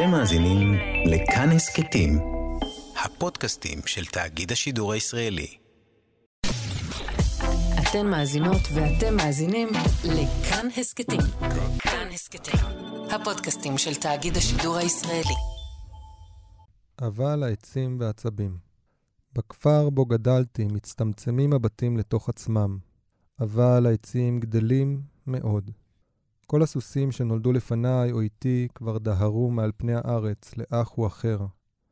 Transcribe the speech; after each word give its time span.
אתם 0.00 0.10
מאזינים 0.10 0.74
לכאן 1.06 1.48
הסכתים, 1.50 2.18
הפודקאסטים 3.04 3.78
של 3.86 4.04
תאגיד 4.04 4.52
השידור 4.52 4.92
הישראלי. 4.92 5.56
אתן 7.80 8.06
מאזינות 8.06 8.60
ואתם 8.74 9.16
מאזינים 9.16 9.68
לכאן 10.04 10.66
הסכתים. 10.76 11.20
כאן 11.78 12.08
הסכתים, 12.12 12.60
הפודקאסטים 13.10 13.78
של 13.78 13.94
תאגיד 13.94 14.36
השידור 14.36 14.76
הישראלי. 14.76 15.36
אבל 17.00 17.42
העצים 17.42 17.96
והעצבים. 18.00 18.58
בכפר 19.32 19.90
בו 19.90 20.06
גדלתי 20.06 20.64
מצטמצמים 20.64 21.52
הבתים 21.52 21.96
לתוך 21.96 22.28
עצמם, 22.28 22.78
אבל 23.40 23.86
העצים 23.86 24.40
גדלים 24.40 25.02
מאוד. 25.26 25.70
כל 26.50 26.62
הסוסים 26.62 27.12
שנולדו 27.12 27.52
לפניי 27.52 28.12
או 28.12 28.20
איתי 28.20 28.68
כבר 28.74 28.98
דהרו 28.98 29.50
מעל 29.50 29.72
פני 29.76 29.92
הארץ 29.94 30.52
לאח 30.56 30.98
או 30.98 31.06
אחר, 31.06 31.46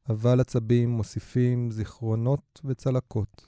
אבל 0.09 0.41
עצבים 0.41 0.91
מוסיפים 0.91 1.71
זיכרונות 1.71 2.61
וצלקות. 2.65 3.47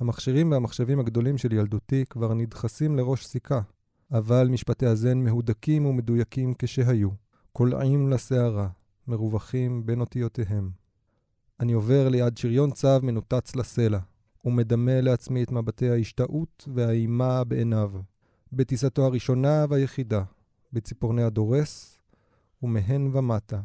המכשירים 0.00 0.50
והמחשבים 0.50 1.00
הגדולים 1.00 1.38
של 1.38 1.52
ילדותי 1.52 2.04
כבר 2.10 2.34
נדחסים 2.34 2.96
לראש 2.96 3.26
סיכה, 3.26 3.60
אבל 4.12 4.48
משפטי 4.48 4.86
הזן 4.86 5.18
מהודקים 5.18 5.86
ומדויקים 5.86 6.54
כשהיו, 6.58 7.08
קולעים 7.52 8.10
לסערה, 8.10 8.68
מרווחים 9.08 9.86
בין 9.86 10.00
אותיותיהם. 10.00 10.70
אני 11.60 11.72
עובר 11.72 12.08
ליד 12.08 12.36
שריון 12.36 12.70
צב 12.70 13.00
מנותץ 13.02 13.56
לסלע, 13.56 13.98
ומדמה 14.44 15.00
לעצמי 15.00 15.42
את 15.42 15.52
מבטי 15.52 15.90
ההשתאות 15.90 16.68
והאימה 16.74 17.44
בעיניו, 17.44 17.92
בטיסתו 18.52 19.04
הראשונה 19.04 19.64
והיחידה, 19.68 20.22
בציפורני 20.72 21.22
הדורס, 21.22 21.98
ומהן 22.62 23.16
ומטה, 23.16 23.60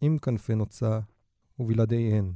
עם 0.00 0.18
כנפי 0.18 0.54
נוצה 0.54 1.00
ובלעדיהן. 1.58 2.32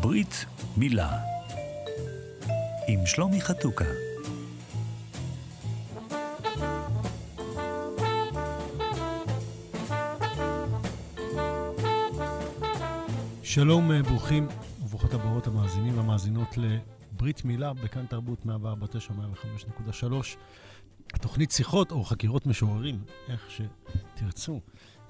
ברית 0.00 0.44
מילה 0.76 1.18
עם 2.86 3.06
שלומי 3.06 3.40
חתוקה. 3.40 4.09
שלום, 13.54 13.92
אה, 13.92 14.02
ברוכים 14.02 14.48
וברוכות 14.82 15.14
הבאות 15.14 15.46
המאזינים 15.46 15.96
והמאזינות 15.96 16.48
לברית 16.56 17.44
מילה 17.44 17.72
בכאן 17.72 18.06
תרבות 18.06 18.46
149 18.46 19.14
105.3. 19.14 20.36
תוכנית 21.20 21.50
שיחות 21.50 21.92
או 21.92 22.04
חקירות 22.04 22.46
משוררים, 22.46 23.04
איך 23.28 23.48
שתרצו. 23.50 24.60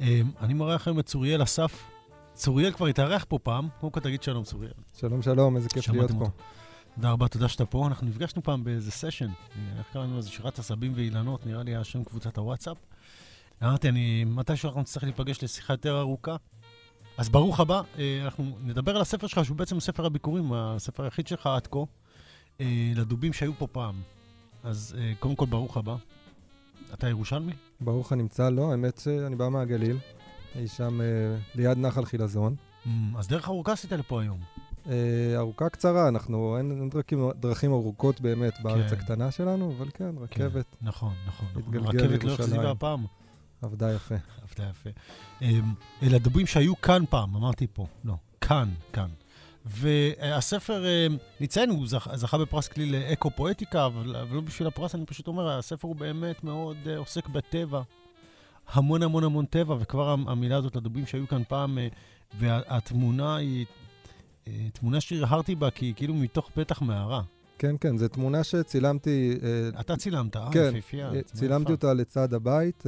אה, 0.00 0.20
אני 0.41 0.55
מראה 0.55 0.74
לכם 0.74 0.98
את 0.98 1.06
צוריאל 1.06 1.42
אסף. 1.42 1.91
צוריאל 2.34 2.72
כבר 2.72 2.86
התארח 2.86 3.24
פה 3.28 3.38
פעם, 3.38 3.69
קודם 3.80 3.92
כל 3.92 4.00
תגיד 4.00 4.22
שלום, 4.22 4.44
צוריאל. 4.44 4.72
שלום, 4.94 5.22
שלום, 5.22 5.56
איזה 5.56 5.69
כיף 5.69 5.88
להיות 5.88 6.10
פה. 6.19 6.28
תודה 6.94 7.10
רבה, 7.10 7.28
תודה 7.28 7.48
שאתה 7.48 7.66
פה. 7.66 7.86
אנחנו 7.86 8.06
נפגשנו 8.06 8.42
פעם 8.42 8.64
באיזה 8.64 8.91
סשן, 8.91 9.30
איך 9.78 9.86
קראנו 9.92 10.19
לזה? 10.19 10.28
שירת 10.30 10.58
עשבים 10.58 10.92
ואילנות, 10.94 11.47
נראה 11.47 11.62
לי 11.62 11.70
היה 11.70 11.84
שם 11.84 12.04
קבוצת 12.04 12.38
הוואטסאפ. 12.38 12.77
אמרתי, 13.62 13.88
אני, 13.88 14.25
מתישהו 14.25 14.66
אנחנו 14.69 14.80
נצטרך 14.80 15.02
להיפגש 15.02 15.44
לשיחה 15.44 15.72
יותר 15.72 16.00
ארוכה. 16.00 16.36
אז 17.20 17.28
ברוך 17.28 17.60
הבא, 17.60 17.82
אה, 17.98 18.20
אנחנו 18.24 18.44
נדבר 18.64 18.96
על 18.96 19.02
הספר 19.02 19.26
שלך, 19.26 19.44
שהוא 19.44 19.56
בעצם 19.56 19.80
ספר 19.80 20.06
הביקורים, 20.06 20.52
הספר 20.52 21.04
היחיד 21.04 21.26
שלך 21.26 21.46
עד 21.46 21.66
כה, 21.66 21.78
אה, 22.60 22.92
לדובים 22.97 23.32
שהיו 23.32 23.53
פה 23.58 23.66
פעם. 23.66 23.94
אז 24.64 24.97
אה, 24.98 25.12
קודם 25.19 25.36
כל, 25.36 25.47
ברוך 25.47 25.76
הבא. 25.76 25.97
אתה 26.94 27.09
ירושלמי? 27.09 27.53
ברוך 27.80 28.12
הנמצא, 28.12 28.50
לא, 28.50 28.70
האמת 28.70 28.98
שאני 28.98 29.36
בא 29.36 29.48
מהגליל. 29.48 29.98
אי 30.56 30.69
שם 30.69 31.00
ליד 31.54 31.78
נחל 31.78 32.04
חילזון. 32.04 32.54
Mm, 32.84 32.88
אז 33.19 33.28
דרך 33.28 33.48
ארוכה 33.48 33.72
עשית 33.72 33.92
לפה 33.92 34.22
היום. 34.22 34.41
ארוכה 35.36 35.69
קצרה, 35.69 36.09
אנחנו, 36.09 36.56
אין 36.59 36.91
דרכים, 36.91 37.30
דרכים 37.41 37.72
ארוכות 37.72 38.20
באמת 38.20 38.54
בארץ 38.62 38.91
כן. 38.91 38.97
הקטנה 38.97 39.30
שלנו, 39.30 39.75
אבל 39.78 39.91
כן, 39.94 40.14
רכבת. 40.20 40.76
כן, 40.80 40.86
נכון, 40.86 41.12
נכון. 41.26 41.48
נכון. 41.56 41.86
רכבת 41.86 42.25
לא 42.25 42.32
החזירה 42.32 42.70
הפעם. 42.70 43.04
עבדה 43.62 43.93
יפה. 43.93 44.15
עבדה 44.43 44.71
יפה. 44.71 44.91
אמ, 45.43 45.75
אלה 46.03 46.16
הדברים 46.16 46.47
שהיו 46.47 46.81
כאן 46.81 47.03
פעם, 47.10 47.37
אמרתי 47.37 47.66
פה. 47.72 47.87
לא, 48.04 48.15
כאן, 48.41 48.69
כאן. 48.93 49.09
והספר, 49.65 50.84
אמ, 50.87 51.16
נציין, 51.41 51.71
הוא 51.71 51.87
זכ, 51.87 52.09
זכה 52.15 52.38
בפרס 52.38 52.69
כלי 52.69 52.87
לאקו-פואטיקה, 52.87 53.87
אבל, 53.87 54.16
אבל 54.16 54.37
לא 54.37 54.41
בשביל 54.41 54.69
הפרס, 54.69 54.94
אני 54.94 55.06
פשוט 55.06 55.26
אומר, 55.26 55.59
הספר 55.59 55.88
הוא 55.88 55.97
באמת 55.97 56.44
מאוד 56.44 56.76
uh, 56.84 56.88
עוסק 56.98 57.28
בטבע. 57.28 57.82
המון 58.72 59.03
המון 59.03 59.25
המון 59.25 59.44
טבע, 59.47 59.77
וכבר 59.81 60.10
המילה 60.10 60.56
הזאת, 60.56 60.77
לדובים 60.77 61.06
שהיו 61.06 61.28
כאן 61.28 61.42
פעם, 61.48 61.78
uh, 61.78 61.94
והתמונה 62.38 63.37
היא 63.37 63.66
uh, 64.44 64.48
תמונה 64.72 65.00
שהרהרתי 65.00 65.54
בה, 65.54 65.71
כי 65.71 65.87
היא 65.87 65.94
כאילו 65.94 66.15
מתוך 66.15 66.50
פתח 66.54 66.82
מערה. 66.82 67.22
כן, 67.59 67.77
כן, 67.81 67.98
זו 67.98 68.09
תמונה 68.09 68.44
שצילמתי... 68.44 69.38
אתה 69.81 69.97
צילמת, 69.97 70.37
אה? 70.37 70.48
כן, 70.53 70.69
יפיפייה. 70.69 71.10
צילמתי 71.25 71.72
אותה 71.72 71.94
לצד 71.94 72.34
הבית. 72.34 72.84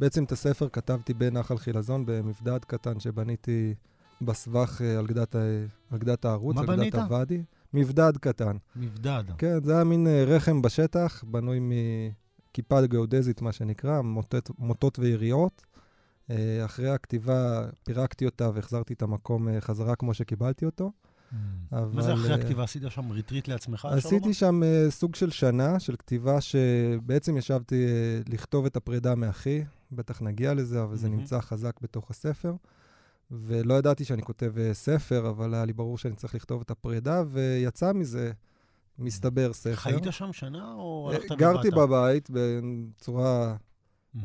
בעצם 0.00 0.24
את 0.24 0.32
הספר 0.32 0.68
כתבתי 0.68 1.14
בנחל 1.14 1.58
חילזון, 1.58 2.06
במבדד 2.06 2.64
קטן 2.64 3.00
שבניתי 3.00 3.74
בסבך 4.22 4.80
אה, 4.84 4.98
על 4.98 5.06
גדת, 5.06 5.34
על 5.90 5.98
גדת 5.98 6.24
הערוץ, 6.24 6.56
על 6.56 6.66
גדת 6.66 6.94
הוואדי. 6.94 7.42
מבדד 7.74 8.12
קטן. 8.20 8.56
מבדד. 8.76 9.24
כן, 9.38 9.64
זה 9.64 9.74
היה 9.74 9.84
מין 9.84 10.06
אה, 10.06 10.24
רחם 10.24 10.62
בשטח, 10.62 11.24
בנוי 11.24 11.60
מכיפה 11.60 12.86
גיאודזית, 12.86 13.42
מה 13.42 13.52
שנקרא, 13.52 14.00
מוטות, 14.00 14.50
מוטות 14.58 14.98
ויריות. 14.98 15.66
אה, 16.30 16.64
אחרי 16.64 16.90
הכתיבה 16.90 17.66
פירקתי 17.84 18.26
אותה 18.26 18.50
והחזרתי 18.54 18.94
את 18.94 19.02
המקום 19.02 19.48
חזרה 19.60 19.96
כמו 19.96 20.14
שקיבלתי 20.14 20.64
אותו. 20.64 20.92
אבל... 21.72 21.88
מה 21.94 22.02
זה 22.02 22.14
אחרי 22.14 22.34
הכתיבה? 22.34 22.64
עשית 22.64 22.82
שם 22.88 23.10
retreat 23.10 23.48
לעצמך? 23.48 23.88
עשיתי 23.90 24.34
שם 24.34 24.60
סוג 24.88 25.14
של 25.14 25.30
שנה 25.30 25.80
של 25.80 25.96
כתיבה 25.96 26.40
שבעצם 26.40 27.36
ישבתי 27.36 27.86
לכתוב 28.28 28.66
את 28.66 28.76
הפרידה 28.76 29.14
מאחי, 29.14 29.62
בטח 29.92 30.22
נגיע 30.22 30.54
לזה, 30.54 30.82
אבל 30.82 30.94
mm-hmm. 30.94 30.96
זה 30.96 31.08
נמצא 31.08 31.40
חזק 31.40 31.80
בתוך 31.80 32.10
הספר. 32.10 32.54
ולא 33.30 33.74
ידעתי 33.74 34.04
שאני 34.04 34.22
כותב 34.22 34.52
uh, 34.56 34.74
ספר, 34.74 35.28
אבל 35.28 35.54
היה 35.54 35.64
לי 35.64 35.72
ברור 35.72 35.98
שאני 35.98 36.16
צריך 36.16 36.34
לכתוב 36.34 36.60
את 36.60 36.70
הפרידה, 36.70 37.22
ויצא 37.30 37.92
מזה, 37.92 38.32
מסתבר, 38.98 39.52
ספר. 39.52 39.74
חיית 39.76 40.04
שם 40.10 40.32
שנה 40.32 40.72
או 40.74 41.10
הלכת 41.12 41.24
ובאת? 41.24 41.38
גרתי 41.38 41.70
בבית 41.70 42.30
בצורה 42.32 43.56
mm-hmm. 44.16 44.20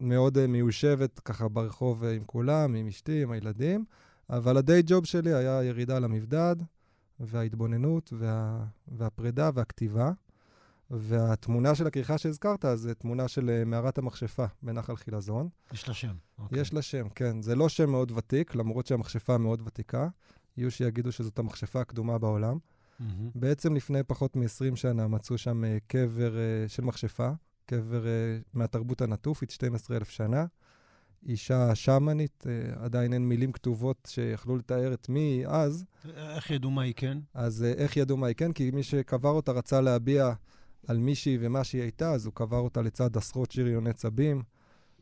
מאוד 0.00 0.36
uh, 0.36 0.40
מיושבת, 0.48 1.20
ככה 1.20 1.48
ברחוב 1.48 2.04
עם 2.04 2.24
כולם, 2.26 2.74
עם 2.74 2.86
אשתי, 2.86 3.22
עם 3.22 3.30
הילדים, 3.30 3.84
אבל 4.30 4.56
הדיי 4.56 4.82
ג'וב 4.86 5.04
שלי 5.04 5.34
היה 5.34 5.64
ירידה 5.64 5.98
למבדד, 5.98 6.56
וההתבוננות, 7.20 8.12
וה, 8.18 8.64
והפרידה 8.88 9.50
והכתיבה. 9.54 10.12
והתמונה 10.90 11.74
של 11.74 11.86
הכריכה 11.86 12.18
שהזכרת, 12.18 12.64
זה 12.74 12.94
תמונה 12.94 13.28
של 13.28 13.50
אה, 13.50 13.64
מערת 13.64 13.98
המכשפה 13.98 14.44
בנחל 14.62 14.96
חילזון. 14.96 15.48
יש 15.72 15.88
לה 15.88 15.94
שם. 15.94 16.14
אוקיי. 16.38 16.60
יש 16.60 16.74
לה 16.74 16.82
שם, 16.82 17.08
כן. 17.14 17.42
זה 17.42 17.54
לא 17.54 17.68
שם 17.68 17.90
מאוד 17.90 18.12
ותיק, 18.16 18.54
למרות 18.54 18.86
שהמכשפה 18.86 19.38
מאוד 19.38 19.62
ותיקה. 19.66 20.08
יהיו 20.56 20.70
שיגידו 20.70 21.12
שזאת 21.12 21.38
המכשפה 21.38 21.80
הקדומה 21.80 22.18
בעולם. 22.18 22.58
Mm-hmm. 22.58 23.04
בעצם 23.34 23.74
לפני 23.74 24.02
פחות 24.02 24.36
מ-20 24.36 24.76
שנה 24.76 25.08
מצאו 25.08 25.38
שם 25.38 25.64
uh, 25.64 25.66
קבר 25.86 26.32
uh, 26.32 26.68
של 26.68 26.82
מכשפה, 26.82 27.30
קבר 27.66 28.02
uh, 28.02 28.48
מהתרבות 28.54 29.02
הנטופית, 29.02 29.50
12,000 29.50 30.10
שנה. 30.10 30.46
אישה 31.26 31.74
שמאנית, 31.74 32.44
uh, 32.46 32.78
עדיין 32.78 33.12
אין 33.12 33.28
מילים 33.28 33.52
כתובות 33.52 34.08
שיכלו 34.10 34.56
לתאר 34.56 34.92
את 34.94 35.08
מי 35.08 35.42
אז. 35.46 35.84
איך 36.16 36.50
ידעו 36.50 36.70
מה 36.70 36.82
היא 36.82 36.94
כן? 36.96 37.18
אז 37.34 37.62
uh, 37.62 37.78
איך 37.78 37.96
ידעו 37.96 38.16
מה 38.16 38.26
היא 38.26 38.36
כן? 38.36 38.52
כי 38.52 38.70
מי 38.70 38.82
שקבר 38.82 39.28
אותה 39.28 39.52
רצה 39.52 39.80
להביע 39.80 40.32
על 40.86 40.98
מישהי 40.98 41.38
ומה 41.40 41.64
שהיא 41.64 41.82
הייתה, 41.82 42.12
אז 42.12 42.26
הוא 42.26 42.34
קבר 42.34 42.58
אותה 42.58 42.82
לצד 42.82 43.16
עשרות 43.16 43.50
שריוני 43.50 43.92
צבים. 43.92 44.42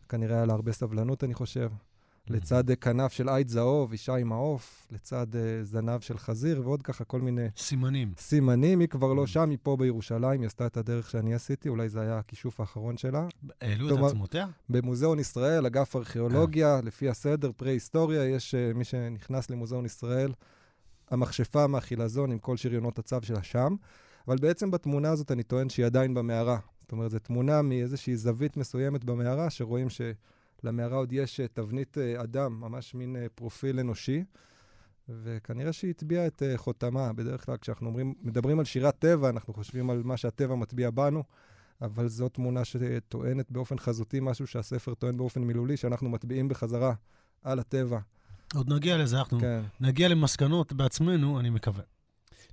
כנראה 0.08 0.36
היה 0.36 0.46
לה 0.46 0.52
הרבה 0.52 0.72
סבלנות, 0.72 1.24
אני 1.24 1.34
חושב. 1.34 1.70
Mm-hmm. 1.70 2.32
לצד 2.32 2.64
כנף 2.80 3.12
של 3.12 3.28
עית 3.28 3.48
זהוב, 3.48 3.92
אישה 3.92 4.14
עם 4.14 4.32
העוף, 4.32 4.86
לצד 4.90 5.26
uh, 5.32 5.36
זנב 5.62 6.00
של 6.00 6.18
חזיר, 6.18 6.60
ועוד 6.64 6.82
ככה 6.82 7.04
כל 7.04 7.20
מיני... 7.20 7.46
סימנים. 7.56 8.12
סימנים, 8.18 8.80
היא 8.80 8.88
כבר 8.88 9.12
לא 9.12 9.24
mm-hmm. 9.24 9.26
שם, 9.26 9.50
היא 9.50 9.58
פה 9.62 9.76
בירושלים, 9.76 10.40
היא 10.40 10.46
עשתה 10.46 10.66
את 10.66 10.76
הדרך 10.76 11.10
שאני 11.10 11.34
עשיתי, 11.34 11.68
אולי 11.68 11.88
זה 11.88 12.00
היה 12.00 12.18
הכישוף 12.18 12.60
האחרון 12.60 12.96
שלה. 12.96 13.26
העלו 13.60 14.06
את 14.06 14.10
עצמותיה? 14.10 14.46
במוזיאון 14.68 15.18
ישראל, 15.18 15.66
אגף 15.66 15.96
ארכיאולוגיה, 15.96 16.78
כן. 16.80 16.86
לפי 16.86 17.08
הסדר, 17.08 17.50
פרה-היסטוריה, 17.56 18.24
יש 18.24 18.54
uh, 18.54 18.76
מי 18.76 18.84
שנכנס 18.84 19.50
למוזיאון 19.50 19.84
ישראל, 19.84 20.32
המכשפה 21.10 21.66
מהחילזון 21.66 22.32
עם 22.32 22.38
כל 22.38 22.56
שריונות 22.56 22.98
הצו 22.98 23.16
שלה 23.22 23.42
שם. 23.42 23.76
אבל 24.28 24.36
בעצם 24.36 24.70
בתמונה 24.70 25.10
הזאת 25.10 25.30
אני 25.30 25.42
טוען 25.42 25.68
שהיא 25.68 25.86
עדיין 25.86 26.14
במערה. 26.14 26.58
זאת 26.80 26.92
אומרת, 26.92 27.10
זו 27.10 27.18
תמונה 27.18 27.62
מאיזושהי 27.62 28.16
זווית 28.16 28.56
מסוימת 28.56 29.04
במערה, 29.04 29.50
שרואים 29.50 29.88
למערה 30.64 30.96
עוד 30.96 31.12
יש 31.12 31.40
אה, 31.40 31.48
תבנית 31.48 31.98
אה, 31.98 32.22
אדם, 32.22 32.60
ממש 32.60 32.94
מין 32.94 33.16
אה, 33.16 33.26
פרופיל 33.34 33.80
אנושי, 33.80 34.24
וכנראה 35.08 35.72
שהיא 35.72 35.90
הטביעה 35.90 36.26
את 36.26 36.42
חותמה. 36.56 37.12
בדרך 37.12 37.46
כלל 37.46 37.56
כשאנחנו 37.56 37.86
אומרים, 37.86 38.14
מדברים 38.22 38.58
על 38.58 38.64
שירת 38.64 38.98
טבע, 38.98 39.28
אנחנו 39.28 39.54
חושבים 39.54 39.90
על 39.90 40.02
מה 40.02 40.16
שהטבע 40.16 40.54
מטביע 40.54 40.90
בנו, 40.90 41.22
אבל 41.82 42.08
זו 42.08 42.28
תמונה 42.28 42.64
שטוענת 42.64 43.50
באופן 43.50 43.78
חזותי 43.78 44.20
משהו 44.20 44.46
שהספר 44.46 44.94
טוען 44.94 45.16
באופן 45.16 45.42
מילולי, 45.42 45.76
שאנחנו 45.76 46.08
מטביעים 46.10 46.48
בחזרה 46.48 46.94
על 47.42 47.58
הטבע. 47.58 47.98
עוד 48.54 48.72
נגיע 48.72 48.98
לזה, 48.98 49.18
אנחנו 49.18 49.40
כן, 49.40 49.60
נגיע 49.80 50.08
למסקנות 50.08 50.72
בעצמנו, 50.72 51.40
אני 51.40 51.50
מקווה. 51.50 51.82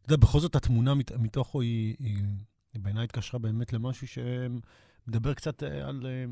אתה 0.06 0.14
יודע, 0.14 0.26
בכל 0.26 0.40
זאת 0.40 0.56
התמונה 0.56 0.94
מת, 0.94 1.12
מתוכו 1.12 1.62
היא, 1.62 1.96
היא, 2.00 2.18
היא 2.74 2.82
בעיניי 2.82 3.04
התקשרה 3.04 3.40
באמת 3.40 3.74
למשהו 3.74 4.08
שמדבר 4.08 5.34
קצת 5.34 5.64
אה, 5.64 5.88
על 5.88 6.06
אה, 6.06 6.26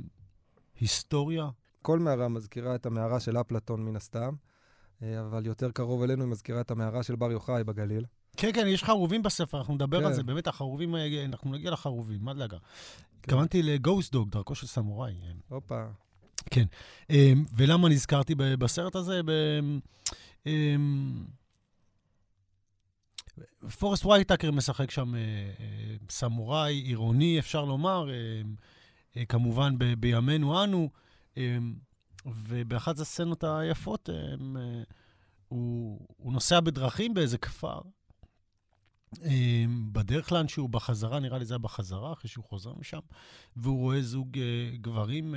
היסטוריה. 0.79 1.49
כל 1.81 1.99
מערה 1.99 2.27
מזכירה 2.27 2.75
את 2.75 2.85
המערה 2.85 3.19
של 3.19 3.37
אפלטון 3.37 3.85
מן 3.85 3.95
הסתם, 3.95 4.35
אה, 5.03 5.21
אבל 5.21 5.45
יותר 5.45 5.71
קרוב 5.71 6.03
אלינו 6.03 6.23
היא 6.23 6.31
מזכירה 6.31 6.61
את 6.61 6.71
המערה 6.71 7.03
של 7.03 7.15
בר 7.15 7.31
יוחאי 7.31 7.63
בגליל. 7.63 8.05
כן, 8.37 8.49
כן, 8.53 8.67
יש 8.67 8.83
חרובים 8.83 9.23
בספר, 9.23 9.57
אנחנו 9.57 9.73
נדבר 9.73 9.99
כן. 9.99 10.05
על 10.05 10.13
זה. 10.13 10.23
באמת, 10.23 10.47
החרובים, 10.47 10.95
אנחנו 11.25 11.51
נגיע 11.51 11.71
לחרובים, 11.71 12.19
מה 12.21 12.33
דאגה. 12.33 12.57
התכוונתי 13.19 13.63
לגוסט 13.63 14.11
דוג, 14.11 14.29
דרכו 14.29 14.55
של 14.55 14.67
סמוראי. 14.67 15.13
הופה, 15.49 15.83
אה, 17.11 17.33
ולמה 17.57 17.89
נזכרתי 17.89 18.35
בסרט 18.35 18.95
הזה? 18.95 19.21
פורסט 23.79 24.05
וייטאקר 24.05 24.51
משחק 24.51 24.91
שם 24.91 25.15
אה, 25.15 25.19
אה, 25.59 25.95
סמוראי 26.09 26.73
עירוני, 26.73 27.39
אפשר 27.39 27.65
לומר, 27.65 28.09
אה, 29.17 29.25
כמובן 29.25 29.77
ב- 29.77 29.93
בימינו 29.93 30.63
אנו, 30.63 30.89
ובאחת 32.25 32.99
הסצנות 32.99 33.43
היפות 33.43 34.09
אה, 34.09 34.35
הוא, 35.47 36.07
הוא 36.17 36.33
נוסע 36.33 36.59
בדרכים 36.59 37.13
באיזה 37.13 37.37
כפר. 37.37 37.81
בדרך 39.91 40.31
לאנשהו, 40.31 40.67
בחזרה, 40.67 41.19
נראה 41.19 41.37
לי 41.37 41.45
זה 41.45 41.53
היה 41.53 41.59
בחזרה, 41.59 42.13
אחרי 42.13 42.29
שהוא 42.29 42.45
חוזר 42.45 42.73
משם, 42.73 42.99
והוא 43.55 43.79
רואה 43.79 44.01
זוג 44.01 44.37
גברים 44.81 45.35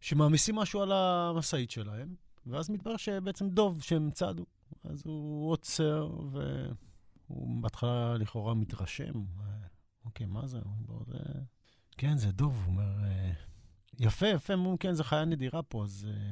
שמעמיסים 0.00 0.54
משהו 0.54 0.80
על 0.80 0.92
המשאית 0.92 1.70
שלהם, 1.70 2.14
ואז 2.46 2.70
מתברר 2.70 2.96
שבעצם 2.96 3.48
דוב 3.48 3.82
שהם 3.82 4.10
צעדו. 4.10 4.44
אז 4.84 5.02
הוא 5.04 5.50
עוצר, 5.52 6.10
והוא 6.30 7.62
בהתחלה 7.62 8.14
לכאורה 8.18 8.54
מתרשם. 8.54 9.12
אה, 9.40 9.44
אוקיי, 10.04 10.26
מה 10.26 10.46
זה? 10.46 10.58
אומר, 10.88 11.02
"זה- 11.06 11.40
כן, 11.98 12.16
זה 12.16 12.32
דוב. 12.32 12.54
הוא 12.66 12.72
אומר, 12.72 13.04
אה, 13.04 13.32
יפה, 14.00 14.26
יפה, 14.28 14.52
הם 14.52 14.58
אומרים, 14.60 14.76
כן, 14.76 14.92
זו 14.92 15.04
חיה 15.04 15.24
נדירה 15.24 15.62
פה, 15.62 15.84
אז... 15.84 16.08
אה, 16.10 16.30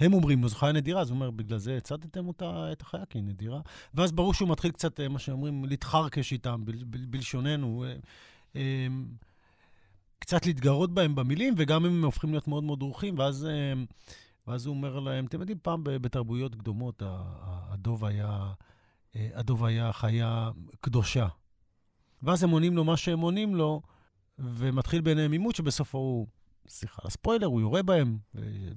הם 0.00 0.12
אומרים 0.12 0.42
לו, 0.42 0.48
זו 0.48 0.56
חיה 0.56 0.72
נדירה, 0.72 1.00
אז 1.00 1.10
הוא 1.10 1.14
אומר, 1.14 1.30
בגלל 1.30 1.58
זה 1.58 1.76
הצדתם 1.76 2.28
אותה, 2.28 2.72
את 2.72 2.82
החיה, 2.82 3.06
כי 3.06 3.18
היא 3.18 3.24
נדירה. 3.24 3.60
ואז 3.94 4.12
ברור 4.12 4.34
שהוא 4.34 4.48
מתחיל 4.48 4.70
קצת, 4.70 5.00
אה, 5.00 5.08
מה 5.08 5.18
שאומרים, 5.18 5.64
להתחרקש 5.64 6.32
איתם, 6.32 6.64
בל, 6.64 6.84
בל, 6.84 7.04
בלשוננו. 7.04 7.84
אה, 7.84 7.96
אה, 8.56 8.86
קצת 10.18 10.46
להתגרות 10.46 10.94
בהם 10.94 11.14
במילים, 11.14 11.54
וגם 11.56 11.84
הם 11.84 12.04
הופכים 12.04 12.30
להיות 12.30 12.48
מאוד 12.48 12.64
מאוד 12.64 12.78
דרוכים, 12.78 13.18
ואז, 13.18 13.46
אה, 13.46 13.72
ואז 14.46 14.66
הוא 14.66 14.74
אומר 14.74 15.00
להם, 15.00 15.26
אתם 15.26 15.40
יודעים, 15.40 15.58
פעם 15.62 15.84
בתרבויות 15.84 16.54
קדומות, 16.54 17.02
הדוב 17.04 18.04
היה, 18.04 18.52
אה, 19.16 19.28
הדוב 19.34 19.64
היה 19.64 19.92
חיה 19.92 20.50
קדושה. 20.80 21.28
ואז 22.22 22.42
הם 22.42 22.50
עונים 22.50 22.76
לו 22.76 22.84
מה 22.84 22.96
שהם 22.96 23.20
עונים 23.20 23.54
לו, 23.54 23.82
ומתחיל 24.38 25.00
ביניהם 25.00 25.32
עימות 25.32 25.56
שבסופו 25.56 25.98
הוא, 25.98 26.26
סליחה 26.68 27.02
על 27.02 27.06
הספוילר, 27.06 27.46
הוא 27.46 27.60
יורה 27.60 27.82
בהם, 27.82 28.18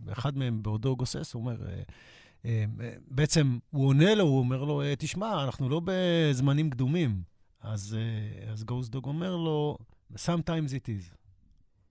ואחד 0.06 0.38
מהם 0.38 0.64
בעודו 0.64 0.96
גוסס, 0.96 1.34
הוא 1.34 1.42
אומר, 1.42 1.68
אה, 1.68 1.84
אה, 2.46 2.66
בעצם 3.08 3.60
הוא 3.70 3.88
עונה 3.88 4.16
לו, 4.16 4.24
הוא 4.24 4.40
אומר 4.40 4.64
לו, 4.64 4.82
תשמע, 4.98 5.44
אנחנו 5.44 5.70
לא 5.70 5.82
בזמנים 5.86 6.70
קדומים. 6.70 7.24
אז, 7.62 7.98
אז 8.52 8.64
גוסט 8.64 8.92
דוג 8.92 9.06
אומר 9.06 9.36
לו, 9.36 9.78
sometimes 10.16 10.70
it 10.70 10.88
is. 10.88 11.16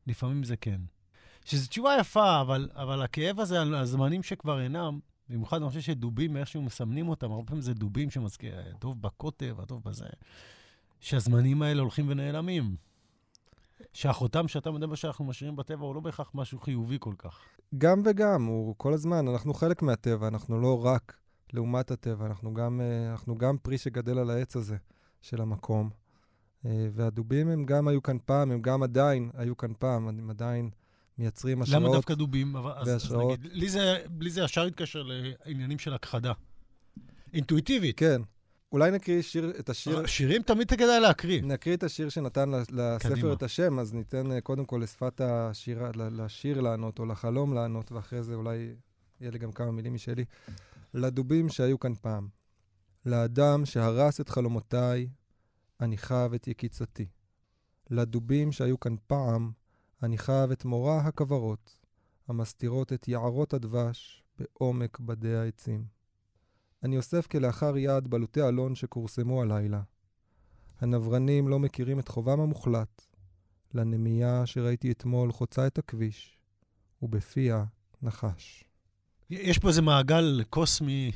לפעמים 0.07 0.45
זה 0.45 0.57
כן. 0.57 0.81
שזו 1.49 1.69
תשובה 1.69 1.97
יפה, 2.01 2.41
אבל, 2.41 2.69
אבל 2.75 3.03
הכאב 3.03 3.41
הזה 3.41 3.61
על 3.61 3.75
הזמנים 3.75 4.23
שכבר 4.23 4.61
אינם, 4.61 4.99
במיוחד 5.29 5.57
אני 5.63 5.69
חושב 5.69 5.81
שדובים, 5.81 6.33
מאיכשהו 6.33 6.63
מסמנים 6.63 7.09
אותם, 7.09 7.33
הרבה 7.33 7.47
פעמים 7.47 7.63
זה 7.63 7.75
דובים 7.75 8.11
שמזכיר, 8.11 8.61
הדוב 8.77 9.03
בקוטב, 9.03 9.61
הדוב 9.61 9.83
בזה, 9.85 10.07
שהזמנים 11.01 11.63
האלה 11.63 11.83
הולכים 11.83 12.09
ונעלמים. 12.09 12.77
שהחותם 13.93 14.49
שאתה 14.49 14.71
מדבר 14.71 14.95
שאנחנו 14.95 15.25
משאירים 15.25 15.57
בטבע 15.57 15.85
הוא 15.85 15.95
לא 15.95 16.01
בהכרח 16.01 16.31
משהו 16.35 16.59
חיובי 16.61 16.97
כל 17.01 17.15
כך. 17.19 17.39
גם 17.79 18.03
וגם, 18.05 18.45
הוא 18.45 18.75
כל 18.79 18.93
הזמן, 18.93 19.29
אנחנו 19.29 19.55
חלק 19.55 19.83
מהטבע, 19.83 20.29
אנחנו 20.29 20.61
לא 20.61 20.85
רק 20.85 21.17
לעומת 21.53 21.91
הטבע, 21.91 22.27
אנחנו 22.27 22.55
גם, 22.55 22.81
אה, 22.81 23.11
אנחנו 23.11 23.39
גם 23.39 23.59
פרי 23.59 23.79
שגדל 23.79 24.19
על 24.19 24.31
העץ 24.31 24.57
הזה 24.57 24.77
של 25.23 25.41
המקום. 25.41 25.91
אה, 26.67 26.89
והדובים 26.93 27.49
הם 27.49 27.65
גם 27.65 27.89
היו 27.89 28.03
כאן 28.03 28.17
פעם, 28.25 28.51
הם 28.51 28.63
גם 28.63 28.83
עדיין 28.83 29.31
היו 29.35 29.57
כאן 29.57 29.73
פעם, 29.79 30.09
הם 30.09 30.31
עדיין 30.31 30.71
מייצרים 31.19 31.63
השראות. 31.63 31.83
למה 31.83 31.95
דווקא 31.95 32.15
דובים? 32.15 32.55
והשראות. 32.87 33.39
נגיד, 33.39 33.53
לי 33.53 33.69
זה, 33.69 33.99
לי 34.21 34.31
זה 34.31 34.41
ישר 34.41 34.63
התקשר 34.63 35.03
לעניינים 35.03 35.79
של 35.79 35.95
הכחדה. 35.95 36.33
אינטואיטיבית. 37.35 37.99
כן. 37.99 38.23
אולי 38.73 38.91
נקריא 38.91 39.23
שיר, 39.23 39.53
את 39.59 39.69
השיר, 39.69 40.07
שירים 40.07 40.43
תמיד 40.43 40.71
כדאי 40.71 41.01
להקריא. 41.01 41.43
נקריא 41.43 41.77
את 41.77 41.83
השיר 41.83 42.09
שנתן 42.09 42.51
לספר 42.51 42.99
קדימה. 42.99 43.33
את 43.33 43.43
השם, 43.43 43.79
אז 43.79 43.95
ניתן 43.95 44.33
אה, 44.33 44.41
קודם 44.41 44.65
כל 44.65 44.81
לשפת 44.83 45.21
השיר, 45.21 45.83
לשיר 45.95 46.61
לענות, 46.61 46.99
או 46.99 47.07
לחלום 47.07 47.55
לענות, 47.55 47.93
ואחרי 47.93 48.23
זה 48.23 48.35
אולי 48.35 48.75
יהיה 49.21 49.31
לי 49.31 49.39
גם 49.39 49.53
כמה 49.53 49.71
מילים 49.71 49.95
משלי. 49.95 50.25
לדובים 50.95 51.49
שהיו 51.49 51.79
כאן 51.79 51.95
פעם. 51.95 52.29
לאדם 53.07 53.67
שהרס 53.67 54.21
את 54.21 54.29
חלומותיי, 54.29 55.09
אני 55.81 55.99
חב 55.99 56.31
את 56.35 56.49
יקיצתי. 56.49 57.07
לדובים 57.91 58.53
שהיו 58.53 58.81
כאן 58.81 58.97
פעם, 59.07 59.51
אני 60.03 60.19
חב 60.19 60.49
את 60.53 60.65
מורא 60.65 61.01
הכוורות, 61.05 61.79
המסתירות 62.29 62.93
את 62.93 63.09
יערות 63.09 63.55
הדבש 63.55 64.25
בעומק 64.39 64.99
בדי 65.01 65.37
העצים. 65.37 65.85
אני 66.83 66.97
אוסף 66.97 67.27
כלאחר 67.27 67.77
יד 67.77 68.09
בלוטי 68.09 68.43
אלון 68.43 68.75
שכורסמו 68.75 69.43
הלילה. 69.43 69.83
הנברנים 70.81 71.49
לא 71.49 71.59
מכירים 71.59 71.99
את 71.99 72.09
חובם 72.09 72.41
המוחלט 72.41 73.03
לנמייה 73.75 74.47
שראיתי 74.47 74.91
אתמול 74.91 75.33
חוצה 75.33 75.67
את 75.67 75.79
הכביש, 75.79 76.39
ובפיה 77.03 77.65
נחש. 78.03 78.65
יש 79.31 79.59
פה 79.59 79.69
איזה 79.69 79.83
מעגל 79.83 80.43
קוסמי. 80.51 81.13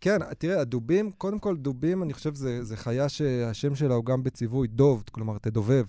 כן, 0.00 0.34
תראה, 0.38 0.60
הדובים, 0.60 1.12
קודם 1.12 1.38
כל 1.38 1.56
דובים, 1.56 2.02
אני 2.02 2.12
חושב 2.12 2.34
זה, 2.34 2.64
זה 2.64 2.76
חיה 2.76 3.08
שהשם 3.08 3.74
שלה 3.74 3.94
הוא 3.94 4.04
גם 4.04 4.22
בציווי 4.22 4.68
דוב, 4.68 5.04
כלומר 5.12 5.38
תדובב. 5.38 5.84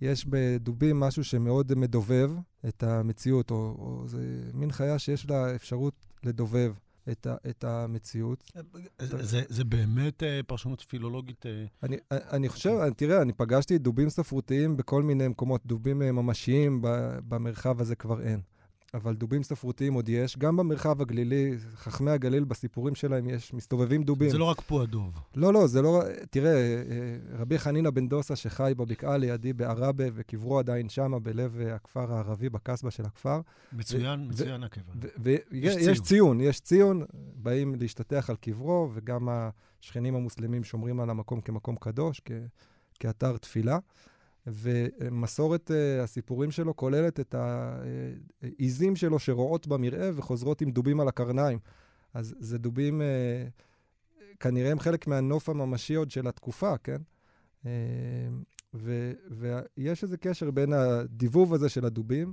יש 0.00 0.26
בדובים 0.28 1.00
משהו 1.00 1.24
שמאוד 1.24 1.74
מדובב 1.74 2.30
את 2.68 2.82
המציאות, 2.82 3.50
או, 3.50 3.56
או 3.56 4.08
זה 4.08 4.50
מין 4.54 4.72
חיה 4.72 4.98
שיש 4.98 5.30
לה 5.30 5.54
אפשרות 5.54 5.94
לדובב 6.24 6.72
את, 7.10 7.26
ה, 7.26 7.36
את 7.50 7.64
המציאות. 7.64 8.52
זה, 8.98 9.42
זה 9.48 9.64
באמת 9.64 10.22
אה, 10.22 10.40
פרשנות 10.46 10.80
פילולוגית. 10.80 11.46
אה, 11.46 11.64
אני, 11.82 11.96
אני 12.10 12.48
חושב, 12.48 12.90
תראה, 12.96 13.22
אני 13.22 13.32
פגשתי 13.32 13.78
דובים 13.78 14.10
ספרותיים 14.10 14.76
בכל 14.76 15.02
מיני 15.02 15.28
מקומות, 15.28 15.66
דובים 15.66 16.02
אה, 16.02 16.12
ממשיים 16.12 16.82
ב- 16.82 17.18
במרחב 17.28 17.80
הזה 17.80 17.96
כבר 17.96 18.22
אין. 18.22 18.40
אבל 18.94 19.14
דובים 19.14 19.42
ספרותיים 19.42 19.94
עוד 19.94 20.08
יש, 20.08 20.38
גם 20.38 20.56
במרחב 20.56 21.00
הגלילי, 21.02 21.54
חכמי 21.74 22.10
הגליל 22.10 22.44
בסיפורים 22.44 22.94
שלהם 22.94 23.28
יש, 23.28 23.54
מסתובבים 23.54 24.02
דובים. 24.02 24.30
זה 24.30 24.38
לא 24.38 24.44
רק 24.44 24.60
פועדוב. 24.60 25.20
לא, 25.36 25.52
לא, 25.52 25.66
זה 25.66 25.82
לא... 25.82 26.02
תראה, 26.30 26.52
אה, 26.52 26.82
רבי 27.38 27.58
חנינא 27.58 27.90
בן 27.90 28.08
דוסה 28.08 28.36
שחי 28.36 28.72
בבקעה 28.76 29.16
לידי 29.16 29.52
בעראבה, 29.52 30.04
וקברו 30.14 30.58
עדיין 30.58 30.88
שמה 30.88 31.18
בלב 31.18 31.60
אה, 31.60 31.74
הכפר 31.74 32.12
הערבי, 32.12 32.48
בקסבה 32.48 32.90
של 32.90 33.04
הכפר. 33.04 33.40
מצוין, 33.72 34.20
ו- 34.20 34.28
מצוין 34.28 34.62
הקבר. 34.62 34.92
ויש 35.18 35.76
ציון. 35.76 35.94
ציון, 36.04 36.40
יש 36.40 36.60
ציון, 36.60 37.04
באים 37.36 37.74
להשתטח 37.74 38.30
על 38.30 38.36
קברו, 38.36 38.90
וגם 38.94 39.28
השכנים 39.80 40.14
המוסלמים 40.14 40.64
שומרים 40.64 41.00
על 41.00 41.10
המקום 41.10 41.40
כמקום 41.40 41.76
קדוש, 41.76 42.20
כ- 42.24 42.32
כאתר 43.00 43.36
תפילה. 43.36 43.78
ומסורת 44.46 45.70
uh, 45.70 46.02
הסיפורים 46.02 46.50
שלו 46.50 46.76
כוללת 46.76 47.20
את 47.20 47.34
העיזים 48.42 48.96
שלו 48.96 49.18
שרועות 49.18 49.66
במרעה 49.66 50.10
וחוזרות 50.14 50.60
עם 50.60 50.70
דובים 50.70 51.00
על 51.00 51.08
הקרניים. 51.08 51.58
אז 52.14 52.34
זה 52.38 52.58
דובים, 52.58 53.00
uh, 53.00 54.24
כנראה 54.40 54.70
הם 54.70 54.78
חלק 54.78 55.06
מהנוף 55.06 55.48
הממשי 55.48 55.94
עוד 55.94 56.10
של 56.10 56.28
התקופה, 56.28 56.78
כן? 56.78 57.00
Uh, 57.64 57.66
ו- 58.74 59.12
ויש 59.30 60.02
איזה 60.02 60.16
קשר 60.16 60.50
בין 60.50 60.72
הדיבוב 60.72 61.54
הזה 61.54 61.68
של 61.68 61.84
הדובים 61.84 62.32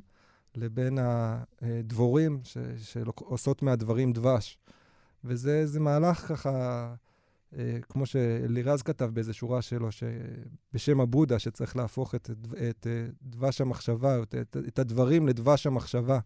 לבין 0.56 0.98
הדבורים 1.01 2.39
ש- 2.44 2.58
שעושות 2.78 3.63
מהדברים 3.63 4.13
דבש. 4.13 4.58
וזה 5.24 5.80
מהלך 5.80 6.18
ככה, 6.18 6.50
אה, 6.50 6.94
כמו 7.89 8.06
שלירז 8.06 8.82
כתב 8.82 9.10
באיזה 9.13 9.34
שורה 9.34 9.62
שלו, 9.62 9.88
בשם 10.74 11.01
הבודה, 11.01 11.39
שצריך 11.39 11.75
להפוך 11.75 12.15
את, 12.15 12.29
את 12.70 12.88
אה, 12.88 13.08
דבש 13.24 13.62
המחשבה, 13.62 14.24
את, 14.24 14.36
את, 14.36 14.58
את 14.68 14.79
הדברים 14.79 15.27
לדבש 15.27 15.68
המחשבה. 15.68 16.20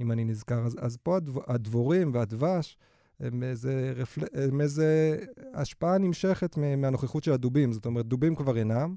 אם 0.00 0.12
אני 0.12 0.24
נזכר. 0.24 0.66
אז, 0.66 0.76
אז 0.80 0.96
פה 1.02 1.16
הדב, 1.16 1.50
הדבורים 1.50 2.14
והדבש 2.14 2.78
הם 3.20 3.42
איזה, 3.42 3.92
רפל... 3.96 4.20
הם 4.34 4.60
איזה 4.60 5.18
השפעה 5.54 5.98
נמשכת 5.98 6.56
מהנוכחות 6.56 7.24
של 7.24 7.32
הדובים. 7.32 7.72
זאת 7.72 7.86
אומרת, 7.86 8.06
דובים 8.06 8.34
כבר 8.34 8.56
אינם, 8.56 8.94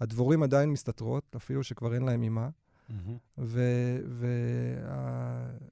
הדבורים 0.00 0.42
עדיין 0.42 0.70
מסתתרות, 0.70 1.36
אפילו 1.36 1.62
שכבר 1.62 1.94
אין 1.94 2.02
להם 2.02 2.22
אימה. 2.22 2.48
Mm-hmm. 2.90 3.38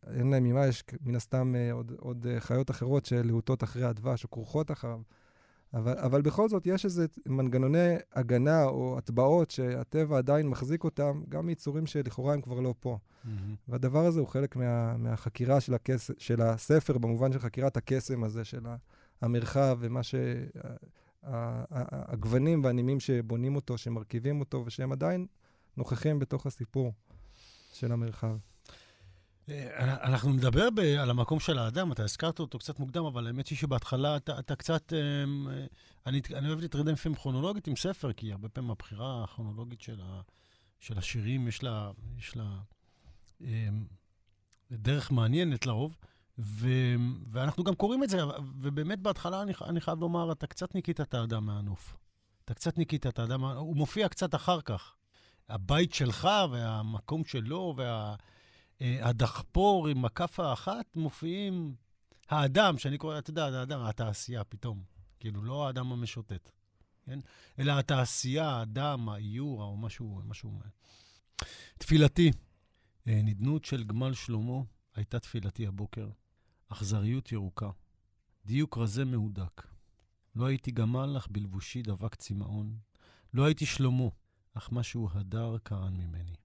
ואין 0.07 0.31
להם 0.31 0.45
אימה, 0.45 0.67
יש 0.67 0.85
מן 1.01 1.15
הסתם 1.15 1.55
אה, 1.57 1.73
עוד, 1.73 1.93
עוד 1.99 2.27
אה, 2.27 2.41
חיות 2.41 2.71
אחרות 2.71 3.05
שלהוטות 3.05 3.65
אחרי 3.65 3.85
הדבש 3.85 4.25
או 4.25 4.31
כרוכות 4.31 4.71
אחריו. 4.71 5.01
אבל, 5.75 5.99
אבל 5.99 6.23
בכל 6.23 6.49
זאת, 6.49 6.67
יש 6.67 6.85
איזה 6.85 7.07
מנגנוני 7.27 7.95
הגנה 8.13 8.65
או 8.65 8.99
הטבעות 8.99 9.51
שהטבע 9.51 10.19
עדיין 10.19 10.49
מחזיק 10.49 10.85
אותם, 10.85 11.23
גם 11.29 11.47
מיצורים 11.47 11.87
שלכאורה 11.87 12.35
הם 12.35 12.41
כבר 12.41 12.61
לא 12.61 12.75
פה. 12.81 12.99
Mm-hmm. 12.99 13.29
והדבר 13.69 14.07
הזה 14.07 14.21
הוא 14.21 14.29
חלק 14.29 14.57
מה, 14.57 14.97
מהחקירה 14.97 15.61
של, 15.61 15.75
הכס, 15.75 16.11
של 16.19 16.43
הספר, 16.43 16.99
במובן 16.99 17.33
של 17.33 17.39
חקירת 17.39 17.77
הקסם 17.77 18.25
הזה, 18.25 18.45
של 18.45 18.67
המרחב 19.21 19.79
ומה 19.81 20.03
ש... 20.03 20.15
הגוונים 21.25 22.65
והנימים 22.65 23.01
שבונים 23.01 23.57
אותו, 23.57 23.79
שמרכיבים 23.79 24.41
אותו, 24.41 24.63
ושהם 24.67 24.93
עדיין 24.93 25.27
נוכחים 25.77 26.19
בתוך 26.19 26.47
הסיפור 26.47 26.93
של 27.73 27.93
המרחב. 27.93 28.37
אה, 29.49 30.05
אנחנו 30.05 30.33
נדבר 30.33 30.71
ב, 30.71 30.79
על 30.79 31.11
המקום 31.11 31.41
של 31.41 31.59
האדם, 31.59 31.93
אתה 31.93 32.05
הזכרת 32.05 32.39
אותו 32.39 32.59
קצת 32.59 32.79
מוקדם, 32.79 33.05
אבל 33.05 33.27
האמת 33.27 33.49
היא 33.49 33.59
שבהתחלה 33.59 34.17
אתה, 34.17 34.39
אתה 34.39 34.57
קצת... 34.57 34.93
אמ, 34.93 35.49
אני, 36.07 36.21
אני 36.35 36.49
אוהב 36.49 36.61
להתרדם 36.61 36.93
לפעמים 36.93 37.17
כרונולוגית 37.17 37.67
עם 37.67 37.77
ספר, 37.77 38.13
כי 38.13 38.33
הרבה 38.33 38.49
פעמים 38.49 38.71
הבחירה 38.71 39.25
הכרונולוגית 39.25 39.81
של, 39.81 40.01
ה, 40.03 40.21
של 40.81 40.99
השירים, 40.99 41.49
יש 41.49 41.63
לה, 41.63 41.91
יש 42.19 42.37
לה 42.37 42.59
דרך 44.73 45.11
מעניינת 45.11 45.67
לרוב, 45.67 45.97
ו, 46.39 46.69
ואנחנו 47.31 47.65
גם 47.65 47.75
קוראים 47.75 48.05
את 48.05 48.11
זה, 48.11 48.19
ובאמת 48.61 48.99
בהתחלה 48.99 49.43
אני, 49.43 49.53
אני 49.65 49.81
חייב 49.81 50.01
לומר, 50.01 50.33
אתה 50.33 50.47
קצת 50.47 50.75
ניקית 50.75 51.01
את 51.01 51.15
האדם 51.15 51.47
מהנוף. 51.47 51.97
אתה 52.45 52.55
קצת 52.55 52.79
ניקית 52.79 53.07
את 53.07 53.19
האדם, 53.19 53.45
הוא 53.45 53.77
מופיע 53.77 54.09
קצת 54.09 54.35
אחר 54.35 54.61
כך. 54.61 54.95
הבית 55.49 55.95
שלך 55.95 56.29
והמקום 56.51 57.25
שלו 57.25 57.75
והדחפור 58.83 59.89
עם 59.89 60.05
הכאפה 60.05 60.51
האחת 60.51 60.97
מופיעים 60.97 61.75
האדם, 62.29 62.79
שאני 62.79 62.99
קורא, 62.99 63.19
אתה 63.19 63.31
יודע, 63.31 63.45
האדם, 63.45 63.81
התעשייה 63.81 64.45
פתאום. 64.45 64.83
כאילו, 65.21 65.43
לא 65.43 65.67
האדם 65.67 65.93
המשוטט, 65.93 66.51
כן? 67.05 67.19
אלא 67.59 67.79
התעשייה, 67.79 68.49
האדם, 68.49 69.09
האיור, 69.09 69.63
או 69.63 69.77
משהו, 69.77 70.21
משהו... 70.25 70.59
תפילתי, 71.79 72.31
אה, 73.09 73.21
נדנות 73.25 73.65
של 73.65 73.85
גמל 73.85 74.15
שלמה 74.15 74.59
הייתה 74.95 75.19
תפילתי 75.19 75.67
הבוקר. 75.67 76.09
אכזריות 76.69 77.33
ירוקה, 77.33 77.71
דיוק 78.47 78.79
רזה 78.79 79.05
מהודק. 79.05 79.67
לא 80.37 80.47
הייתי 80.47 80.71
גמל, 80.71 81.15
אך 81.17 81.29
בלבושי 81.31 81.83
דבק 81.83 82.15
צמאון. 82.15 82.77
לא 83.35 83.45
הייתי 83.45 83.67
שלמה, 83.67 84.09
אך 84.55 84.73
משהו 84.73 85.09
הדר 85.13 85.57
קרן 85.63 85.95
ממני. 85.97 86.42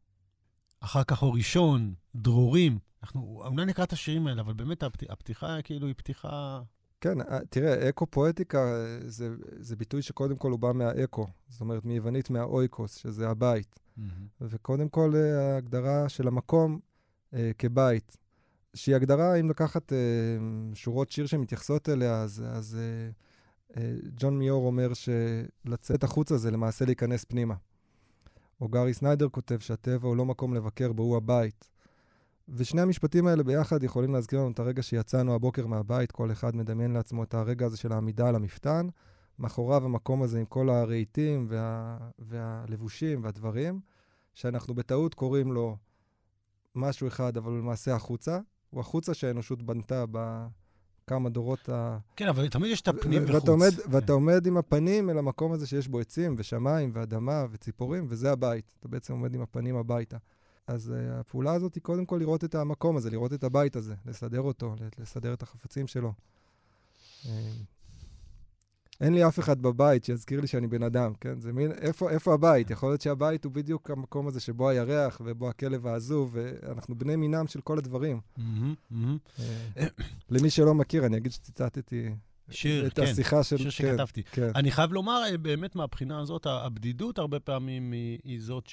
אחר 0.80 1.04
כך 1.04 1.22
אור 1.22 1.36
ראשון, 1.36 1.94
דרורים. 2.16 2.80
אנחנו 3.04 3.44
אולי 3.46 3.66
נקרא 3.66 3.84
את 3.84 3.94
השירים 3.94 4.28
האלה, 4.28 4.42
אבל 4.42 4.54
באמת 4.54 4.84
הפת... 4.84 5.10
הפתיחה 5.10 5.62
כאילו 5.64 5.88
היא 5.88 5.96
פתיחה... 5.98 6.62
כן, 7.02 7.22
אה, 7.22 7.40
תראה, 7.50 7.90
אקו-פואטיקה 7.90 8.58
אה, 8.58 9.00
זה, 9.10 9.36
זה 9.60 9.76
ביטוי 9.76 10.02
שקודם 10.02 10.36
כל 10.36 10.52
הוא 10.52 10.60
בא 10.60 10.72
מהאקו, 10.74 11.28
זאת 11.50 11.62
אומרת 11.62 11.86
מיוונית 11.86 12.30
מהאויקוס, 12.30 12.96
שזה 12.96 13.30
הבית. 13.30 13.80
Mm-hmm. 13.98 14.02
וקודם 14.42 14.90
כל 14.90 15.14
אה, 15.16 15.54
ההגדרה 15.54 16.10
של 16.10 16.28
המקום 16.28 16.80
אה, 17.34 17.52
כבית, 17.58 18.18
שהיא 18.74 18.96
הגדרה, 18.96 19.36
אם 19.36 19.50
לקחת 19.50 19.94
אה, 19.94 19.98
שורות 20.74 21.12
שיר 21.12 21.26
שמתייחסות 21.26 21.90
אליה, 21.90 22.22
אז, 22.22 22.44
אז 22.48 22.78
אה, 22.80 23.10
אה, 23.78 23.96
ג'ון 24.16 24.40
מיור 24.40 24.68
אומר 24.68 24.92
שלצאת 24.94 26.04
החוצה 26.04 26.38
זה 26.38 26.52
למעשה 26.52 26.86
להיכנס 26.86 27.24
פנימה. 27.24 27.56
או 28.62 28.68
גארי 28.68 28.94
סניידר 28.94 29.30
כותב 29.30 29.60
שהטבע 29.60 30.08
הוא 30.08 30.18
לא 30.18 30.26
מקום 30.26 30.54
לבקר 30.54 30.92
בו, 30.92 31.04
הוא 31.04 31.18
הבית. 31.18 31.70
ושני 32.50 32.82
המשפטים 32.82 33.28
האלה 33.28 33.44
ביחד 33.44 33.84
יכולים 33.84 34.14
להזכיר 34.14 34.40
לנו 34.40 34.52
את 34.52 34.60
הרגע 34.60 34.84
שיצאנו 34.84 35.36
הבוקר 35.36 35.68
מהבית, 35.68 36.12
כל 36.12 36.32
אחד 36.32 36.56
מדמיין 36.56 36.92
לעצמו 36.92 37.24
את 37.24 37.34
הרגע 37.34 37.66
הזה 37.66 37.78
של 37.78 37.92
העמידה 37.92 38.30
על 38.30 38.36
המפתן, 38.36 38.88
מאחוריו 39.40 39.86
המקום 39.86 40.22
הזה 40.24 40.40
עם 40.40 40.46
כל 40.46 40.70
הרהיטים 40.70 41.46
וה, 41.50 41.98
והלבושים 42.20 43.24
והדברים, 43.24 43.80
שאנחנו 44.34 44.74
בטעות 44.74 45.14
קוראים 45.14 45.52
לו 45.52 45.78
משהו 46.76 47.08
אחד, 47.08 47.38
אבל 47.38 47.52
למעשה 47.52 47.96
החוצה. 47.96 48.40
הוא 48.70 48.82
החוצה 48.82 49.14
שהאנושות 49.14 49.62
בנתה 49.62 50.06
בכמה 51.08 51.30
דורות 51.30 51.70
ה... 51.70 51.98
כן, 52.16 52.28
אבל 52.28 52.50
תמיד 52.50 52.72
יש 52.72 52.82
את 52.82 52.88
הפנים 52.88 53.24
וחוץ. 53.24 53.36
ואתה 53.36 53.52
עומד, 53.52 53.74
כן. 53.74 53.82
ואתה 53.92 54.14
עומד 54.14 54.48
עם 54.48 54.58
הפנים 54.58 55.10
אל 55.10 55.18
המקום 55.18 55.52
הזה 55.52 55.68
שיש 55.68 55.88
בו 55.88 56.00
עצים 56.00 56.36
ושמיים 56.38 56.92
ואדמה 56.94 57.46
וציפורים, 57.52 58.06
וזה 58.10 58.32
הבית. 58.32 58.74
אתה 58.80 58.88
בעצם 58.88 59.14
עומד 59.14 59.36
עם 59.36 59.42
הפנים 59.42 59.76
הביתה. 59.76 60.18
אז 60.68 60.94
uh, 60.94 61.20
הפעולה 61.20 61.54
הזאת 61.54 61.76
היא 61.76 61.84
קודם 61.84 62.06
כל 62.06 62.18
לראות 62.18 62.44
את 62.44 62.56
המקום 62.56 62.98
הזה, 62.98 63.10
לראות 63.10 63.34
את 63.34 63.44
הבית 63.44 63.76
הזה, 63.76 63.96
לסדר 64.06 64.42
אותו, 64.42 64.76
לסדר 65.00 65.34
את 65.34 65.42
החפצים 65.42 65.88
שלו. 65.88 66.14
אין 69.02 69.14
לי 69.14 69.28
אף 69.28 69.40
אחד 69.40 69.62
בבית 69.62 70.04
שיזכיר 70.04 70.42
לי 70.42 70.48
שאני 70.48 70.68
בן 70.68 70.84
אדם, 70.84 71.14
כן? 71.22 71.40
זה 71.40 71.54
מין, 71.54 71.72
איפה, 71.72 72.10
איפה 72.10 72.34
הבית? 72.34 72.70
יכול 72.70 72.90
להיות 72.90 73.02
שהבית 73.02 73.46
הוא 73.46 73.52
בדיוק 73.52 73.92
המקום 73.92 74.28
הזה 74.28 74.40
שבו 74.40 74.70
הירח 74.70 75.22
ובו 75.26 75.50
הכלב 75.50 75.88
העזוב, 75.88 76.32
ואנחנו 76.34 76.96
בני 76.96 77.16
מינם 77.16 77.48
של 77.48 77.62
כל 77.62 77.78
הדברים. 77.78 78.20
אה, 79.78 79.88
למי 80.30 80.50
שלא 80.50 80.74
מכיר, 80.74 81.06
אני 81.06 81.18
אגיד 81.18 81.32
שציטטתי 81.32 82.10
שיר, 82.50 82.88
את 82.88 82.94
כן, 82.94 83.04
השיחה 83.04 83.44
של... 83.44 83.58
שיר 83.58 83.70
שכתבתי. 83.70 84.24
כן, 84.24 84.42
כן. 84.42 84.52
אני 84.56 84.72
חייב 84.72 84.94
לומר, 84.94 85.24
אה, 85.26 85.38
באמת 85.38 85.76
מהבחינה 85.76 86.20
הזאת, 86.20 86.46
הבדידות 86.46 87.18
הרבה 87.18 87.40
פעמים 87.40 87.92
היא, 87.92 88.20
היא 88.24 88.42
זאת 88.42 88.70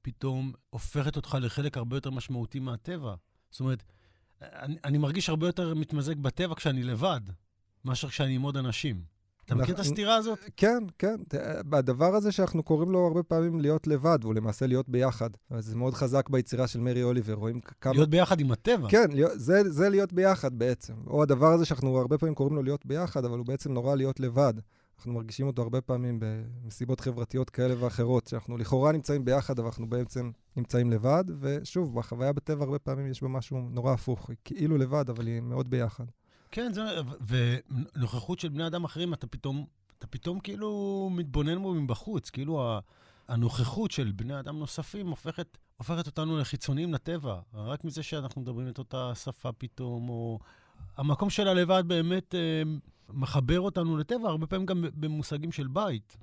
שפתאום 0.00 0.52
הופכת 0.70 1.16
אותך 1.16 1.38
לחלק 1.40 1.76
הרבה 1.76 1.96
יותר 1.96 2.10
משמעותי 2.10 2.58
מהטבע. 2.58 3.14
זאת 3.50 3.60
אומרת, 3.60 3.82
אני, 4.42 4.76
אני 4.84 4.98
מרגיש 4.98 5.28
הרבה 5.28 5.46
יותר 5.46 5.74
מתמזג 5.74 6.18
בטבע 6.18 6.54
כשאני 6.54 6.82
לבד. 6.82 7.20
מאשר 7.84 8.08
כשאני 8.08 8.34
עם 8.34 8.42
עוד 8.42 8.56
אנשים. 8.56 9.02
אתה 9.52 9.58
מכיר 9.58 9.74
את 9.74 9.80
הסתירה 9.80 10.16
הזאת? 10.16 10.38
כן, 10.56 10.84
כן. 10.98 11.16
הדבר 11.72 12.14
הזה 12.14 12.32
שאנחנו 12.32 12.62
קוראים 12.62 12.90
לו 12.90 13.06
הרבה 13.06 13.22
פעמים 13.22 13.60
להיות 13.60 13.86
לבד, 13.86 14.18
והוא 14.22 14.34
למעשה 14.34 14.66
להיות 14.66 14.88
ביחד. 14.88 15.30
זה 15.58 15.76
מאוד 15.76 15.94
חזק 15.94 16.28
ביצירה 16.28 16.66
של 16.66 16.80
מרי 16.80 17.02
אוליבר, 17.02 17.34
רואים 17.34 17.60
כמה... 17.80 17.92
להיות 17.92 18.10
ביחד 18.10 18.40
עם 18.40 18.52
הטבע. 18.52 18.88
כן, 18.88 19.06
זה, 19.34 19.70
זה 19.70 19.88
להיות 19.88 20.12
ביחד 20.12 20.58
בעצם. 20.58 20.94
או 21.06 21.22
הדבר 21.22 21.52
הזה 21.52 21.64
שאנחנו 21.64 21.98
הרבה 21.98 22.18
פעמים 22.18 22.34
קוראים 22.34 22.56
לו 22.56 22.62
להיות 22.62 22.86
ביחד, 22.86 23.24
אבל 23.24 23.38
הוא 23.38 23.46
בעצם 23.46 23.72
נורא 23.72 23.94
להיות 23.94 24.20
לבד. 24.20 24.54
אנחנו 24.96 25.12
מרגישים 25.12 25.46
אותו 25.46 25.62
הרבה 25.62 25.80
פעמים 25.80 26.20
במסיבות 26.20 27.00
חברתיות 27.00 27.50
כאלה 27.50 27.84
ואחרות, 27.84 28.26
שאנחנו 28.26 28.56
לכאורה 28.56 28.92
נמצאים 28.92 29.24
ביחד, 29.24 29.58
אבל 29.58 29.68
אנחנו 29.68 29.90
בעצם 29.90 30.30
נמצאים 30.56 30.90
לבד, 30.90 31.24
ושוב, 31.40 31.94
בחוויה 31.94 32.32
בטבע 32.32 32.64
הרבה 32.64 32.78
פעמים 32.78 33.06
יש 33.06 33.22
בה 33.22 33.28
משהו 33.28 33.68
נורא 33.70 33.92
הפוך. 33.92 34.30
היא 34.30 34.36
כאילו 34.44 34.78
לבד, 34.78 35.10
אבל 35.10 35.26
היא 35.26 35.40
מאוד 35.40 35.70
ביחד. 35.70 36.04
כן, 36.50 36.72
זה, 36.72 36.82
ונוכחות 37.26 38.40
של 38.40 38.48
בני 38.48 38.66
אדם 38.66 38.84
אחרים, 38.84 39.14
אתה 39.14 39.26
פתאום, 39.26 39.66
אתה 39.98 40.06
פתאום 40.06 40.40
כאילו 40.40 41.08
מתבונן 41.12 41.62
בו 41.62 41.74
מבחוץ, 41.74 42.30
כאילו 42.30 42.80
הנוכחות 43.28 43.90
של 43.90 44.12
בני 44.12 44.40
אדם 44.40 44.58
נוספים 44.58 45.08
הופכת, 45.08 45.58
הופכת 45.76 46.06
אותנו 46.06 46.38
לחיצוניים 46.38 46.94
לטבע, 46.94 47.40
רק 47.54 47.84
מזה 47.84 48.02
שאנחנו 48.02 48.40
מדברים 48.42 48.68
את 48.68 48.78
אותה 48.78 49.12
שפה 49.14 49.52
פתאום, 49.52 50.08
או... 50.08 50.38
המקום 50.96 51.30
של 51.30 51.48
הלבד 51.48 51.84
באמת 51.86 52.34
אה, 52.34 52.62
מחבר 53.08 53.60
אותנו 53.60 53.96
לטבע, 53.96 54.28
הרבה 54.28 54.46
פעמים 54.46 54.66
גם 54.66 54.84
במושגים 54.94 55.52
של 55.52 55.66
בית. 55.66 56.16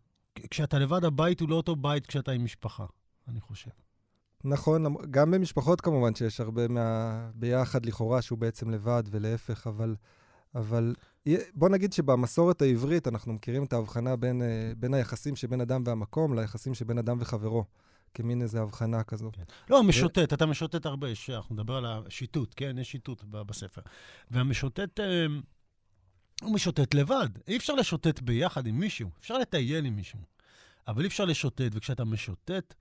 כשאתה 0.50 0.80
לבד, 0.80 1.06
הבית 1.06 1.40
הוא 1.40 1.50
לא 1.50 1.56
אותו 1.56 1.76
בית 1.76 2.06
כשאתה 2.06 2.32
עם 2.32 2.44
משפחה, 2.44 2.86
אני 3.28 3.42
חושב. 3.42 3.87
נכון, 4.44 4.86
גם 5.12 5.32
במשפחות 5.32 5.82
כמובן 5.82 6.16
שיש 6.16 6.40
הרבה 6.40 6.68
מה... 6.68 7.30
ביחד 7.36 7.86
לכאורה 7.86 8.22
שהוא 8.22 8.38
בעצם 8.38 8.70
לבד 8.70 9.04
ולהפך, 9.12 9.68
אבל, 9.68 9.96
אבל 10.56 10.96
בוא 11.54 11.70
נגיד 11.70 11.94
שבמסורת 11.94 12.62
העברית 12.62 13.08
אנחנו 13.08 13.34
מכירים 13.34 13.64
את 13.64 13.74
ההבחנה 13.74 14.16
בין, 14.16 14.42
אה, 14.42 14.72
בין 14.78 14.94
היחסים 14.94 15.36
שבין 15.36 15.62
אדם 15.62 15.84
והמקום 15.86 16.40
ליחסים 16.40 16.74
שבין 16.74 16.98
אדם 16.98 17.18
וחברו. 17.20 17.66
כמין 18.14 18.42
איזו 18.42 18.62
הבחנה 18.62 19.04
כזו. 19.04 19.32
כן. 19.34 19.44
לא, 19.70 19.84
משוטט. 19.84 20.34
אתה 20.34 20.46
משוטט 20.46 20.86
הרבה, 20.86 21.08
אנחנו 21.30 21.56
נדבר 21.56 21.76
על 21.76 21.86
השיטוט, 21.86 22.54
כן? 22.56 22.78
יש 22.78 22.92
שיטוט 22.92 23.24
בספר. 23.24 23.82
והמשוטט, 24.32 25.00
אה, 25.00 25.26
הוא 26.42 26.54
משוטט 26.54 26.94
לבד. 26.94 27.30
אי 27.48 27.58
אפשר 27.58 27.74
לשוטט 27.74 28.20
ביחד 28.22 28.68
עם 28.68 28.80
מישהו, 28.80 29.10
אפשר 29.20 29.38
לטייל 29.38 29.86
עם 29.86 29.96
מישהו. 29.96 30.20
אבל 30.88 31.02
אי 31.02 31.08
אפשר 31.08 31.26
לשוטט, 31.26 31.72
וכשאתה 31.72 32.06
משוטט, 32.06 32.74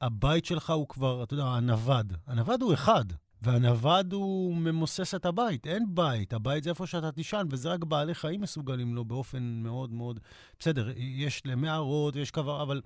הבית 0.00 0.44
שלך 0.44 0.70
הוא 0.70 0.88
כבר, 0.88 1.22
אתה 1.22 1.34
יודע, 1.34 1.44
הנווד. 1.44 2.12
הנווד 2.26 2.62
הוא 2.62 2.74
אחד, 2.74 3.04
והנווד 3.42 4.12
הוא 4.12 4.56
ממוסס 4.56 5.14
את 5.14 5.26
הבית. 5.26 5.66
אין 5.66 5.84
בית, 5.88 6.32
הבית 6.32 6.64
זה 6.64 6.70
איפה 6.70 6.86
שאתה 6.86 7.12
תישן, 7.12 7.46
וזה 7.50 7.68
רק 7.68 7.84
בעלי 7.84 8.14
חיים 8.14 8.40
מסוגלים 8.40 8.94
לו 8.94 9.04
באופן 9.04 9.60
מאוד 9.62 9.92
מאוד... 9.92 10.20
בסדר, 10.58 10.90
יש 10.96 11.42
למערות 11.44 12.16
ויש 12.16 12.30
קו... 12.30 12.40
אבל 12.40 12.82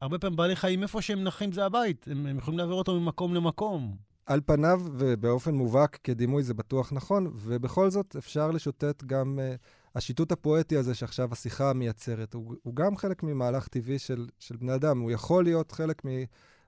הרבה 0.00 0.18
פעמים 0.18 0.36
בעלי 0.36 0.56
חיים, 0.56 0.82
איפה 0.82 1.02
שהם 1.02 1.24
נחים 1.24 1.52
זה 1.52 1.64
הבית. 1.64 2.08
הם, 2.10 2.26
הם 2.26 2.38
יכולים 2.38 2.58
להעביר 2.58 2.76
אותו 2.76 3.00
ממקום 3.00 3.34
למקום. 3.34 3.96
על 4.26 4.40
פניו 4.46 4.80
ובאופן 4.92 5.54
מובהק 5.54 5.98
כדימוי 6.04 6.42
זה 6.42 6.54
בטוח 6.54 6.92
נכון, 6.92 7.32
ובכל 7.34 7.90
זאת 7.90 8.16
אפשר 8.16 8.50
לשוטט 8.50 9.04
גם... 9.04 9.38
Uh, 9.38 9.79
השיטוט 9.94 10.32
הפואטי 10.32 10.76
הזה 10.76 10.94
שעכשיו 10.94 11.32
השיחה 11.32 11.72
מייצרת, 11.72 12.34
הוא, 12.34 12.54
הוא 12.62 12.74
גם 12.74 12.96
חלק 12.96 13.22
ממהלך 13.22 13.68
טבעי 13.68 13.98
של, 13.98 14.28
של 14.38 14.56
בני 14.56 14.74
אדם. 14.74 15.00
הוא 15.00 15.10
יכול 15.10 15.44
להיות 15.44 15.72
חלק 15.72 16.04
מ, 16.06 16.08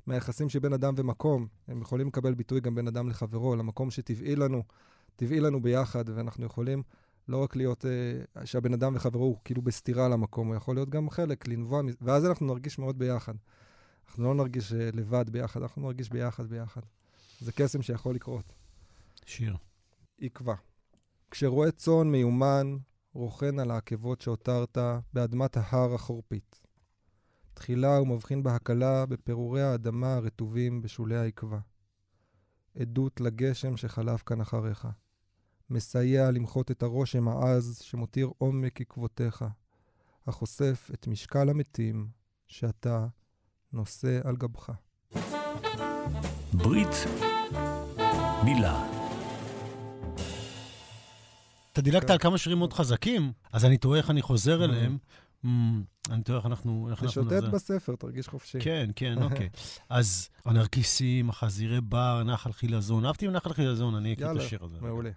מהיחסים 0.07 0.49
שבין 0.49 0.73
אדם 0.73 0.95
ומקום. 0.97 1.47
הם 1.69 1.81
יכולים 1.81 2.09
לקבל 2.09 2.35
ביטוי 2.35 2.61
גם 2.61 2.75
בין 2.75 2.88
אדם 2.88 3.09
לחברו, 3.09 3.57
למקום 3.57 3.91
שטבעי 3.91 4.37
לנו, 4.37 4.62
טבעי 5.17 5.41
לנו 5.41 5.62
ביחד, 5.62 6.05
ואנחנו 6.09 6.47
יכולים 6.47 6.83
לא 7.29 7.43
רק 7.43 7.57
להיות, 7.57 7.85
uh, 7.85 8.47
שהבן 8.47 8.73
אדם 8.75 8.95
וחברו 8.95 9.25
הוא 9.25 9.37
כאילו 9.45 9.62
בסתירה 9.62 10.09
למקום, 10.09 10.49
הוא 10.49 10.57
יכול 10.57 10.76
להיות 10.76 10.88
גם 10.88 11.11
חלק, 11.11 11.49
לנבוע, 11.49 11.83
ואז 12.00 12.26
אנחנו 12.26 12.47
נרגיש 12.47 12.79
מאוד 12.79 12.99
ביחד. 12.99 13.35
אנחנו 14.09 14.25
לא 14.25 14.35
נרגיש 14.35 14.73
uh, 14.73 14.76
לבד 14.97 15.31
ביחד, 15.31 15.62
אנחנו 15.62 15.83
נרגיש 15.83 16.11
ביחד 16.11 16.47
ביחד. 16.47 16.81
זה 17.41 17.52
קסם 17.52 17.83
שיכול 17.83 18.14
לקרות. 18.14 18.52
שיר. 19.26 19.57
עקבה. 20.21 20.55
כשרועה 21.31 21.71
צאן 21.71 22.11
מיומן, 22.11 22.76
רוכן 23.14 23.59
על 23.59 23.71
העקבות 23.71 24.21
שהותרת 24.21 24.78
באדמת 25.12 25.57
ההר 25.57 25.95
החורפית. 25.95 26.61
תחילה 27.54 27.97
הוא 27.97 28.09
מבחין 28.09 28.42
בהקלה 28.42 29.07
בפירורי 29.07 29.62
האדמה 29.62 30.14
הרטובים 30.14 30.83
בשולי 30.83 31.16
העקבה. 31.16 31.59
עדות 32.78 33.21
לגשם 33.21 33.76
שחלף 33.76 34.23
כאן 34.23 34.40
אחריך. 34.40 34.88
מסייע 35.71 36.31
למחות 36.31 36.71
את 36.71 36.83
הרושם 36.83 37.28
העז 37.28 37.78
שמותיר 37.83 38.31
עומק 38.38 38.81
עקבותיך, 38.81 39.45
החושף 40.26 40.90
את 40.95 41.07
משקל 41.07 41.49
המתים 41.50 42.09
שאתה 42.49 43.07
נושא 43.73 44.21
על 44.25 44.37
גבך. 44.37 44.73
ברית 46.52 46.95
מילה 48.45 48.92
אתה 51.73 51.81
דילגת 51.81 52.11
על 52.11 52.19
כמה 52.19 52.38
שירים 52.38 52.59
מאוד 52.59 52.73
חזקים, 52.73 53.33
אז 53.52 53.64
אני 53.64 53.79
תוהה 53.79 53.99
איך 53.99 54.11
אני 54.11 54.23
חוזר 54.23 54.64
אליהם. 54.64 54.99
אני 56.11 56.23
תוהה 56.25 56.38
איך 56.38 56.47
אנחנו... 56.47 56.88
תשוטט 57.07 57.43
בספר, 57.52 57.97
תרגיש 57.97 58.29
חופשי. 58.29 58.61
כן, 58.61 58.91
כן, 58.97 59.23
אוקיי. 59.25 59.49
אז 59.88 60.29
הנרקיסים, 60.45 61.31
החזירי 61.31 61.81
בר, 61.81 62.23
נחל 62.23 62.52
חילזון. 62.52 63.05
אהבתי 63.05 63.26
עם 63.26 63.33
נחל 63.33 63.52
חילזון, 63.52 63.95
אני 63.95 64.12
אקריא 64.12 64.33
את 64.33 64.37
השיר 64.37 64.64
הזה. 64.64 64.81
מעולה. 64.81 65.11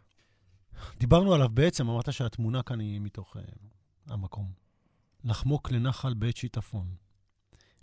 דיברנו 0.99 1.33
עליו 1.33 1.49
בעצם, 1.49 1.89
אמרת 1.89 2.13
שהתמונה 2.13 2.63
כאן 2.63 2.79
היא 2.79 3.01
מתוך 3.01 3.37
המקום. 4.07 4.51
לחמוק 5.23 5.71
לנחל 5.71 6.13
בעת 6.13 6.37
שיטפון, 6.37 6.87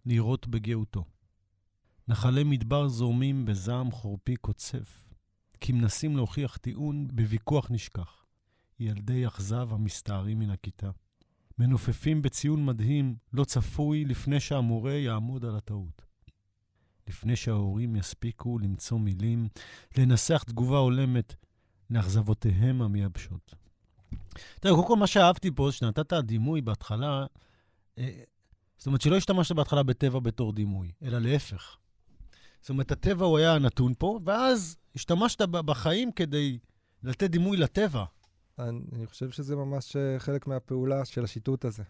לירות 0.06 0.46
בגאותו. 0.46 1.04
נחלי 2.08 2.44
מדבר 2.44 2.88
זורמים 2.88 3.44
בזעם 3.44 3.90
חורפי 3.90 4.36
קוצף, 4.36 5.04
כי 5.60 5.72
מנסים 5.72 6.16
להוכיח 6.16 6.56
טיעון 6.56 7.08
בוויכוח 7.12 7.70
נשכח. 7.70 8.21
ילדי 8.80 9.26
אכזב 9.26 9.68
המסתערים 9.72 10.38
מן 10.38 10.50
הכיתה. 10.50 10.90
מנופפים 11.58 12.22
בציון 12.22 12.64
מדהים, 12.64 13.16
לא 13.32 13.44
צפוי, 13.44 14.04
לפני 14.04 14.40
שהמורה 14.40 14.92
יעמוד 14.92 15.44
על 15.44 15.56
הטעות. 15.56 16.02
לפני 17.08 17.36
שההורים 17.36 17.96
יספיקו 17.96 18.58
למצוא 18.58 18.98
מילים, 18.98 19.48
לנסח 19.98 20.42
תגובה 20.42 20.78
הולמת 20.78 21.34
לאכזבותיהם 21.90 22.82
המייבשות. 22.82 23.54
תראה, 24.60 24.74
קודם 24.74 24.86
כל 24.86 24.96
מה 24.96 25.06
שאהבתי 25.06 25.50
פה, 25.54 25.68
שנתת 25.72 26.12
דימוי 26.12 26.60
בהתחלה, 26.60 27.26
אה, 27.98 28.22
זאת 28.78 28.86
אומרת 28.86 29.00
שלא 29.00 29.16
השתמשת 29.16 29.54
בהתחלה 29.54 29.82
בטבע 29.82 30.18
בתור 30.18 30.52
דימוי, 30.52 30.92
אלא 31.02 31.18
להפך. 31.18 31.76
זאת 32.60 32.70
אומרת, 32.70 32.92
הטבע 32.92 33.24
הוא 33.24 33.38
היה 33.38 33.54
הנתון 33.54 33.92
פה, 33.98 34.20
ואז 34.24 34.76
השתמשת 34.94 35.42
בחיים 35.42 36.12
כדי 36.12 36.58
לתת 37.02 37.30
דימוי 37.30 37.56
לטבע. 37.56 38.04
אני, 38.58 39.06
חושב 39.06 39.30
שזה 39.30 39.56
ממש 39.56 39.96
אה, 39.96 40.18
חלק 40.18 40.46
מהפעולה 40.46 41.04
של 41.04 41.24
השיטוט 41.24 41.64
הזה. 41.64 41.82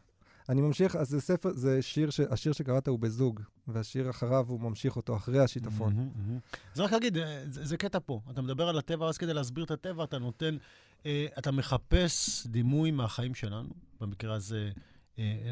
אני 0.48 0.60
ממשיך, 0.60 0.96
אז 0.96 1.08
זה 1.08 1.20
ספר, 1.20 1.52
זה 1.52 1.82
שיר, 1.82 2.10
ש, 2.10 2.20
השיר 2.20 2.52
שקראת 2.52 2.88
הוא 2.88 2.98
בזוג, 2.98 3.40
והשיר 3.68 4.10
אחריו 4.10 4.44
הוא 4.48 4.60
ממשיך 4.60 4.96
אותו 4.96 5.16
אחרי 5.16 5.40
השיטפון. 5.40 5.92
Mm-hmm, 5.92 6.30
mm-hmm. 6.30 6.58
אז 6.74 6.80
רק 6.80 6.92
להגיד, 6.92 7.16
אה, 7.18 7.42
זה, 7.50 7.64
זה 7.64 7.76
קטע 7.76 7.98
פה. 8.06 8.20
אתה 8.30 8.42
מדבר 8.42 8.68
על 8.68 8.78
הטבע, 8.78 9.08
אז 9.08 9.18
כדי 9.18 9.34
להסביר 9.34 9.64
את 9.64 9.70
הטבע, 9.70 10.04
אתה 10.04 10.18
נותן, 10.18 10.56
אה, 11.06 11.26
אתה 11.38 11.50
מחפש 11.50 12.46
דימוי 12.46 12.90
מהחיים 12.90 13.34
שלנו, 13.34 13.70
במקרה 14.00 14.34
הזה 14.34 14.70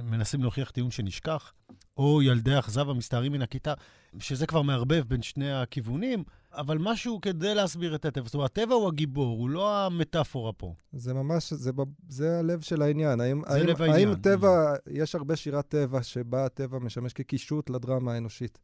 מנסים 0.02 0.42
להוכיח 0.42 0.70
טיעון 0.70 0.90
שנשכח, 0.90 1.52
או 1.96 2.22
ילדי 2.22 2.58
אכזב 2.58 2.90
המסתערים 2.90 3.32
מן 3.32 3.42
הכיתה, 3.42 3.74
שזה 4.18 4.46
כבר 4.46 4.62
מערבב 4.62 5.04
בין 5.08 5.22
שני 5.22 5.52
הכיוונים, 5.52 6.24
אבל 6.52 6.78
משהו 6.78 7.20
כדי 7.20 7.54
להסביר 7.54 7.94
את 7.94 8.04
הטבע. 8.04 8.24
זאת 8.26 8.34
אומרת, 8.34 8.58
הטבע 8.58 8.74
הוא 8.74 8.88
הגיבור, 8.88 9.38
הוא 9.38 9.50
לא 9.50 9.86
המטאפורה 9.86 10.52
פה. 10.52 10.74
זה 10.92 11.14
ממש, 11.14 11.52
זה, 11.52 11.70
זה 12.08 12.38
הלב 12.38 12.60
של 12.60 12.82
העניין. 12.82 13.20
האם, 13.20 13.42
זה 13.48 13.54
האם, 13.54 13.66
לב 13.66 13.82
העניין. 13.82 14.08
האם 14.08 14.16
טבע, 14.16 14.74
יש 14.90 15.14
הרבה 15.14 15.36
שירת 15.36 15.68
טבע 15.68 16.02
שבה 16.02 16.44
הטבע 16.44 16.78
משמש 16.78 17.12
כקישוט 17.12 17.70
לדרמה 17.70 18.12
האנושית. 18.12 18.58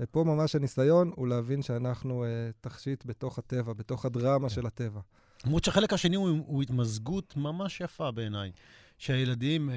ופה 0.00 0.24
ממש 0.24 0.56
הניסיון 0.56 1.12
הוא 1.16 1.28
להבין 1.28 1.62
שאנחנו 1.62 2.24
uh, 2.24 2.26
תכשיט 2.60 3.04
בתוך 3.06 3.38
הטבע, 3.38 3.72
בתוך 3.72 4.04
הדרמה 4.04 4.48
כן. 4.48 4.54
של 4.54 4.66
הטבע. 4.66 5.00
למרות 5.46 5.64
שהחלק 5.64 5.92
השני 5.92 6.16
הוא, 6.16 6.38
הוא 6.46 6.62
התמזגות 6.62 7.36
ממש 7.36 7.80
יפה 7.80 8.10
בעיניי. 8.10 8.50
שהילדים, 8.98 9.70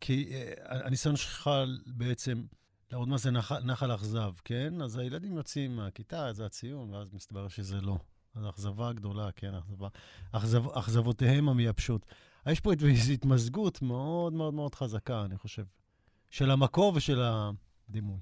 כי 0.00 0.30
uh, 0.30 0.60
הניסיון 0.68 1.16
שלך 1.16 1.50
בעצם 1.86 2.42
להראות 2.90 3.08
מה 3.08 3.18
זה 3.18 3.30
נחל, 3.64 3.94
אכזב, 3.94 4.32
כן? 4.44 4.82
אז 4.82 4.96
הילדים 4.96 5.36
יוצאים 5.36 5.76
מהכיתה, 5.76 6.32
זה 6.32 6.46
הציון, 6.46 6.94
ואז 6.94 7.12
מסתבר 7.12 7.48
שזה 7.48 7.80
לא. 7.80 7.98
אז 8.34 8.44
האכזבה 8.44 8.88
הגדולה, 8.88 9.32
כן, 9.36 9.54
אכזבה. 9.54 9.88
אכזב, 10.32 10.68
אכזבותיהם 10.68 11.48
המייבשות. 11.48 12.06
יש 12.46 12.60
פה 12.60 12.72
איזו 12.72 13.12
התמזגות 13.12 13.82
מאוד 13.82 14.32
מאוד 14.32 14.54
מאוד 14.54 14.74
חזקה, 14.74 15.24
אני 15.24 15.38
חושב, 15.38 15.64
של 16.30 16.50
המקור 16.50 16.92
ושל 16.96 17.22
הדימוי. 17.22 18.18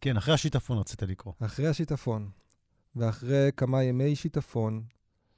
כן, 0.00 0.16
אחרי 0.16 0.34
השיטפון 0.34 0.78
רצית 0.78 1.02
לקרוא. 1.02 1.34
אחרי 1.40 1.66
השיטפון, 1.66 2.30
ואחרי 2.96 3.50
כמה 3.56 3.82
ימי 3.82 4.16
שיטפון, 4.16 4.84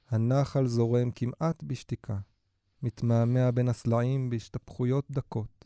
הנחל 0.09 0.67
זורם 0.67 1.11
כמעט 1.11 1.63
בשתיקה, 1.63 2.17
מתמהמה 2.83 3.51
בין 3.51 3.67
הסלעים 3.69 4.29
בהשתפכויות 4.29 5.11
דקות. 5.11 5.62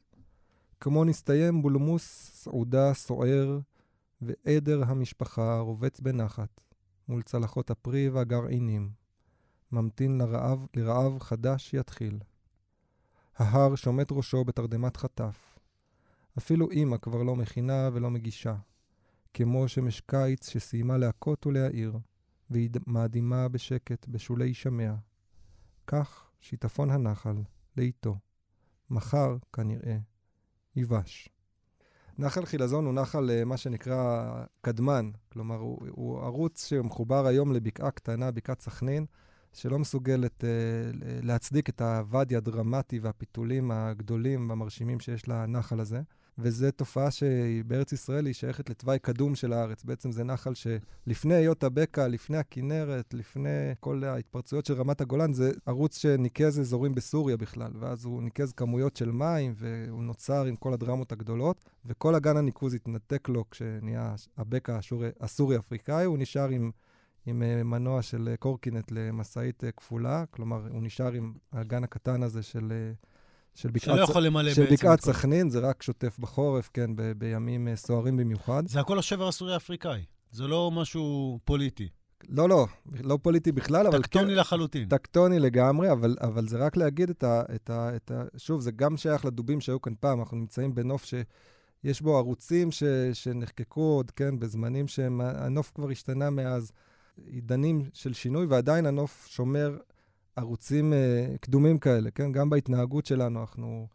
כמו 0.80 1.04
נסתיים 1.06 1.62
בולמוס 1.62 2.32
סעודה 2.34 2.94
סוער, 2.94 3.60
ועדר 4.22 4.84
המשפחה 4.84 5.60
רובץ 5.60 6.00
בנחת, 6.00 6.62
מול 7.08 7.22
צלחות 7.22 7.72
הפרי 7.72 8.10
והגרעינים. 8.10 8.92
ממתין 9.72 10.18
לרעב, 10.18 10.66
לרעב 10.76 11.20
חדש 11.20 11.74
יתחיל. 11.74 12.20
ההר 13.36 13.76
שומט 13.76 14.12
ראשו 14.12 14.44
בתרדמת 14.44 14.98
חטף. 14.98 15.60
אפילו 16.38 16.72
אמא 16.72 16.98
כבר 16.98 17.24
לא 17.24 17.36
מכינה 17.36 17.90
ולא 17.94 18.10
מגישה, 18.10 18.56
כמו 19.34 19.68
שמש 19.68 20.02
קיץ 20.02 20.50
שסיימה 20.50 20.98
להכות 20.98 21.48
ולהעיר, 21.48 21.98
והיא 22.50 22.70
מאדימה 22.88 23.48
בשקט 23.48 24.08
בשולי 24.08 24.54
שמע. 24.54 24.94
כך 25.88 26.30
שיטפון 26.40 26.90
הנחל, 26.90 27.36
לאיתו. 27.78 28.16
מחר, 28.90 29.38
כנראה, 29.54 29.98
ייבש. 30.78 31.30
נחל 32.20 32.46
חילזון 32.46 32.86
הוא 32.86 32.94
נחל, 32.94 33.30
אה, 33.30 33.46
מה 33.46 33.58
שנקרא, 33.58 34.32
קדמן. 34.62 35.12
כלומר, 35.32 35.56
הוא, 35.56 35.88
הוא 35.90 36.22
ערוץ 36.22 36.66
שמחובר 36.66 37.28
היום 37.28 37.54
לבקעה 37.54 37.92
קטנה, 37.92 38.32
בקעת 38.32 38.62
סכנין, 38.62 39.06
שלא 39.54 39.80
מסוגלת 39.80 40.44
uh, 40.44 40.46
להצדיק 41.22 41.70
את 41.70 41.82
הוואדי 41.82 42.36
הדרמטי 42.36 43.00
והפיתולים 43.00 43.72
הגדולים 43.72 44.50
והמרשימים 44.50 45.00
שיש 45.00 45.28
לנחל 45.28 45.80
הזה. 45.80 46.02
וזו 46.40 46.72
תופעה 46.72 47.12
שבארץ 47.12 47.94
ישראל 47.94 48.26
היא 48.26 48.34
שייכת 48.34 48.70
לתוואי 48.70 49.00
קדום 49.00 49.36
של 49.36 49.54
הארץ. 49.54 49.84
בעצם 49.84 50.12
זה 50.12 50.24
נחל 50.24 50.54
שלפני 50.54 51.36
היות 51.36 51.64
הבקע, 51.64 52.08
לפני 52.08 52.38
הכינרת, 52.38 53.14
לפני 53.14 53.50
כל 53.80 54.04
ההתפרצויות 54.04 54.66
של 54.66 54.74
רמת 54.74 55.02
הגולן, 55.02 55.34
זה 55.34 55.52
ערוץ 55.66 55.98
שניקז 55.98 56.60
אזורים 56.60 56.96
בסוריה 56.96 57.38
בכלל, 57.38 57.72
ואז 57.80 58.06
הוא 58.06 58.24
ניקז 58.24 58.52
כמויות 58.52 58.96
של 58.96 59.12
מים, 59.12 59.54
והוא 59.58 60.04
נוצר 60.04 60.46
עם 60.46 60.56
כל 60.56 60.74
הדרמות 60.74 61.12
הגדולות, 61.12 61.66
וכל 61.86 62.16
אגן 62.16 62.38
הניקוז 62.38 62.74
התנתק 62.74 63.30
לו 63.30 63.50
כשנהיה 63.50 64.16
הבקע 64.38 64.80
הסורי-אפריקאי, 65.20 66.06
הוא 66.06 66.18
נשאר 66.18 66.50
עם... 66.50 66.72
עם 67.30 67.44
אה, 67.44 67.64
מנוע 67.64 68.02
של 68.02 68.28
אה, 68.32 68.38
קורקינט 68.38 68.92
למשאית 68.92 69.64
אה, 69.64 69.72
כפולה, 69.72 70.26
כלומר, 70.32 70.68
הוא 70.72 70.84
נשאר 70.84 71.12
עם 71.12 71.34
האגן 71.52 71.84
הקטן 71.84 72.24
הזה 72.24 72.44
של 72.44 72.92
של 73.58 73.70
בקעת, 73.70 73.96
שלא 73.96 74.02
יכול 74.02 74.22
למלא 74.22 74.54
של 74.54 74.66
בקעת 74.72 75.02
סכנין, 75.02 75.50
זה 75.50 75.60
רק 75.60 75.84
שוטף 75.84 76.20
בחורף, 76.20 76.70
כן, 76.74 76.96
ב- 76.96 77.12
בימים 77.12 77.68
uh, 77.68 77.76
סוערים 77.76 78.18
במיוחד. 78.18 78.68
זה 78.68 78.80
הכל 78.80 79.00
השבר 79.00 79.28
הסורי-אפריקאי, 79.28 80.06
זה 80.32 80.48
לא 80.48 80.72
משהו 80.72 81.40
פוליטי. 81.46 81.90
לא, 82.30 82.50
לא, 82.50 82.68
לא 83.04 83.20
פוליטי 83.22 83.52
בכלל, 83.52 83.88
אבל... 83.88 84.02
טקטוני 84.02 84.34
כן, 84.34 84.40
לחלוטין. 84.40 84.88
טקטוני 84.90 85.40
לגמרי, 85.40 85.92
אבל, 85.92 86.16
אבל 86.22 86.48
זה 86.48 86.58
רק 86.58 86.78
להגיד 86.78 87.10
את 87.10 87.24
ה, 87.24 87.42
את, 87.56 87.70
ה, 87.70 87.96
את 87.96 88.12
ה... 88.12 88.24
שוב, 88.38 88.62
זה 88.62 88.72
גם 88.72 88.98
שייך 88.98 89.26
לדובים 89.26 89.62
שהיו 89.62 89.82
כאן 89.82 89.94
פעם, 90.00 90.20
אנחנו 90.20 90.38
נמצאים 90.38 90.76
בנוף 90.76 91.06
שיש 91.06 92.02
בו 92.02 92.18
ערוצים 92.18 92.72
ש, 92.72 92.84
שנחקקו 93.14 93.82
עוד, 93.82 94.12
כן, 94.12 94.40
בזמנים 94.40 94.88
שהנוף 94.88 95.72
כבר 95.76 95.90
השתנה 95.90 96.30
מאז. 96.30 96.72
עידנים 97.26 97.82
של 97.94 98.14
שינוי, 98.14 98.46
ועדיין 98.46 98.86
הנוף 98.86 99.28
שומר 99.30 99.78
ערוצים 100.38 100.94
uh, 100.94 101.38
קדומים 101.38 101.78
כאלה, 101.78 102.12
כן? 102.12 102.32
גם 102.32 102.50
בהתנהגות 102.50 103.06
שלנו, 103.06 103.42
אנחנו... 103.42 103.88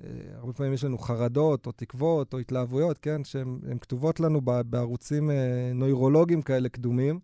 Uh, 0.00 0.04
הרבה 0.34 0.52
פעמים 0.52 0.72
יש 0.72 0.84
לנו 0.84 0.98
חרדות, 0.98 1.66
או 1.66 1.72
תקוות, 1.72 2.34
או 2.34 2.38
התלהבויות, 2.38 2.98
כן? 2.98 3.24
שהן 3.24 3.78
כתובות 3.80 4.20
לנו 4.20 4.40
בערוצים 4.40 5.30
uh, 5.30 5.32
נוירולוגיים 5.74 6.42
כאלה 6.42 6.68
קדומים. 6.68 7.20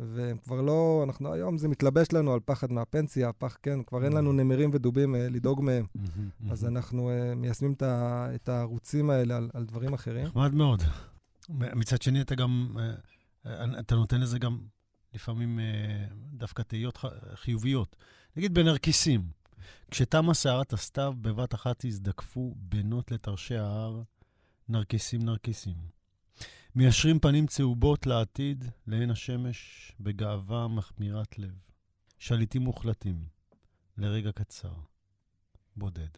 והם 0.00 0.38
כבר 0.38 0.60
לא, 0.60 1.04
אנחנו 1.06 1.32
היום 1.32 1.58
זה 1.58 1.68
מתלבש 1.68 2.12
לנו 2.12 2.32
על 2.32 2.40
פחד 2.44 2.72
מהפנסיה, 2.72 3.32
פח, 3.32 3.56
כן, 3.62 3.82
כבר 3.82 4.04
אין 4.04 4.12
לנו 4.12 4.32
נמרים 4.32 4.70
ודובים 4.72 5.14
uh, 5.14 5.18
לדאוג 5.18 5.62
מהם. 5.62 5.86
אז 6.50 6.64
אנחנו 6.64 7.10
uh, 7.10 7.34
מיישמים 7.34 7.72
את, 7.72 7.82
ה, 7.82 8.28
את 8.34 8.48
הערוצים 8.48 9.10
האלה 9.10 9.36
על, 9.36 9.50
על 9.54 9.64
דברים 9.64 9.94
אחרים. 9.94 10.26
נחמד 10.26 10.54
מאוד. 10.54 10.82
מצד 11.50 12.02
שני, 12.02 12.20
אתה 12.20 12.34
גם, 12.34 12.76
uh, 13.44 13.48
אתה 13.78 13.94
נותן 13.94 14.20
לזה 14.20 14.38
גם 14.38 14.58
לפעמים 15.14 15.58
uh, 15.58 16.12
דווקא 16.32 16.62
תהיות 16.62 16.98
חיוביות. 17.34 17.96
נגיד 18.36 18.54
בנרקיסים, 18.54 19.30
כשתמה 19.90 20.34
סערת 20.34 20.72
הסתיו, 20.72 21.14
בבת 21.20 21.54
אחת 21.54 21.84
הזדקפו 21.84 22.54
בנות 22.56 23.10
לטרשי 23.10 23.56
ההר, 23.56 24.02
נרקיסים 24.68 25.22
נרקיסים. 25.22 25.76
מיישרים 26.74 27.18
פנים 27.18 27.46
צהובות 27.46 28.06
לעתיד, 28.06 28.64
לעין 28.86 29.10
השמש, 29.10 29.92
בגאווה 30.00 30.68
מחמירת 30.68 31.38
לב. 31.38 31.54
שליטים 32.18 32.62
מוחלטים, 32.62 33.24
לרגע 33.98 34.32
קצר, 34.32 34.72
בודד. 35.76 36.08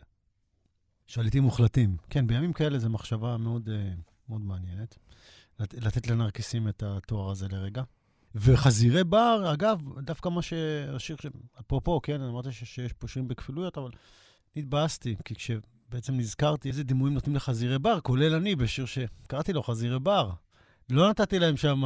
שליטים 1.07 1.42
מוחלטים. 1.42 1.96
כן, 2.11 2.26
בימים 2.26 2.53
כאלה 2.53 2.79
זו 2.79 2.90
מחשבה 2.90 3.37
מאוד, 3.37 3.68
אה, 3.68 3.92
מאוד 4.29 4.40
מעניינת. 4.40 4.98
לת, 5.61 5.74
לתת 5.74 6.07
לנרקיסים 6.07 6.68
את 6.68 6.83
התואר 6.83 7.31
הזה 7.31 7.48
לרגע. 7.48 7.83
וחזירי 8.35 9.05
בר, 9.05 9.51
אגב, 9.53 9.81
דווקא 9.99 10.29
מה 10.29 10.43
שהשיר. 10.43 11.16
אפרופו, 11.61 12.01
כן, 12.03 12.21
אני 12.21 12.31
אמרתי 12.31 12.53
שיש 12.53 12.93
פה 12.93 13.09
שירים 13.09 13.29
בכפילויות, 13.29 13.79
אבל 13.79 13.90
התבאסתי, 14.57 15.16
כי 15.25 15.35
כשבעצם 15.35 16.16
נזכרתי 16.16 16.69
איזה 16.69 16.85
דימויים 16.85 17.14
נותנים 17.14 17.37
לחזירי 17.37 17.79
בר, 17.79 18.01
כולל 18.01 18.35
אני 18.35 18.57
בשיר 18.57 18.87
שקראתי 18.87 19.53
לו 19.53 19.62
חזירי 19.62 19.99
בר. 19.99 20.31
לא 20.90 21.11
נתתי 21.11 21.38
להם 21.38 21.57
שם 21.57 21.83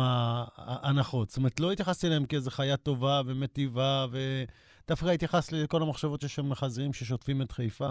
הנחות. 0.57 1.28
זאת 1.28 1.37
אומרת, 1.37 1.61
לא 1.61 1.72
התייחסתי 1.72 2.07
אליהם 2.07 2.26
כאיזו 2.26 2.50
חיה 2.50 2.76
טובה 2.76 3.20
ומטיבה, 3.26 4.07
ודווקא 4.11 5.09
התייחסתי 5.09 5.62
לכל 5.62 5.83
המחשבות 5.83 6.20
שיש 6.20 6.35
שם 6.35 6.52
לחזירים 6.52 6.92
ששוטפים 6.92 7.42
את 7.42 7.52
חיפה, 7.52 7.90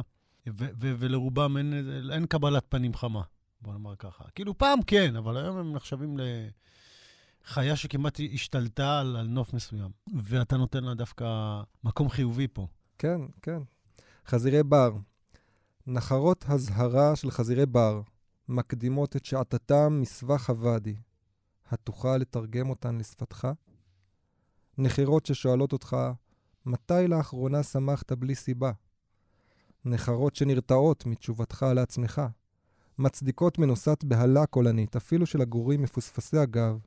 ולרובם 0.79 1.57
אין, 1.57 1.73
אין 2.13 2.25
קבלת 2.25 2.65
פנים 2.69 2.93
חמה, 2.93 3.21
בוא 3.61 3.73
נאמר 3.73 3.95
ככה. 3.95 4.23
כאילו, 4.35 4.57
פעם 4.57 4.81
כן, 4.81 5.15
אבל 5.15 5.37
היום 5.37 5.57
הם 5.57 5.73
נחשבים 5.73 6.17
לחיה 7.47 7.75
שכמעט 7.75 8.19
השתלטה 8.33 8.99
על, 8.99 9.15
על 9.15 9.27
נוף 9.27 9.53
מסוים, 9.53 9.91
ואתה 10.21 10.57
נותן 10.57 10.83
לה 10.83 10.93
דווקא 10.93 11.25
מקום 11.83 12.09
חיובי 12.09 12.47
פה. 12.47 12.67
כן, 12.97 13.21
כן. 13.41 13.61
חזירי 14.27 14.63
בר. 14.63 14.91
נחרות 15.87 16.45
הזהרה 16.47 17.15
של 17.15 17.31
חזירי 17.31 17.65
בר. 17.65 18.01
מקדימות 18.49 19.15
את 19.15 19.25
שעתתם 19.25 20.01
מסבך 20.01 20.49
הוואדי. 20.49 20.95
התוכל 21.69 22.17
לתרגם 22.17 22.69
אותן 22.69 22.97
לשפתך? 22.97 23.47
נחירות 24.77 25.25
ששואלות 25.25 25.73
אותך, 25.73 25.97
מתי 26.65 27.07
לאחרונה 27.07 27.63
שמחת 27.63 28.11
בלי 28.11 28.35
סיבה? 28.35 28.71
נחרות 29.85 30.35
שנרתעות 30.35 31.05
מתשובתך 31.05 31.65
לעצמך. 31.75 32.21
מצדיקות 32.97 33.57
מנוסת 33.57 34.03
בהלה 34.03 34.45
קולנית, 34.45 34.95
אפילו 34.95 35.25
של 35.25 35.41
הגורים 35.41 35.81
מפוספסי 35.81 36.37
הגב, 36.37 36.79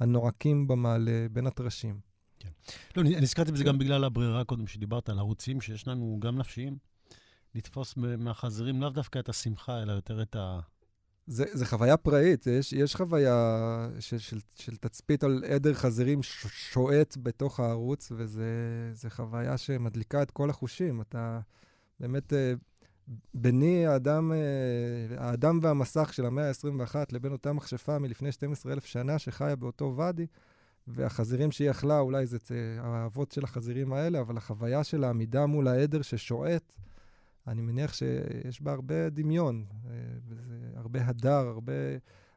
הנועקים 0.00 0.66
במעלה 0.66 1.26
בין 1.32 1.46
הטרשים. 1.46 2.00
כן. 2.38 2.48
לא, 2.96 3.02
נזכרתי 3.02 3.52
בזה 3.52 3.64
גם 3.64 3.78
בגלל 3.78 4.04
הברירה 4.04 4.44
קודם 4.44 4.66
שדיברת 4.66 5.08
על 5.08 5.18
ערוצים 5.18 5.60
שיש 5.60 5.88
לנו 5.88 6.16
גם 6.20 6.38
נפשיים. 6.38 6.76
לתפוס 7.54 7.94
מהחזירים 7.96 8.80
לאו 8.80 8.90
דווקא 8.90 9.18
את 9.18 9.28
השמחה, 9.28 9.82
אלא 9.82 9.92
יותר 9.92 10.22
את 10.22 10.36
ה... 10.36 10.60
זה, 11.26 11.44
זה 11.52 11.66
חוויה 11.66 11.96
פראית, 11.96 12.46
יש, 12.46 12.72
יש 12.72 12.96
חוויה 12.96 13.88
של, 14.00 14.18
של, 14.18 14.38
של 14.54 14.76
תצפית 14.76 15.24
על 15.24 15.44
עדר 15.44 15.74
חזירים 15.74 16.22
שועט 16.22 17.16
בתוך 17.22 17.60
הערוץ, 17.60 18.12
וזו 18.16 18.42
חוויה 19.08 19.58
שמדליקה 19.58 20.22
את 20.22 20.30
כל 20.30 20.50
החושים. 20.50 21.00
אתה 21.00 21.40
באמת, 22.00 22.32
אה, 22.32 22.52
ביני 23.34 23.86
האדם, 23.86 24.32
אה, 24.32 25.24
האדם 25.24 25.58
והמסך 25.62 26.14
של 26.14 26.26
המאה 26.26 26.48
ה-21 26.48 26.94
לבין 27.12 27.32
אותה 27.32 27.52
מכשפה 27.52 27.98
מלפני 27.98 28.32
12,000 28.32 28.84
שנה 28.84 29.18
שחיה 29.18 29.56
באותו 29.56 29.94
ואדי, 29.96 30.26
והחזירים 30.86 31.52
שהיא 31.52 31.70
אכלה, 31.70 31.98
אולי 31.98 32.26
זה 32.26 32.38
האבות 32.78 33.32
של 33.32 33.44
החזירים 33.44 33.92
האלה, 33.92 34.20
אבל 34.20 34.36
החוויה 34.36 34.84
של 34.84 35.04
העמידה 35.04 35.46
מול 35.46 35.68
העדר 35.68 36.02
ששועט, 36.02 36.72
אני 37.46 37.62
מניח 37.62 37.94
שיש 37.94 38.62
בה 38.62 38.72
הרבה 38.72 39.10
דמיון, 39.10 39.64
אה, 39.86 39.92
הרבה 40.76 41.06
הדר, 41.06 41.46
הרבה, 41.48 41.72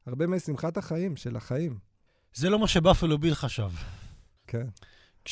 הרבה 0.05 0.27
משמחת 0.27 0.77
החיים, 0.77 1.15
של 1.15 1.35
החיים. 1.35 1.77
זה 2.33 2.49
לא 2.49 2.59
מה 2.59 2.67
שבאפלו 2.67 3.17
ביל 3.17 3.35
חשב. 3.35 3.69
כן. 4.47 4.67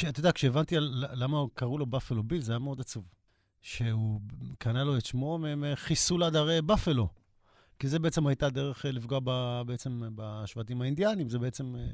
אתה 0.10 0.20
יודע, 0.20 0.32
כשהבנתי 0.32 0.78
על 0.78 1.06
למה 1.14 1.38
קראו 1.54 1.78
לו 1.78 1.86
באפלו 1.86 2.24
ביל, 2.24 2.42
זה 2.42 2.52
היה 2.52 2.60
מאוד 2.60 2.80
עצוב. 2.80 3.04
שהוא 3.62 4.22
קנה 4.58 4.84
לו 4.84 4.98
את 4.98 5.06
שמו 5.06 5.40
מחיסול 5.58 6.24
עד 6.24 6.36
הרי 6.36 6.62
באפלו. 6.62 7.08
כי 7.80 7.88
זה 7.88 8.00
בעצם 8.00 8.28
הייתה 8.28 8.50
דרך 8.50 8.86
אה, 8.86 8.92
לפגוע 8.92 9.20
ב, 9.24 9.62
בעצם 9.66 10.02
בשבטים 10.16 10.82
האינדיאנים, 10.82 11.30
זה 11.30 11.40
בעצם 11.40 11.76
אה, 11.76 11.86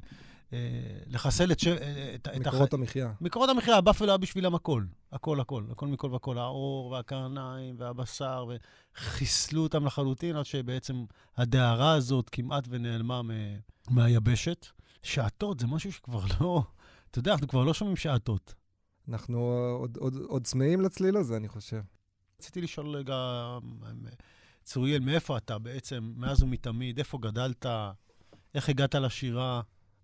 אה, 0.53 0.59
לחסל 1.07 1.51
את... 1.51 1.59
ש... 1.59 1.67
את 2.15 2.27
מקורות 2.27 2.73
הח... 2.73 2.79
המחיה. 2.79 3.11
מקורות 3.21 3.49
המחיה, 3.49 3.77
הבאפל 3.77 4.09
היה 4.09 4.17
בשבילם 4.17 4.55
הכל. 4.55 4.83
הכל, 5.11 5.39
הכל. 5.39 5.63
הכל 5.71 5.87
מכל 5.87 6.13
וכל. 6.13 6.37
האור 6.37 6.91
והקרניים 6.91 7.75
והבשר, 7.77 8.45
וחיסלו 8.95 9.63
אותם 9.63 9.85
לחלוטין, 9.85 10.35
עד 10.35 10.45
שבעצם 10.45 11.05
הדהרה 11.37 11.93
הזאת 11.93 12.29
כמעט 12.29 12.63
ונעלמה 12.69 13.21
מ... 13.21 13.31
מהיבשת. 13.89 14.67
שעתות 15.03 15.59
זה 15.59 15.67
משהו 15.67 15.91
שכבר 15.91 16.21
לא... 16.41 16.63
אתה 17.11 17.19
יודע, 17.19 17.31
אנחנו 17.31 17.47
כבר 17.47 17.63
לא 17.63 17.73
שומעים 17.73 17.95
שעתות. 17.95 18.53
אנחנו 19.09 19.39
עוד, 19.79 19.97
עוד, 19.97 20.15
עוד 20.15 20.43
צמאים 20.45 20.81
לצליל 20.81 21.17
הזה, 21.17 21.37
אני 21.37 21.47
חושב. 21.47 21.81
רציתי 22.39 22.61
לשאול 22.61 22.87
רגע, 22.87 23.15
צוריאל, 24.63 24.99
מאיפה 24.99 25.37
אתה 25.37 25.57
בעצם, 25.59 26.13
מאז 26.15 26.43
ומתמיד, 26.43 26.97
איפה 26.97 27.17
גדלת, 27.17 27.65
איך 28.55 28.69
הגעת 28.69 28.95
לשירה? 28.95 29.61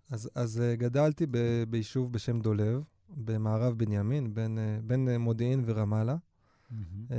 אז, 0.10 0.30
אז 0.36 0.62
uh, 0.62 0.80
גדלתי 0.80 1.26
ב, 1.32 1.64
ביישוב 1.70 2.14
בשם 2.14 2.40
דולב, 2.40 2.84
במערב 3.10 3.78
בנימין, 3.78 4.34
בין, 4.34 4.58
uh, 4.58 4.86
בין 4.86 5.08
uh, 5.08 5.18
מודיעין 5.18 5.64
ורמאללה. 5.66 6.16
Mm-hmm. 6.16 7.14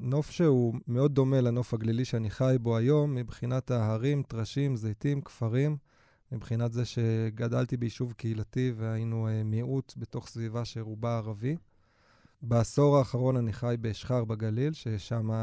נוף 0.00 0.30
שהוא 0.30 0.74
מאוד 0.86 1.14
דומה 1.14 1.40
לנוף 1.40 1.74
הגלילי 1.74 2.04
שאני 2.04 2.30
חי 2.30 2.56
בו 2.60 2.76
היום, 2.76 3.14
מבחינת 3.14 3.70
ההרים, 3.70 4.22
טרשים, 4.22 4.76
זיתים, 4.76 5.20
כפרים, 5.20 5.76
מבחינת 6.32 6.72
זה 6.72 6.84
שגדלתי 6.84 7.76
ביישוב 7.76 8.12
קהילתי 8.12 8.72
והיינו 8.76 9.28
uh, 9.28 9.44
מיעוט 9.44 9.94
בתוך 9.96 10.28
סביבה 10.28 10.64
שרובה 10.64 11.16
ערבי. 11.16 11.56
בעשור 12.42 12.98
האחרון 12.98 13.36
אני 13.36 13.52
חי 13.52 13.74
באשחר 13.80 14.24
בגליל, 14.24 14.72
ששם 14.72 15.30
uh, 15.30 15.34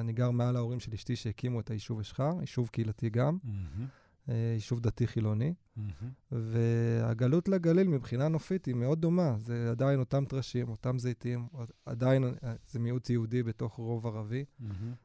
אני 0.00 0.12
גר 0.12 0.30
מעל 0.30 0.56
ההורים 0.56 0.80
של 0.80 0.92
אשתי 0.94 1.16
שהקימו 1.16 1.60
את 1.60 1.70
היישוב 1.70 2.00
אשחר, 2.00 2.32
יישוב 2.40 2.68
קהילתי 2.68 3.10
גם. 3.10 3.38
Mm-hmm. 3.44 3.99
אה, 4.30 4.34
יישוב 4.54 4.80
דתי-חילוני. 4.80 5.54
Mm-hmm. 5.78 6.32
והגלות 6.32 7.48
לגליל 7.48 7.88
מבחינה 7.88 8.28
נופית 8.28 8.64
היא 8.64 8.74
מאוד 8.74 9.00
דומה. 9.00 9.34
זה 9.38 9.70
עדיין 9.70 10.00
אותם 10.00 10.24
טרשים, 10.24 10.68
אותם 10.68 10.98
זיתים, 10.98 11.46
עדיין 11.86 12.24
אה, 12.24 12.54
זה 12.70 12.78
מיעוט 12.78 13.10
יהודי 13.10 13.42
בתוך 13.42 13.74
רוב 13.74 14.06
ערבי. 14.06 14.44
Mm-hmm. 14.44 14.64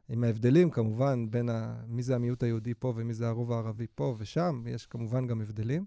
עם 0.10 0.24
ההבדלים, 0.24 0.70
כמובן, 0.70 1.32
בין 1.32 1.50
ה... 1.50 1.76
מי 1.88 2.04
זה 2.04 2.16
המיעוט 2.16 2.44
היהודי 2.44 2.74
פה 2.74 2.94
ומי 2.96 3.14
זה 3.14 3.28
הרוב 3.28 3.52
הערבי 3.52 3.88
פה 3.96 4.16
ושם, 4.18 4.64
יש 4.68 4.86
כמובן 4.86 5.28
גם 5.28 5.42
הבדלים. 5.42 5.86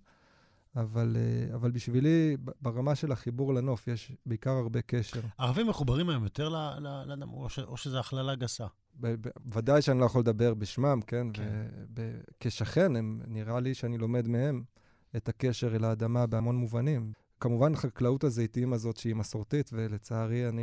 אבל, 0.80 1.16
אה, 1.16 1.54
אבל 1.54 1.70
בשבילי, 1.70 2.36
ברמה 2.60 2.94
של 2.94 3.12
החיבור 3.12 3.54
לנוף, 3.54 3.88
יש 3.88 4.12
בעיקר 4.26 4.50
הרבה 4.50 4.82
קשר. 4.82 5.20
ערבים 5.38 5.66
מחוברים 5.66 6.08
היום 6.08 6.24
יותר 6.24 6.48
לאדם, 6.48 7.30
או, 7.32 7.46
או 7.66 7.76
שזו 7.76 7.98
הכללה 7.98 8.34
גסה? 8.34 8.66
ודאי 9.54 9.82
שאני 9.82 10.00
לא 10.00 10.04
יכול 10.04 10.20
לדבר 10.20 10.54
בשמם, 10.54 11.00
כן? 11.06 11.26
כן. 11.32 11.66
וכשכן, 11.96 12.96
הם, 12.96 13.20
נראה 13.26 13.60
לי 13.60 13.74
שאני 13.74 13.98
לומד 13.98 14.28
מהם 14.28 14.62
את 15.16 15.28
הקשר 15.28 15.76
אל 15.76 15.84
האדמה 15.84 16.26
בהמון 16.26 16.56
מובנים. 16.56 17.12
כמובן, 17.40 17.76
חקלאות 17.76 18.24
הזיתים 18.24 18.72
הזאת 18.72 18.96
שהיא 18.96 19.14
מסורתית, 19.14 19.70
ולצערי, 19.72 20.48
אני, 20.48 20.62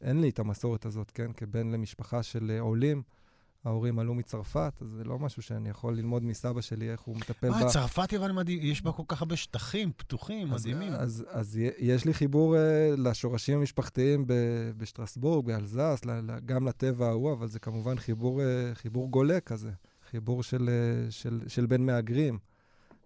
אין 0.00 0.20
לי 0.20 0.28
את 0.28 0.38
המסורת 0.38 0.86
הזאת, 0.86 1.10
כן? 1.10 1.32
כבן 1.32 1.70
למשפחה 1.70 2.22
של 2.22 2.58
עולים. 2.60 3.02
ההורים 3.66 3.98
עלו 3.98 4.14
מצרפת, 4.14 4.72
אז 4.80 4.88
זה 4.88 5.04
לא 5.04 5.18
משהו 5.18 5.42
שאני 5.42 5.68
יכול 5.68 5.96
ללמוד 5.96 6.24
מסבא 6.24 6.60
שלי, 6.60 6.90
איך 6.90 7.00
הוא 7.00 7.16
מטפל 7.16 7.50
בה. 7.50 7.68
צרפת 7.68 8.14
אבל 8.14 8.32
מדהים, 8.32 8.58
יש 8.62 8.82
בה 8.82 8.92
כל 8.92 9.02
כך 9.08 9.22
הרבה 9.22 9.36
שטחים 9.36 9.92
פתוחים, 9.96 10.52
אז, 10.52 10.66
מדהימים. 10.66 10.92
אז, 10.92 10.98
אז, 10.98 11.24
אז 11.30 11.58
יש 11.78 12.04
לי 12.04 12.14
חיבור 12.14 12.56
uh, 12.56 12.58
לשורשים 13.00 13.58
המשפחתיים 13.58 14.24
בשטרסבורג, 14.76 15.46
באלזס, 15.46 16.00
גם 16.44 16.68
לטבע 16.68 17.06
ההוא, 17.06 17.32
אבל 17.32 17.48
זה 17.48 17.58
כמובן 17.58 17.98
חיבור, 17.98 18.40
uh, 18.40 18.74
חיבור 18.74 19.10
גולה 19.10 19.40
כזה, 19.40 19.70
חיבור 20.10 20.42
של, 20.42 20.68
uh, 20.68 21.10
של, 21.10 21.40
של 21.48 21.66
בין 21.66 21.86
מהגרים. 21.86 22.34
Uh, 22.34 22.56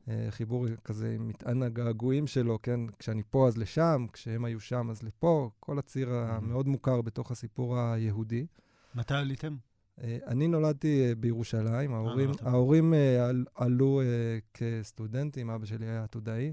אה, 0.08 0.26
חיבור 0.30 0.66
כזה 0.84 1.14
עם 1.14 1.28
מטען 1.28 1.62
הגעגועים 1.62 2.26
שלו, 2.26 2.58
כן? 2.62 2.80
כשאני 2.98 3.22
פה 3.30 3.48
אז 3.48 3.58
לשם, 3.58 4.06
כשהם 4.12 4.44
היו 4.44 4.60
שם 4.60 4.90
אז 4.90 5.02
לפה, 5.02 5.50
כל 5.60 5.78
הציר 5.78 6.10
המאוד 6.14 6.68
מוכר 6.68 7.02
בתוך 7.02 7.30
הסיפור 7.30 7.78
היהודי. 7.78 8.46
מתי 8.94 9.14
עליתם? 9.14 9.56
אה, 10.02 10.18
אני 10.26 10.48
נולדתי 10.48 11.08
אה, 11.08 11.14
בירושלים, 11.14 11.94
ההורים, 11.94 12.26
נולדת. 12.26 12.42
ההורים 12.46 12.94
אה, 12.94 13.26
על- 13.28 13.44
עלו 13.54 14.00
אה, 14.00 14.38
כסטודנטים, 14.54 15.50
אבא 15.50 15.66
שלי 15.66 15.86
היה 15.86 16.02
עתודאי. 16.04 16.52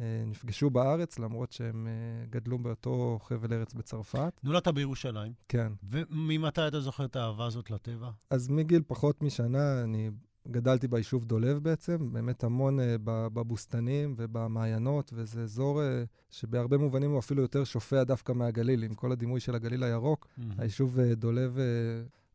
אה, 0.00 0.22
נפגשו 0.26 0.70
בארץ, 0.70 1.18
למרות 1.18 1.52
שהם 1.52 1.86
אה, 1.86 1.92
גדלו 2.30 2.58
באותו 2.58 3.18
חבל 3.22 3.52
ארץ 3.52 3.74
בצרפת. 3.74 4.40
נולדת 4.44 4.68
בירושלים, 4.68 5.32
כן. 5.48 5.72
וממתי 5.82 6.68
אתה 6.68 6.80
זוכר 6.80 7.04
את 7.04 7.16
האהבה 7.16 7.46
הזאת 7.46 7.70
לטבע? 7.70 8.10
אז 8.30 8.48
מגיל 8.48 8.82
פחות 8.86 9.22
משנה, 9.22 9.82
אני 9.82 10.10
גדלתי 10.48 10.88
ביישוב 10.88 11.24
דולב 11.24 11.58
בעצם, 11.58 12.12
באמת 12.12 12.44
המון 12.44 12.80
אה, 12.80 12.96
בבוסתנים 13.04 14.14
ובמעיינות, 14.18 15.10
וזה 15.14 15.42
אזור 15.42 15.82
אה, 15.82 16.02
שבהרבה 16.30 16.78
מובנים 16.78 17.10
הוא 17.10 17.18
אפילו 17.18 17.42
יותר 17.42 17.64
שופע 17.64 18.04
דווקא 18.04 18.32
מהגליל, 18.32 18.82
עם 18.82 18.94
כל 18.94 19.12
הדימוי 19.12 19.40
של 19.40 19.54
הגליל 19.54 19.82
הירוק. 19.82 20.26
היישוב 20.58 20.98
אה, 21.00 21.14
דולב 21.14 21.58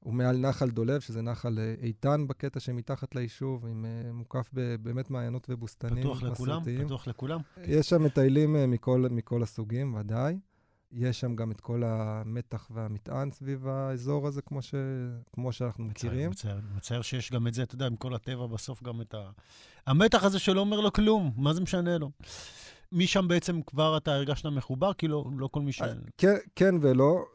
אה, 0.05 0.09
הוא 0.09 0.13
מעל 0.13 0.37
נחל 0.37 0.69
דולב, 0.69 1.01
שזה 1.01 1.21
נחל 1.21 1.59
אה, 1.59 1.73
איתן 1.81 2.27
בקטע 2.27 2.59
שמתחת 2.59 3.15
ליישוב, 3.15 3.65
עם 3.65 3.85
אה, 3.85 4.11
מוקף 4.13 4.49
ב- 4.53 4.75
באמת 4.75 5.09
מעיינות 5.09 5.47
ובוסתנים 5.49 6.03
פתוח 6.03 6.23
לכולם? 6.23 6.61
מסורתיים. 6.61 6.85
פתוח 6.85 7.07
לכולם? 7.07 7.39
יש 7.63 7.89
שם 7.89 8.03
מטיילים 8.03 8.55
אה, 8.55 8.67
מכל, 8.67 9.05
מכל 9.11 9.43
הסוגים, 9.43 9.95
ודאי. 9.95 10.37
יש 10.91 11.19
שם 11.19 11.35
גם 11.35 11.51
את 11.51 11.61
כל 11.61 11.83
המתח 11.85 12.67
והמטען 12.73 13.31
סביב 13.31 13.67
האזור 13.67 14.27
הזה, 14.27 14.41
כמו, 14.41 14.61
ש... 14.61 14.75
כמו 15.33 15.51
שאנחנו 15.51 15.85
מכירים. 15.85 16.29
מצער, 16.29 16.55
מצער, 16.55 16.75
מצער 16.77 17.01
שיש 17.01 17.31
גם 17.31 17.47
את 17.47 17.53
זה, 17.53 17.63
אתה 17.63 17.75
יודע, 17.75 17.85
עם 17.85 17.95
כל 17.95 18.15
הטבע 18.15 18.47
בסוף 18.47 18.83
גם 18.83 19.01
את 19.01 19.13
ה... 19.13 19.29
המתח 19.87 20.23
הזה 20.23 20.39
שלא 20.39 20.59
אומר 20.59 20.79
לו 20.79 20.93
כלום, 20.93 21.33
מה 21.37 21.53
זה 21.53 21.61
משנה 21.61 21.97
לו? 21.97 22.11
משם 22.91 23.27
בעצם 23.27 23.61
כבר 23.61 23.97
אתה 23.97 24.13
הרגשת 24.13 24.45
מחובר? 24.45 24.93
כי 24.93 25.07
לא, 25.07 25.25
לא 25.37 25.47
כל 25.47 25.61
מי 25.61 25.71
ש... 25.71 25.81
כן, 26.17 26.35
כן 26.55 26.75
ולא. 26.81 27.25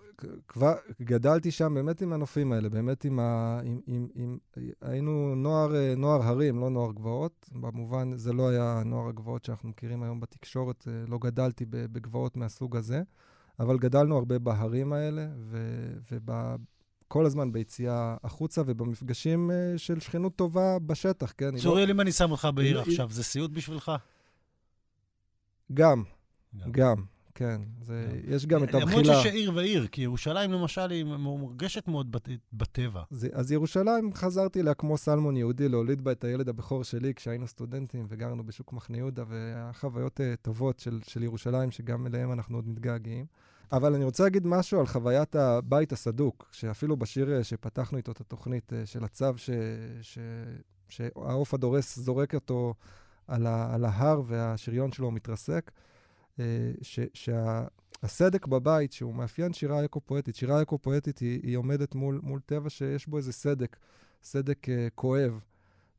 כבר 0.48 0.74
גדלתי 1.02 1.50
שם 1.50 1.74
באמת 1.74 2.02
עם 2.02 2.12
הנופים 2.12 2.52
האלה, 2.52 2.68
באמת 2.68 3.04
עם 3.04 3.20
ה... 3.20 3.60
עם, 3.64 3.80
עם, 3.86 4.08
עם... 4.14 4.38
היינו 4.80 5.34
נוער, 5.34 5.76
אה, 5.76 5.94
נוער 5.96 6.22
הרים, 6.22 6.60
לא 6.60 6.70
נוער 6.70 6.92
גבעות. 6.92 7.50
במובן, 7.52 8.16
זה 8.16 8.32
לא 8.32 8.48
היה 8.48 8.82
נוער 8.84 9.08
הגבעות 9.08 9.44
שאנחנו 9.44 9.68
מכירים 9.68 10.02
היום 10.02 10.20
בתקשורת, 10.20 10.88
אה, 10.88 10.92
לא 11.08 11.18
גדלתי 11.18 11.64
בגבעות 11.68 12.36
מהסוג 12.36 12.76
הזה, 12.76 13.02
אבל 13.60 13.78
גדלנו 13.78 14.16
הרבה 14.16 14.38
בהרים 14.38 14.92
האלה, 14.92 15.26
ו... 15.36 15.58
וב... 16.12 16.30
כל 17.08 17.26
הזמן 17.26 17.52
ביציאה 17.52 18.16
החוצה 18.24 18.62
ובמפגשים 18.66 19.50
אה, 19.50 19.78
של 19.78 20.00
שכנות 20.00 20.36
טובה 20.36 20.78
בשטח, 20.78 21.32
כן? 21.38 21.54
לא- 21.54 21.58
צוריאל, 21.58 21.90
אם 21.90 22.00
אני 22.00 22.12
שם 22.12 22.30
אותך 22.30 22.48
בעיר 22.54 22.80
עכשיו, 22.80 23.10
זה 23.10 23.24
סיוט 23.24 23.50
בשבילך? 23.50 23.92
גם, 25.74 26.02
גם, 26.70 27.04
כן. 27.40 27.60
זה, 27.82 28.20
יש 28.24 28.46
גם 28.46 28.64
את 28.64 28.74
למרות 28.74 28.88
הבחילה. 28.92 29.22
שיש 29.22 29.32
עיר 29.32 29.52
ועיר, 29.54 29.86
כי 29.86 30.02
ירושלים 30.02 30.52
למשל 30.52 30.90
היא 30.90 31.04
מורגשת 31.04 31.88
מאוד 31.88 32.12
בת- 32.12 32.28
בטבע. 32.52 33.02
זה, 33.10 33.28
אז 33.32 33.52
ירושלים, 33.52 34.14
חזרתי 34.14 34.60
אליה 34.60 34.74
כמו 34.74 34.98
סלמון 34.98 35.36
יהודי, 35.36 35.68
להוליד 35.68 36.04
בה 36.04 36.12
את 36.12 36.24
הילד 36.24 36.48
הבכור 36.48 36.84
שלי 36.84 37.14
כשהיינו 37.14 37.46
סטודנטים 37.46 38.06
וגרנו 38.08 38.46
בשוק 38.46 38.72
מחנה 38.72 38.96
יהודה, 38.96 39.24
והיה 39.28 39.70
חוויות 39.72 40.20
uh, 40.20 40.36
טובות 40.42 40.78
של, 40.78 41.00
של 41.08 41.22
ירושלים, 41.22 41.70
שגם 41.70 42.06
אליהם 42.06 42.32
אנחנו 42.32 42.58
עוד 42.58 42.68
מתגעגעים. 42.68 43.26
אבל 43.72 43.94
אני 43.94 44.04
רוצה 44.04 44.22
להגיד 44.22 44.46
משהו 44.46 44.80
על 44.80 44.86
חוויית 44.86 45.36
הבית 45.36 45.92
הסדוק, 45.92 46.48
שאפילו 46.52 46.96
בשיר 46.96 47.32
אה, 47.36 47.44
שפתחנו 47.44 47.98
איתו 47.98 48.12
את 48.12 48.20
התוכנית 48.20 48.72
אה, 48.72 48.86
של 48.86 49.04
הצו, 49.04 49.26
ש, 49.36 49.50
ש, 50.02 50.18
שהעוף 50.88 51.54
הדורס 51.54 51.98
זורק 51.98 52.34
אותו 52.34 52.74
על, 53.28 53.46
ה, 53.46 53.74
על 53.74 53.84
ההר 53.84 54.22
והשריון 54.26 54.92
שלו 54.92 55.10
מתרסק, 55.10 55.70
ש, 56.82 57.00
שה... 57.14 57.64
הסדק 58.02 58.46
בבית, 58.46 58.92
שהוא 58.92 59.14
מאפיין 59.14 59.52
שירה 59.52 59.84
אקו-פואטית, 59.84 60.36
שירה 60.36 60.62
אקו-פואטית 60.62 61.18
היא, 61.18 61.40
היא 61.42 61.56
עומדת 61.56 61.94
מול, 61.94 62.20
מול 62.22 62.40
טבע 62.46 62.70
שיש 62.70 63.06
בו 63.06 63.16
איזה 63.16 63.32
סדק, 63.32 63.76
סדק 64.22 64.66
uh, 64.68 64.70
כואב. 64.94 65.40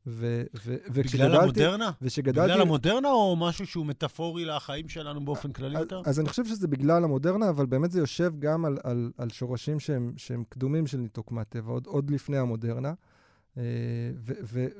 ו, 0.06 0.42
ו, 0.64 0.76
בגלל 0.92 1.36
המודרנה? 1.36 1.90
וכשגדלתי... 2.02 2.48
בגלל 2.48 2.60
המודרנה 2.60 3.08
או 3.08 3.36
משהו 3.36 3.66
שהוא 3.66 3.86
מטאפורי 3.86 4.44
לחיים 4.44 4.88
שלנו 4.88 5.24
באופן 5.24 5.52
כללי 5.52 5.76
אז, 5.76 5.82
יותר? 5.82 6.02
אז 6.04 6.20
אני 6.20 6.28
חושב 6.28 6.44
שזה 6.44 6.68
בגלל 6.68 7.04
המודרנה, 7.04 7.48
אבל 7.48 7.66
באמת 7.66 7.90
זה 7.90 8.00
יושב 8.00 8.32
גם 8.38 8.64
על, 8.64 8.78
על, 8.84 9.12
על 9.18 9.30
שורשים 9.30 9.80
שהם, 9.80 10.12
שהם 10.16 10.44
קדומים 10.48 10.86
של 10.86 10.98
ניתוק 10.98 11.32
מהטבע, 11.32 11.72
עוד, 11.72 11.86
עוד 11.86 12.10
לפני 12.10 12.38
המודרנה. 12.38 12.92
אה, 13.58 13.62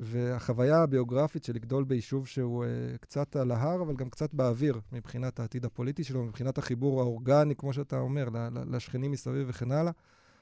והחוויה 0.00 0.82
הביוגרפית 0.82 1.44
של 1.44 1.54
לגדול 1.54 1.84
ביישוב 1.84 2.26
שהוא 2.26 2.64
אה, 2.64 2.68
קצת 3.00 3.36
על 3.36 3.50
ההר, 3.50 3.82
אבל 3.82 3.96
גם 3.96 4.10
קצת 4.10 4.34
באוויר, 4.34 4.80
מבחינת 4.92 5.40
העתיד 5.40 5.64
הפוליטי 5.64 6.04
שלו, 6.04 6.24
מבחינת 6.24 6.58
החיבור 6.58 7.00
האורגני, 7.00 7.56
כמו 7.56 7.72
שאתה 7.72 7.98
אומר, 7.98 8.28
לשכנים 8.70 9.10
מסביב 9.10 9.46
וכן 9.50 9.72
הלאה, 9.72 9.92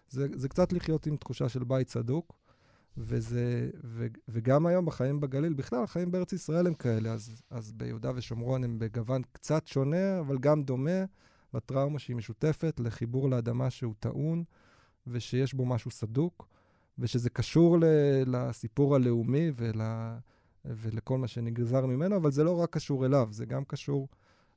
זה, 0.09 0.27
זה 0.35 0.49
קצת 0.49 0.73
לחיות 0.73 1.07
עם 1.07 1.17
תחושה 1.17 1.49
של 1.49 1.65
בית 1.65 1.89
סדוק. 1.89 2.41
וזה, 2.97 3.71
ו, 3.85 4.07
וגם 4.29 4.67
היום 4.67 4.87
בחיים 4.87 5.21
בגליל, 5.21 5.53
בכלל, 5.53 5.83
החיים 5.83 6.11
בארץ 6.11 6.33
ישראל 6.33 6.67
הם 6.67 6.75
כאלה, 6.75 7.13
אז, 7.13 7.43
אז 7.51 7.73
ביהודה 7.73 8.11
ושומרון 8.15 8.65
הם 8.65 8.79
בגוון 8.79 9.23
קצת 9.33 9.67
שונה, 9.67 10.21
אבל 10.21 10.39
גם 10.39 10.63
דומה 10.63 11.05
לטראומה 11.55 11.99
שהיא 11.99 12.17
משותפת, 12.17 12.81
לחיבור 12.81 13.31
לאדמה 13.31 13.71
שהוא 13.71 13.95
טעון, 14.01 14.45
ושיש 15.07 15.55
בו 15.55 15.67
משהו 15.67 15.91
סדוק, 15.91 16.49
ושזה 17.01 17.31
קשור 17.31 17.79
ל, 17.79 17.85
לסיפור 18.27 18.95
הלאומי 18.95 19.51
ול, 19.57 19.81
ולכל 20.65 21.19
מה 21.19 21.29
שנגזר 21.29 21.87
ממנו, 21.87 22.17
אבל 22.17 22.31
זה 22.31 22.45
לא 22.45 22.61
רק 22.61 22.71
קשור 22.71 23.07
אליו, 23.07 23.29
זה 23.31 23.47
גם 23.47 23.65
קשור 23.65 24.09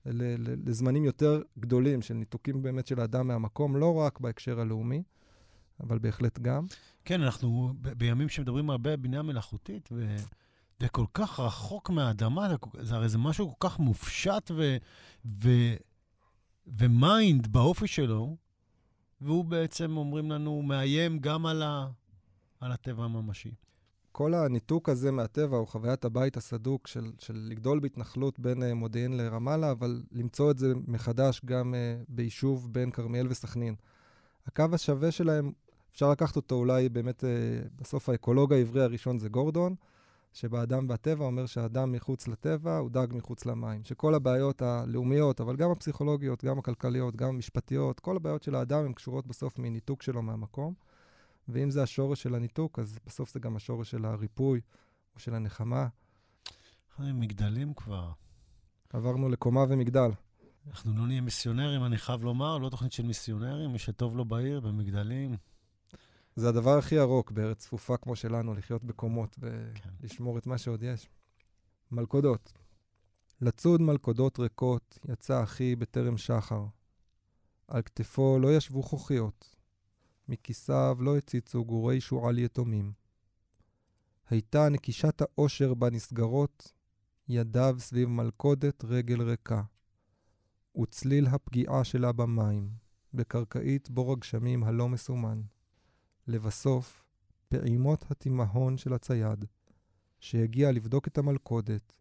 ל, 0.06 0.24
ל, 0.24 0.70
לזמנים 0.70 1.06
יותר 1.06 1.42
גדולים 1.60 2.02
של 2.02 2.14
ניתוקים 2.14 2.62
באמת 2.62 2.88
של 2.88 3.00
האדם 3.00 3.28
מהמקום, 3.28 3.76
לא 3.76 3.96
רק 3.96 4.20
בהקשר 4.20 4.60
הלאומי, 4.60 5.04
אבל 5.80 6.00
בהחלט 6.00 6.40
גם. 6.40 6.66
כן, 7.06 7.22
אנחנו 7.22 7.74
בימים 7.82 8.30
שמדברים 8.30 8.70
הרבה 8.70 8.90
על 8.90 8.96
בינה 8.96 9.22
מלאכותית, 9.22 9.90
ו... 9.92 10.16
זה 10.80 10.90
כל 10.90 11.06
כך 11.14 11.40
רחוק 11.40 11.90
מהאדמה, 11.90 12.50
זה, 12.50 12.56
זה 12.86 12.96
הרי 12.96 13.10
זה 13.10 13.18
משהו 13.18 13.56
כל 13.58 13.70
כך 13.70 13.80
מופשט 13.80 14.52
ו... 14.56 14.78
ו... 15.44 15.50
ו 16.68 16.84
mind 16.84 17.48
באופי 17.48 17.88
שלו, 17.88 18.38
והוא 19.22 19.46
בעצם, 19.46 19.98
אומרים 19.98 20.32
לנו, 20.32 20.62
מאיים 20.62 21.20
גם 21.20 21.46
על, 21.46 21.64
ה... 21.64 21.88
על 22.64 22.72
הטבע 22.72 23.04
הממשי. 23.04 23.52
כל 24.12 24.34
הניתוק 24.34 24.90
הזה 24.90 25.12
מהטבע, 25.12 25.58
או 25.58 25.66
חוויית 25.66 26.06
הבית 26.06 26.38
הסדוק 26.38 26.88
של, 26.88 27.12
של 27.20 27.48
לגדול 27.50 27.80
בהתנחלות 27.80 28.40
בין 28.40 28.64
uh, 28.64 28.74
מודיעין 28.74 29.18
לרמאללה, 29.18 29.72
אבל 29.72 30.04
למצוא 30.12 30.52
את 30.52 30.58
זה 30.58 30.74
מחדש 30.88 31.42
גם 31.46 31.74
uh, 31.74 32.06
ביישוב 32.10 32.74
בין 32.74 32.92
כרמיאל 32.92 33.28
וסכנין. 33.30 33.76
הקו 34.48 34.66
השווה 34.74 35.12
שלהם, 35.12 35.52
אפשר 35.92 36.12
לקחת 36.12 36.36
אותו 36.36 36.56
אולי 36.56 36.90
באמת, 36.90 37.24
uh, 37.24 37.28
בסוף 37.82 38.10
האקולוג 38.10 38.54
העברי 38.54 38.84
הראשון 38.84 39.20
זה 39.20 39.30
גורדון, 39.30 39.76
שבאדם 40.34 40.86
והטבע 40.90 41.26
אומר 41.26 41.46
שהאדם 41.46 41.92
מחוץ 41.92 42.28
לטבע 42.28 42.78
הוא 42.78 42.90
דג 42.90 43.08
מחוץ 43.12 43.46
למים. 43.46 43.84
שכל 43.84 44.16
הבעיות 44.16 44.62
הלאומיות, 44.62 45.42
אבל 45.42 45.56
גם 45.56 45.72
הפסיכולוגיות, 45.72 46.46
גם 46.46 46.60
הכלכליות, 46.60 47.16
גם 47.16 47.30
המשפטיות, 47.30 48.00
כל 48.00 48.16
הבעיות 48.16 48.44
של 48.44 48.56
האדם 48.56 48.86
הן 48.86 48.94
קשורות 48.94 49.28
בסוף 49.28 49.60
מניתוק 49.60 50.02
שלו 50.02 50.22
מהמקום. 50.22 50.74
ואם 51.48 51.72
זה 51.72 51.84
השורש 51.84 52.24
של 52.24 52.36
הניתוק, 52.36 52.80
אז 52.80 53.00
בסוף 53.06 53.34
זה 53.34 53.40
גם 53.40 53.56
השורש 53.56 53.92
של 53.92 54.06
הריפוי 54.06 54.62
או 55.16 55.20
של 55.20 55.36
הנחמה. 55.36 55.88
אחרי 56.94 57.12
מגדלים 57.12 57.74
כבר. 57.74 58.12
עברנו 58.94 59.30
לקומה 59.30 59.66
ומגדל. 59.70 60.10
אנחנו 60.68 60.98
לא 60.98 61.08
נהיה 61.08 61.22
מיסיונרים, 61.22 61.86
אני 61.86 61.98
חייב 61.98 62.24
לומר, 62.24 62.58
לא 62.58 62.70
תוכנית 62.70 62.92
של 62.92 63.04
מיסיונרים, 63.04 63.72
מי 63.72 63.80
שטוב 63.80 64.18
לו 64.18 64.26
בעיר, 64.26 64.60
במגדלים. 64.60 65.36
זה 66.36 66.50
הדבר 66.50 66.78
הכי 66.78 66.96
ירוק 66.96 67.32
בארץ 67.32 67.58
צפופה 67.58 67.98
כמו 67.98 68.16
שלנו, 68.16 68.54
לחיות 68.54 68.84
בקומות 68.84 69.36
כן. 69.36 69.48
ולשמור 70.02 70.38
את 70.38 70.48
מה 70.48 70.58
שעוד 70.58 70.84
יש. 70.84 71.10
מלכודות. 71.92 72.54
לצוד 73.42 73.82
מלכודות 73.82 74.40
ריקות 74.40 75.00
יצא 75.10 75.44
אחי 75.44 75.76
בטרם 75.76 76.18
שחר. 76.18 76.66
על 77.68 77.82
כתפו 77.82 78.40
לא 78.40 78.56
ישבו 78.56 78.84
חוכיות, 78.84 79.56
מכיסיו 80.28 80.98
לא 81.00 81.18
הציצו 81.18 81.66
גורי 81.66 82.02
שועל 82.02 82.40
יתומים. 82.40 82.94
הייתה 84.30 84.70
נקישת 84.70 85.22
האושר 85.22 85.74
בנסגרות, 85.74 86.72
ידיו 87.28 87.76
סביב 87.80 88.10
מלכודת 88.10 88.84
רגל 88.84 89.22
ריקה, 89.22 89.64
וצליל 90.82 91.28
הפגיעה 91.28 91.84
שלה 91.84 92.12
במים, 92.12 92.70
בקרקעית 93.14 93.90
בור 93.90 94.12
הגשמים 94.12 94.64
הלא 94.64 94.90
מסומן. 94.90 95.42
לבסוף, 96.28 97.04
פעימות 97.50 98.12
התימהון 98.12 98.78
של 98.78 98.94
הצייד, 98.94 99.46
שהגיע 100.20 100.72
לבדוק 100.72 101.08
את 101.08 101.18
המלכודת, 101.18 101.94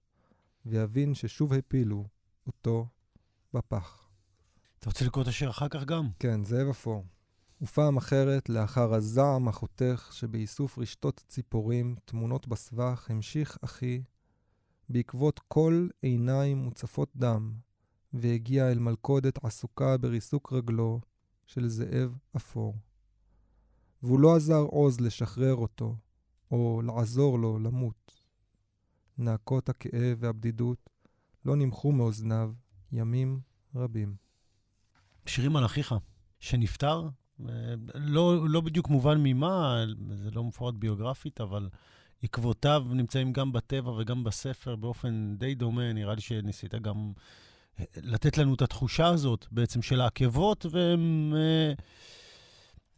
ויבין 0.66 1.14
ששוב 1.14 1.52
הפילו 1.52 2.06
אותו 2.46 2.86
בפח. 3.54 4.08
אתה 4.78 4.90
רוצה 4.90 5.04
לקרוא 5.04 5.22
את 5.22 5.28
השיר 5.28 5.50
אחר 5.50 5.68
כך 5.68 5.84
גם? 5.84 6.08
כן, 6.18 6.44
זאב 6.44 6.68
אפור. 6.68 7.04
ופעם 7.62 7.96
אחרת, 7.96 8.48
לאחר 8.48 8.94
הזעם 8.94 9.48
החותך 9.48 10.10
שבאיסוף 10.12 10.78
רשתות 10.78 11.24
ציפורים 11.28 11.96
תמונות 12.04 12.48
בסבך, 12.48 13.10
המשיך 13.10 13.58
אחי 13.60 14.02
בעקבות 14.88 15.40
כל 15.48 15.88
עיניים 16.02 16.58
מוצפות 16.58 17.08
דם, 17.16 17.52
והגיע 18.12 18.70
אל 18.70 18.78
מלכודת 18.78 19.44
עסוקה 19.44 19.96
בריסוק 19.96 20.52
רגלו 20.52 21.00
של 21.46 21.68
זאב 21.68 22.18
אפור. 22.36 22.76
והוא 24.02 24.20
לא 24.20 24.36
עזר 24.36 24.60
עוז 24.60 25.00
לשחרר 25.00 25.54
אותו, 25.54 25.96
או 26.50 26.82
לעזור 26.84 27.38
לו 27.38 27.58
למות. 27.58 28.20
נאקות 29.18 29.68
הכאב 29.68 30.18
והבדידות 30.18 30.90
לא 31.44 31.56
נמחו 31.56 31.92
מאוזניו 31.92 32.52
ימים 32.92 33.40
רבים. 33.74 34.16
שירים 35.26 35.56
על 35.56 35.64
אחיך, 35.64 35.94
שנפטר, 36.40 37.08
לא, 37.94 38.48
לא 38.48 38.60
בדיוק 38.60 38.88
מובן 38.88 39.18
ממה, 39.22 39.84
זה 40.14 40.30
לא 40.30 40.44
מפורט 40.44 40.74
ביוגרפית, 40.74 41.40
אבל 41.40 41.68
עקבותיו 42.22 42.84
נמצאים 42.90 43.32
גם 43.32 43.52
בטבע 43.52 43.90
וגם 43.90 44.24
בספר 44.24 44.76
באופן 44.76 45.34
די 45.38 45.54
דומה. 45.54 45.92
נראה 45.92 46.14
לי 46.14 46.20
שניסית 46.20 46.74
גם 46.74 47.12
אה, 47.80 47.84
לתת 47.96 48.38
לנו 48.38 48.54
את 48.54 48.62
התחושה 48.62 49.06
הזאת 49.06 49.46
בעצם 49.50 49.82
של 49.82 50.00
העקבות, 50.00 50.66
והם 50.70 51.34
אה, 51.36 51.72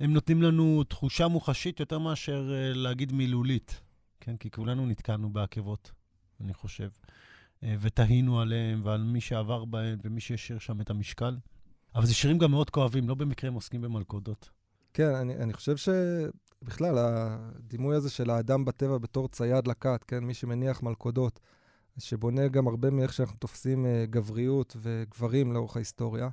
הם 0.01 0.13
נותנים 0.13 0.43
לנו 0.43 0.85
תחושה 0.85 1.29
מוחשית 1.29 1.81
יותר 1.81 1.99
מאשר 1.99 2.53
להגיד 2.75 3.13
מילולית. 3.13 3.81
כן, 4.21 4.37
כי 4.37 4.51
כולנו 4.51 4.87
נתקענו 4.87 5.31
בעקבות, 5.31 5.93
אני 6.41 6.55
חושב, 6.55 6.89
ותהינו 7.63 8.41
עליהם 8.41 8.81
ועל 8.85 9.03
מי 9.03 9.21
שעבר 9.21 9.65
בהם 9.65 9.99
ומי 10.05 10.21
שהשאיר 10.21 10.59
שם 10.59 10.81
את 10.81 10.91
המשקל. 10.91 11.37
אבל 11.95 12.07
זה 12.07 12.15
שירים 12.15 12.39
גם 12.39 12.51
מאוד 12.51 12.71
כואבים, 12.71 13.09
לא 13.09 13.15
במקרה 13.15 13.49
הם 13.49 13.55
עוסקים 13.55 13.83
במלכודות. 13.83 14.51
כן, 14.95 15.15
אני, 15.15 15.37
אני 15.37 15.53
חושב 15.53 15.77
שבכלל, 15.77 16.99
הדימוי 16.99 17.97
הזה 17.97 18.11
של 18.11 18.31
האדם 18.31 18.65
בטבע 18.65 18.99
בתור 18.99 19.29
צייד 19.29 19.67
לכת, 19.67 20.05
כן, 20.07 20.25
מי 20.25 20.35
שמניח 20.35 20.83
מלכודות, 20.83 21.41
שבונה 21.99 22.49
גם 22.49 22.67
הרבה 22.67 22.91
מאיך 22.91 23.13
שאנחנו 23.13 23.37
תופסים 23.37 23.85
uh, 23.85 24.11
גבריות 24.11 24.77
וגברים 24.81 25.53
לאורך 25.53 25.77
ההיסטוריה. 25.77 26.29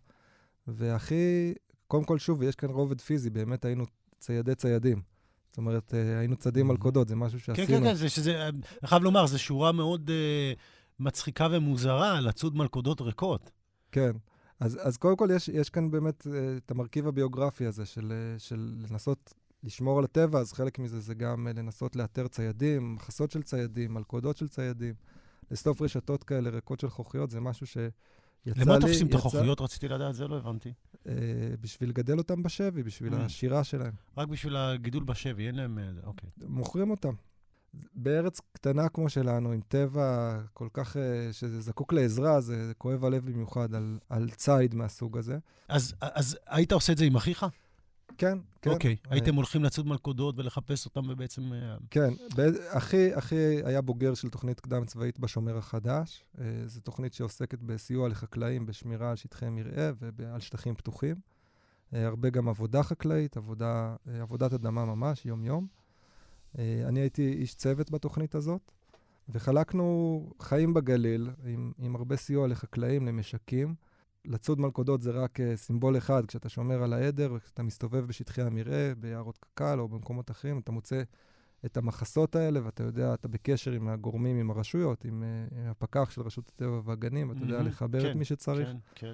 והכי, 0.67 1.53
קודם 1.87 2.03
כל, 2.03 2.19
שוב, 2.19 2.43
יש 2.43 2.55
כאן 2.55 2.69
רובד 2.69 3.01
פיזי, 3.01 3.29
באמת 3.29 3.65
היינו 3.65 3.85
ציידי 4.19 4.55
ציידים. 4.55 5.01
זאת 5.49 5.57
אומרת, 5.57 5.91
uh, 5.91 6.19
היינו 6.19 6.35
צדים 6.35 6.67
מלכודות, 6.67 7.07
זה 7.07 7.15
משהו 7.15 7.39
שעשינו. 7.39 7.67
כן, 7.67 7.79
כן, 7.79 7.83
כן, 7.83 7.93
זה, 7.93 8.09
שזה, 8.09 8.47
אני 8.47 8.61
חייב 8.85 9.03
לומר, 9.03 9.27
זו 9.27 9.39
שורה 9.39 9.71
מאוד 9.71 10.09
uh, 10.09 10.59
מצחיקה 10.99 11.47
ומוזרה, 11.51 12.19
לצוד 12.19 12.55
מלכודות 12.55 13.01
ריקות. 13.01 13.51
כן. 13.91 14.11
אז, 14.61 14.79
אז 14.81 14.97
קודם 14.97 15.17
כל 15.17 15.29
יש, 15.35 15.47
יש 15.47 15.69
כאן 15.69 15.91
באמת 15.91 16.27
uh, 16.27 16.29
את 16.57 16.71
המרכיב 16.71 17.07
הביוגרפי 17.07 17.65
הזה 17.65 17.85
של, 17.85 18.13
uh, 18.35 18.39
של 18.39 18.73
לנסות 18.89 19.33
לשמור 19.63 19.99
על 19.99 20.03
הטבע, 20.03 20.39
אז 20.39 20.53
חלק 20.53 20.79
מזה 20.79 20.99
זה 20.99 21.13
גם 21.13 21.47
uh, 21.47 21.57
לנסות 21.57 21.95
לאתר 21.95 22.27
ציידים, 22.27 22.95
מחסות 22.95 23.31
של 23.31 23.43
ציידים, 23.43 23.93
מלכודות 23.93 24.37
של 24.37 24.47
ציידים, 24.47 24.93
לסטוף 25.51 25.81
רשתות 25.81 26.23
כאלה 26.23 26.49
ריקות 26.49 26.79
של 26.79 26.89
חוכיות, 26.89 27.29
זה 27.29 27.39
משהו 27.39 27.67
שיצא 27.67 27.91
לי... 28.45 28.65
למה 28.65 28.79
תופסים 28.79 29.07
את 29.07 29.13
החוכיות? 29.13 29.61
רציתי 29.61 29.87
לדעת, 29.87 30.15
זה 30.15 30.27
לא 30.27 30.37
הבנתי. 30.37 30.73
Uh, 30.93 31.07
בשביל 31.61 31.89
לגדל 31.89 32.17
אותם 32.17 32.43
בשבי, 32.43 32.83
בשביל 32.83 33.13
mm. 33.13 33.17
השירה 33.17 33.63
שלהם. 33.63 33.93
רק 34.17 34.27
בשביל 34.27 34.55
הגידול 34.55 35.03
בשבי, 35.03 35.47
אין 35.47 35.55
להם... 35.55 35.79
אוקיי. 36.03 36.29
מוכרים 36.47 36.91
אותם. 36.91 37.13
בארץ 37.93 38.41
קטנה 38.53 38.89
כמו 38.89 39.09
שלנו, 39.09 39.51
עם 39.51 39.61
טבע 39.67 40.39
כל 40.53 40.67
כך, 40.73 40.97
אה, 40.97 41.33
שזה 41.33 41.61
זקוק 41.61 41.93
לעזרה, 41.93 42.41
זה, 42.41 42.67
זה 42.67 42.73
כואב 42.73 43.05
הלב 43.05 43.25
במיוחד 43.25 43.75
על, 43.75 43.99
על 44.09 44.29
ציד 44.29 44.75
מהסוג 44.75 45.17
הזה. 45.17 45.37
אז, 45.67 45.93
אז 46.01 46.37
היית 46.47 46.71
עושה 46.71 46.93
את 46.93 46.97
זה 46.97 47.05
עם 47.05 47.15
אחיך? 47.15 47.45
כן, 48.17 48.37
כן. 48.61 48.69
אוקיי, 48.69 48.95
okay. 49.03 49.07
הייתם 49.11 49.35
הולכים 49.35 49.63
לצוד 49.63 49.87
מלכודות 49.87 50.35
ולחפש 50.37 50.85
אותם 50.85 51.01
ובעצם... 51.09 51.53
אה, 51.53 51.75
כן, 51.89 52.13
אחי, 52.69 53.17
אחי 53.17 53.61
היה 53.65 53.81
בוגר 53.81 54.13
של 54.13 54.29
תוכנית 54.29 54.59
קדם 54.59 54.85
צבאית 54.85 55.19
בשומר 55.19 55.57
החדש. 55.57 56.23
אה, 56.39 56.45
זו 56.65 56.81
תוכנית 56.81 57.13
שעוסקת 57.13 57.59
בסיוע 57.59 58.09
לחקלאים 58.09 58.65
בשמירה 58.65 59.09
על 59.09 59.15
שטחי 59.15 59.49
מרעה 59.49 59.91
ועל 59.99 60.39
שטחים 60.39 60.75
פתוחים. 60.75 61.15
הרבה 61.91 62.29
גם 62.29 62.47
עבודה 62.47 62.83
חקלאית, 62.83 63.37
עבודה, 63.37 63.95
עבודת 64.21 64.53
אדמה 64.53 64.85
ממש, 64.85 65.25
יום-יום. 65.25 65.80
אה, 66.59 66.83
אני 66.87 66.99
הייתי 66.99 67.33
איש 67.33 67.55
צוות 67.55 67.91
בתוכנית 67.91 68.35
הזאת, 68.35 68.71
וחלקנו 69.29 70.29
חיים 70.39 70.73
בגליל 70.73 71.29
עם, 71.45 71.71
עם 71.77 71.95
הרבה 71.95 72.15
סיוע 72.15 72.47
לחקלאים, 72.47 73.05
למשקים. 73.05 73.75
לצוד 74.25 74.59
מלכודות 74.59 75.01
זה 75.01 75.11
רק 75.11 75.39
אה, 75.39 75.57
סימבול 75.57 75.97
אחד, 75.97 76.25
כשאתה 76.25 76.49
שומר 76.49 76.83
על 76.83 76.93
העדר 76.93 77.33
וכשאתה 77.35 77.63
מסתובב 77.63 78.05
בשטחי 78.05 78.41
המרעה, 78.41 78.95
ביערות 78.95 79.37
קק"ל 79.37 79.79
או 79.79 79.87
במקומות 79.87 80.31
אחרים, 80.31 80.59
אתה 80.59 80.71
מוצא 80.71 81.01
את 81.65 81.77
המחסות 81.77 82.35
האלה, 82.35 82.65
ואתה 82.65 82.83
יודע, 82.83 83.13
אתה 83.13 83.27
בקשר 83.27 83.71
עם 83.71 83.87
הגורמים, 83.87 84.37
עם 84.37 84.51
הרשויות, 84.51 85.05
עם, 85.05 85.23
uh, 85.23 85.55
הפקח 85.69 86.09
של 86.09 86.21
רשות 86.21 86.49
הטבע 86.49 86.81
והגנים, 86.85 87.29
ואתה 87.29 87.39
mm-hmm, 87.39 87.43
יודע 87.43 87.63
לחבר 87.63 88.01
כן, 88.01 88.11
את 88.11 88.15
מי 88.15 88.25
שצריך. 88.25 88.69
כן, 88.69 88.77
כן. 88.95 89.13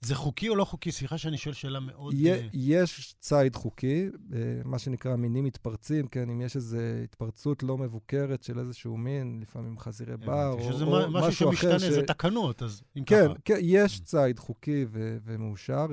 זה 0.00 0.14
חוקי 0.14 0.48
או 0.48 0.56
לא 0.56 0.64
חוקי? 0.64 0.92
סליחה 0.92 1.18
שאני 1.18 1.38
שואל 1.38 1.54
שאלה 1.54 1.80
מאוד... 1.80 2.14
uh... 2.14 2.16
יש 2.52 3.14
ציד 3.20 3.56
חוקי, 3.56 4.08
uh, 4.08 4.34
מה 4.64 4.78
שנקרא 4.78 5.16
מינים 5.16 5.44
מתפרצים, 5.44 6.06
כן, 6.06 6.30
אם 6.30 6.40
יש 6.40 6.56
איזו 6.56 6.78
התפרצות 7.04 7.62
לא 7.62 7.78
מבוקרת 7.78 8.42
של 8.42 8.58
איזשהו 8.58 8.96
מין, 8.96 9.38
לפעמים 9.42 9.78
חזירי 9.78 10.16
בר, 10.16 10.52
או, 10.52 10.70
או 10.70 10.90
מה, 10.90 11.06
משהו, 11.08 11.28
משהו 11.28 11.52
שמשתנה. 11.52 11.78
זה 11.78 12.02
תקנות, 12.02 12.62
אז 12.62 12.82
אם 12.96 13.04
כן, 13.04 13.24
ככה... 13.28 13.34
כן, 13.44 13.58
יש 13.60 14.00
ציד 14.00 14.38
חוקי 14.38 14.86
ו- 14.88 15.16
ומאושר, 15.24 15.86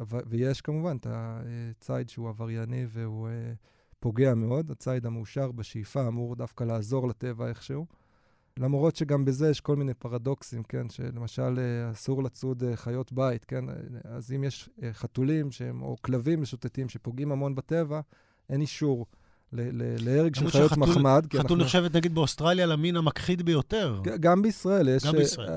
uh, 0.00 0.14
ויש 0.26 0.60
כמובן 0.60 0.96
את 0.96 1.06
הציד 1.10 2.08
שהוא 2.08 2.28
עברייני 2.28 2.86
והוא 2.88 3.28
פוגע 4.00 4.34
מאוד. 4.34 4.70
הציד 4.70 5.06
המאושר 5.06 5.52
בשאיפה 5.52 6.08
אמור 6.08 6.36
דווקא 6.36 6.64
לעזור 6.64 7.08
לטבע 7.08 7.48
איכשהו. 7.48 7.86
למרות 8.58 8.96
שגם 8.96 9.24
בזה 9.24 9.50
יש 9.50 9.60
כל 9.60 9.76
מיני 9.76 9.94
פרדוקסים, 9.94 10.62
כן? 10.62 10.88
שלמשל 10.88 11.58
אה, 11.58 11.90
אסור 11.90 12.22
לצוד 12.22 12.62
אה, 12.64 12.76
חיות 12.76 13.12
בית, 13.12 13.44
כן? 13.44 13.64
אז 14.04 14.32
אם 14.32 14.44
יש 14.44 14.68
אה, 14.82 14.92
חתולים 14.92 15.50
שהם, 15.50 15.82
או 15.82 15.96
כלבים 16.02 16.42
משוטטים 16.42 16.88
שפוגעים 16.88 17.32
המון 17.32 17.54
בטבע, 17.54 18.00
אין 18.50 18.60
אישור 18.60 19.06
להרג 19.52 20.34
של 20.34 20.50
חיות 20.50 20.70
שחתול, 20.70 20.88
מחמד. 20.88 21.26
חתול 21.26 21.40
אנחנו... 21.40 21.56
נחשבת 21.56 21.96
נגיד 21.96 22.14
באוסטרליה 22.14 22.66
למין 22.66 22.96
המכחיד 22.96 23.42
ביותר. 23.42 24.00
גם 24.20 24.42
בישראל. 24.42 24.88
יש, 24.88 25.06
גם 25.06 25.12
בישראל. 25.12 25.48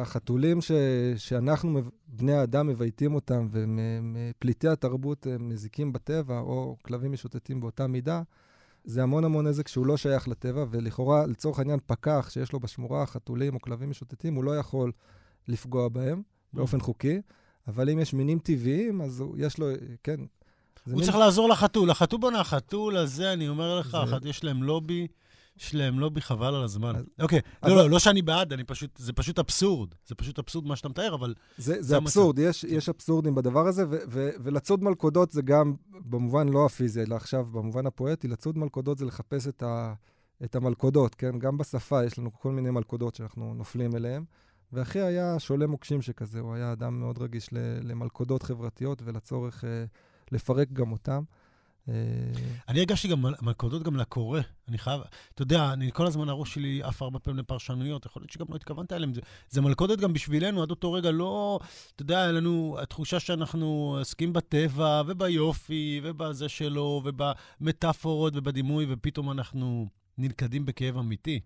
החתולים 0.00 0.60
ש, 0.60 0.72
שאנחנו, 1.16 1.80
בני 2.06 2.32
האדם, 2.32 2.66
מבייתים 2.66 3.14
אותם, 3.14 3.48
ופליטי 3.52 4.68
התרבות 4.68 5.26
מזיקים 5.40 5.92
בטבע, 5.92 6.38
או 6.38 6.76
כלבים 6.82 7.12
משוטטים 7.12 7.60
באותה 7.60 7.86
מידה, 7.86 8.22
זה 8.84 9.02
המון 9.02 9.24
המון 9.24 9.46
נזק 9.46 9.68
שהוא 9.68 9.86
לא 9.86 9.96
שייך 9.96 10.28
לטבע, 10.28 10.64
ולכאורה, 10.70 11.26
לצורך 11.26 11.58
העניין, 11.58 11.78
פקח 11.86 12.28
שיש 12.30 12.52
לו 12.52 12.60
בשמורה 12.60 13.06
חתולים 13.06 13.54
או 13.54 13.60
כלבים 13.60 13.90
משוטטים, 13.90 14.34
הוא 14.34 14.44
לא 14.44 14.58
יכול 14.58 14.92
לפגוע 15.48 15.88
בהם 15.88 16.22
באופן 16.52 16.80
חוקי, 16.80 17.20
אבל 17.68 17.90
אם 17.90 17.98
יש 17.98 18.14
מינים 18.14 18.38
טבעיים, 18.38 19.00
אז 19.00 19.20
הוא, 19.20 19.36
יש 19.38 19.58
לו, 19.58 19.66
כן. 20.02 20.20
הוא 20.86 20.94
מין... 20.94 21.04
צריך 21.04 21.16
לעזור 21.16 21.48
לחתול. 21.48 21.90
החתול 21.90 22.20
בונה, 22.20 22.40
החתול 22.40 22.96
הזה, 22.96 23.32
אני 23.32 23.48
אומר 23.48 23.78
לך, 23.78 23.98
זה... 24.06 24.28
יש 24.28 24.44
להם 24.44 24.62
לובי. 24.62 25.06
יש 25.56 25.74
להם 25.74 26.00
לובי 26.00 26.20
חבל 26.20 26.54
על 26.54 26.64
הזמן. 26.64 26.92
אוקיי, 27.20 27.40
לא, 27.62 27.76
לא, 27.76 27.90
לא 27.90 27.98
שאני 27.98 28.22
בעד, 28.22 28.52
אני 28.52 28.64
פשוט, 28.64 28.96
זה 28.96 29.12
פשוט 29.12 29.38
אבסורד. 29.38 29.94
זה 30.06 30.14
פשוט 30.14 30.38
אבסורד 30.38 30.66
מה 30.66 30.76
שאתה 30.76 30.88
מתאר, 30.88 31.14
אבל... 31.14 31.34
זה, 31.58 31.82
זה 31.82 31.96
אבסורד, 31.96 32.38
יש, 32.38 32.64
יש 32.64 32.88
אבסורדים 32.88 33.34
בדבר 33.34 33.66
הזה, 33.66 33.84
ו, 33.90 33.96
ו, 34.08 34.30
ולצוד 34.42 34.84
מלכודות 34.84 35.30
זה 35.30 35.42
גם, 35.42 35.74
במובן 35.90 36.48
לא 36.48 36.66
הפיזי, 36.66 37.02
אלא 37.02 37.14
עכשיו 37.14 37.44
במובן 37.44 37.86
הפואטי, 37.86 38.28
לצוד 38.28 38.58
מלכודות 38.58 38.98
זה 38.98 39.04
לחפש 39.04 39.48
את, 39.48 39.62
ה, 39.62 39.94
את 40.44 40.54
המלכודות, 40.54 41.14
כן? 41.14 41.38
גם 41.38 41.58
בשפה 41.58 42.04
יש 42.04 42.18
לנו 42.18 42.32
כל 42.32 42.52
מיני 42.52 42.70
מלכודות 42.70 43.14
שאנחנו 43.14 43.54
נופלים 43.54 43.96
אליהן. 43.96 44.24
ואחי 44.72 45.00
היה 45.00 45.38
שולה 45.38 45.66
מוקשים 45.66 46.02
שכזה, 46.02 46.40
הוא 46.40 46.54
היה 46.54 46.72
אדם 46.72 47.00
מאוד 47.00 47.18
רגיש 47.18 47.48
למלכודות 47.82 48.42
חברתיות 48.42 49.02
ולצורך 49.04 49.64
אה, 49.64 49.84
לפרק 50.32 50.68
גם 50.72 50.92
אותם. 50.92 51.22
אה, 51.88 51.94
אני 52.68 52.78
הרגשתי 52.78 53.08
גם 53.08 53.24
מלכודות 53.42 53.82
גם 53.82 53.96
לקורא. 53.96 54.40
אני 54.68 54.78
חייב, 54.78 55.00
אתה 55.34 55.42
יודע, 55.42 55.72
אני 55.72 55.90
כל 55.92 56.06
הזמן 56.06 56.28
הראש 56.28 56.54
שלי 56.54 56.82
עף 56.82 57.02
הרבה 57.02 57.18
פעמים 57.18 57.38
לפרשנויות, 57.38 58.06
יכול 58.06 58.22
להיות 58.22 58.30
שגם 58.30 58.46
לא 58.48 58.56
התכוונת 58.56 58.92
אליהם. 58.92 59.14
זה, 59.14 59.20
זה 59.50 59.60
מלכודת 59.60 59.98
גם 59.98 60.12
בשבילנו, 60.12 60.62
עד 60.62 60.70
אותו 60.70 60.92
רגע 60.92 61.10
לא, 61.10 61.58
אתה 61.96 62.02
יודע, 62.02 62.22
היה 62.22 62.32
לנו 62.32 62.76
התחושה 62.82 63.20
שאנחנו 63.20 63.96
עוסקים 63.98 64.32
בטבע 64.32 65.02
וביופי 65.06 66.00
ובזה 66.02 66.48
שלו 66.48 67.02
ובמטאפורות 67.04 68.32
ובדימוי, 68.36 68.86
ופתאום 68.88 69.30
אנחנו 69.30 69.86
נלכדים 70.18 70.66
בכאב 70.66 70.98
אמיתי. 70.98 71.40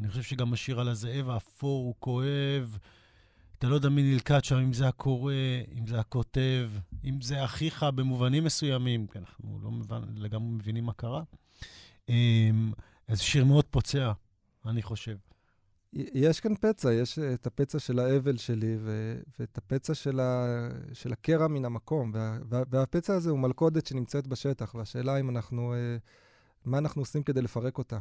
אני 0.00 0.08
חושב 0.08 0.22
שגם 0.22 0.52
השיר 0.52 0.80
על 0.80 0.88
הזאב 0.88 1.28
האפור 1.28 1.84
הוא 1.84 1.94
כואב. 1.98 2.78
אתה 3.58 3.66
לא 3.66 3.74
יודע 3.74 3.88
מי 3.88 4.02
נלכד 4.02 4.44
שם, 4.44 4.56
אם 4.56 4.72
זה 4.72 4.88
הקורא, 4.88 5.34
אם 5.78 5.86
זה 5.86 6.00
הכותב, 6.00 6.70
אם 7.04 7.20
זה 7.20 7.44
אחיך 7.44 7.82
במובנים 7.94 8.44
מסוימים, 8.44 9.06
כי 9.06 9.18
אנחנו 9.18 9.58
לא 9.62 9.70
מבין, 9.70 9.98
לגמרי 10.16 10.48
מבינים 10.54 10.84
מה 10.84 10.92
קרה. 10.92 11.22
אמ, 12.08 12.72
אז 13.08 13.20
שיר 13.20 13.44
מאוד 13.44 13.64
פוצע, 13.64 14.12
אני 14.66 14.82
חושב. 14.82 15.16
יש 15.92 16.40
כאן 16.40 16.54
פצע, 16.54 16.92
יש 16.92 17.18
את 17.18 17.46
הפצע 17.46 17.78
של 17.78 17.98
האבל 17.98 18.36
שלי 18.36 18.76
ו- 18.80 19.20
ואת 19.38 19.58
הפצע 19.58 19.94
של, 19.94 20.20
ה- 20.20 20.68
של 20.92 21.12
הקרע 21.12 21.48
מן 21.48 21.64
המקום. 21.64 22.10
וה- 22.14 22.38
והפצע 22.70 23.14
הזה 23.14 23.30
הוא 23.30 23.38
מלכודת 23.38 23.86
שנמצאת 23.86 24.26
בשטח, 24.26 24.74
והשאלה 24.74 25.20
אם 25.20 25.30
אנחנו, 25.30 25.74
אה, 25.74 25.96
מה 26.64 26.78
אנחנו 26.78 27.02
עושים 27.02 27.22
כדי 27.22 27.42
לפרק 27.42 27.78
אותה. 27.78 27.98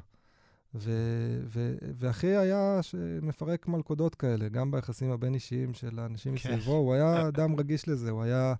ו- 0.75 1.41
ו- 1.45 1.75
ואחי 1.95 2.27
היה 2.37 2.79
מפרק 3.21 3.67
מלכודות 3.67 4.15
כאלה, 4.15 4.49
גם 4.49 4.71
ביחסים 4.71 5.11
הבין-אישיים 5.11 5.73
של 5.73 5.99
האנשים 5.99 6.35
כן. 6.35 6.49
מסביבו, 6.53 6.75
הוא 6.75 6.93
היה 6.93 7.27
אדם 7.27 7.55
רגיש 7.59 7.87
לזה, 7.87 8.11
הוא 8.11 8.23
היה, 8.23 8.53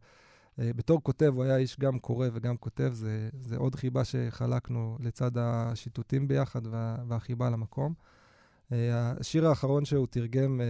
אה, 0.59 0.71
בתור 0.75 1.03
כותב, 1.03 1.31
הוא 1.35 1.43
היה 1.43 1.57
איש 1.57 1.79
גם 1.79 1.99
קורא 1.99 2.27
וגם 2.33 2.57
כותב, 2.57 2.89
זה, 2.93 3.29
זה 3.41 3.57
עוד 3.57 3.75
חיבה 3.75 4.03
שחלקנו 4.03 4.97
לצד 4.99 5.31
השיטוטים 5.37 6.27
ביחד 6.27 6.67
וה- 6.67 6.97
והחיבה 7.07 7.49
למקום. 7.49 7.93
אה, 8.71 8.77
השיר 9.19 9.47
האחרון 9.47 9.85
שהוא 9.85 10.07
תרגם, 10.09 10.61
אה, 10.61 10.65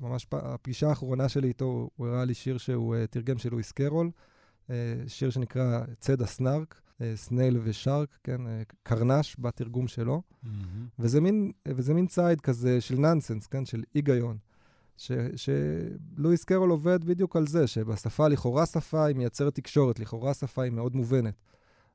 ממש 0.00 0.24
פ- 0.24 0.34
הפגישה 0.34 0.88
האחרונה 0.88 1.28
שלי 1.28 1.48
איתו, 1.48 1.88
הוא- 1.96 2.06
הראה 2.06 2.24
לי 2.24 2.34
שיר 2.34 2.58
שהוא 2.58 2.96
תרגם 3.10 3.38
של 3.38 3.50
לואיס 3.50 3.72
קרול, 3.72 4.10
שיר 5.06 5.30
שנקרא 5.30 5.80
צד 5.98 6.22
הסנארק, 6.22 6.80
סנייל 7.14 7.58
ושארק, 7.62 8.18
כן, 8.24 8.46
אה, 8.46 8.62
קרנש 8.82 9.36
בתרגום 9.38 9.88
שלו. 9.88 10.22
מהמם. 10.42 10.86
וזה 10.98 11.20
מין, 11.20 11.52
וזה 11.68 11.94
מין 11.94 12.06
ציד 12.06 12.40
כזה 12.40 12.80
של 12.80 12.98
נסנס, 12.98 13.46
כן, 13.46 13.64
של 13.64 13.82
היגיון. 13.94 14.36
שלואיס 15.36 16.44
קרול 16.44 16.70
עובד 16.70 17.04
בדיוק 17.04 17.36
על 17.36 17.46
זה, 17.46 17.66
שבשפה 17.66 18.28
לכאורה 18.28 18.66
שפה 18.66 19.04
היא 19.04 19.16
מייצרת 19.16 19.54
תקשורת, 19.54 19.98
לכאורה 19.98 20.34
שפה 20.34 20.62
היא 20.62 20.72
מאוד 20.72 20.96
מובנת. 20.96 21.34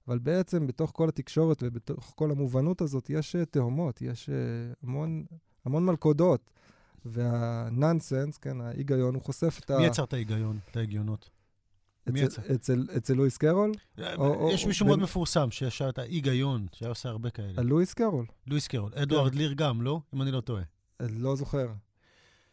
אבל 0.08 0.20
בעצם 0.20 0.68
בתוך 0.68 0.92
כל 0.96 1.10
התקשורת 1.10 1.64
ובתוך 1.64 2.14
כל 2.16 2.32
המובנות 2.32 2.82
הזאת 2.82 3.10
יש 3.10 3.36
אה, 3.36 3.46
תהומות, 3.46 4.02
יש 4.02 4.30
אה, 4.30 4.36
המון, 4.84 5.24
המון 5.66 5.86
מלכודות. 5.86 6.52
והננסנס, 7.06 8.38
כן, 8.38 8.62
ההיגיון, 8.62 9.16
הוא 9.16 9.24
חושף 9.24 9.60
את 9.60 9.72
ה... 9.72 9.78
מי 9.78 9.86
יצר 9.86 10.04
את 10.04 10.14
ההיגיון, 10.14 10.58
את 10.72 10.78
ההגיונות? 10.78 11.30
מי 12.08 12.26
אצל, 12.26 12.42
יצר? 12.42 12.56
אצל, 12.56 12.88
אצל 12.98 13.14
לואיס 13.14 13.38
קרול? 13.38 13.72
או- 14.18 14.50
יש 14.54 14.66
מישהו 14.66 14.86
מאוד 14.86 15.00
מפורסם 15.00 15.52
שישר 15.52 15.90
את 15.90 15.98
ההיגיון, 15.98 16.68
שהיה 16.74 16.90
עושה 16.90 17.10
הרבה 17.10 17.30
כאלה. 17.30 17.54
על 17.58 17.66
לואיס 17.66 17.94
קרול. 17.94 18.26
לואיס 18.48 18.68
קרול. 18.68 18.92
אדוארד 18.96 19.36
ליר 19.36 19.54
גם, 19.54 19.82
לא? 19.82 20.02
אם 20.14 20.22
אני 20.22 20.32
לא 20.32 20.42
טועה. 20.42 20.64
אה, 21.02 21.06
לא 21.10 21.36
זוכר. 21.36 21.68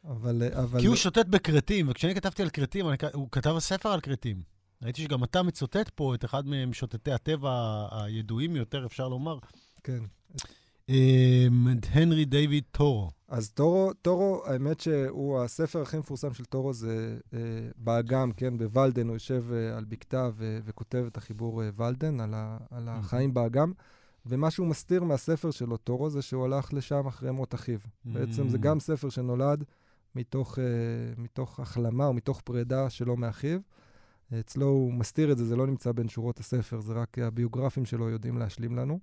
אבל... 0.04 0.42
אה, 0.42 0.62
אבל... 0.62 0.80
כי 0.80 0.86
הוא 0.86 0.96
שוטט 0.96 1.26
בכרתים, 1.26 1.88
וכשאני 1.88 2.14
כתבתי 2.14 2.42
על 2.42 2.50
כרתים, 2.50 2.88
אני 2.88 2.96
הוא 3.12 3.28
כתב 3.32 3.56
ספר 3.58 3.88
על 3.88 4.00
כרתים. 4.00 4.42
ראיתי 4.82 5.02
שגם 5.02 5.24
אתה 5.24 5.42
מצוטט 5.42 5.90
פה 5.94 6.14
את 6.14 6.24
אחד 6.24 6.46
מהם 6.46 6.72
שוטטי 6.72 7.12
הטבע 7.12 7.86
הידועים 7.90 8.56
יותר, 8.56 8.86
אפשר 8.86 9.08
לומר. 9.08 9.38
כן. 9.84 9.98
אמ, 10.88 11.66
הנרי 11.90 12.24
דיוויד 12.24 12.64
טורו. 12.70 13.10
אז 13.28 13.50
טורו, 13.50 13.92
טורו, 14.02 14.42
האמת 14.46 14.80
שהוא, 14.80 15.40
הספר 15.40 15.82
הכי 15.82 15.98
מפורסם 15.98 16.34
של 16.34 16.44
טורו 16.44 16.72
זה 16.72 17.18
אה, 17.34 17.38
באגם, 17.76 18.32
כן, 18.32 18.58
בוולדן, 18.58 19.06
הוא 19.06 19.14
יושב 19.16 19.44
אה, 19.52 19.76
על 19.76 19.84
בקתה 19.84 20.28
ו- 20.36 20.58
וכותב 20.64 21.04
את 21.06 21.16
החיבור 21.16 21.62
אה, 21.62 21.68
ולדן, 21.76 22.20
על, 22.20 22.34
ה- 22.34 22.58
על 22.70 22.88
החיים 22.88 23.34
באגם, 23.34 23.72
ומה 24.26 24.50
שהוא 24.50 24.66
מסתיר 24.66 25.04
מהספר 25.04 25.50
שלו, 25.50 25.76
טורו, 25.76 26.10
זה 26.10 26.22
שהוא 26.22 26.44
הלך 26.44 26.72
לשם 26.74 27.06
אחרי 27.06 27.30
מות 27.30 27.54
אחיו. 27.54 27.78
בעצם 28.04 28.48
זה 28.48 28.56
Mm. 28.56 28.60
גם 28.60 28.80
ספר 28.80 29.08
שנולד 29.08 29.64
מתוך, 30.14 30.58
אה, 30.58 30.64
מתוך 31.18 31.60
החלמה 31.60 32.06
או 32.06 32.12
מתוך 32.12 32.40
פרידה 32.40 32.90
שלו 32.90 33.16
מאחיו. 33.16 33.58
אצלו 34.40 34.66
הוא 34.66 34.92
מסתיר 34.94 35.32
את 35.32 35.38
זה, 35.38 35.44
זה 35.44 35.56
לא 35.56 35.66
נמצא 35.66 35.92
בין 35.92 36.08
שורות 36.08 36.38
הספר, 36.40 36.80
זה 36.80 36.92
רק 36.92 37.18
הביוגרפים 37.18 37.84
שלו 37.84 38.08
יודעים 38.10 38.38
להשלים 38.38 38.76
לנו. 38.76 38.98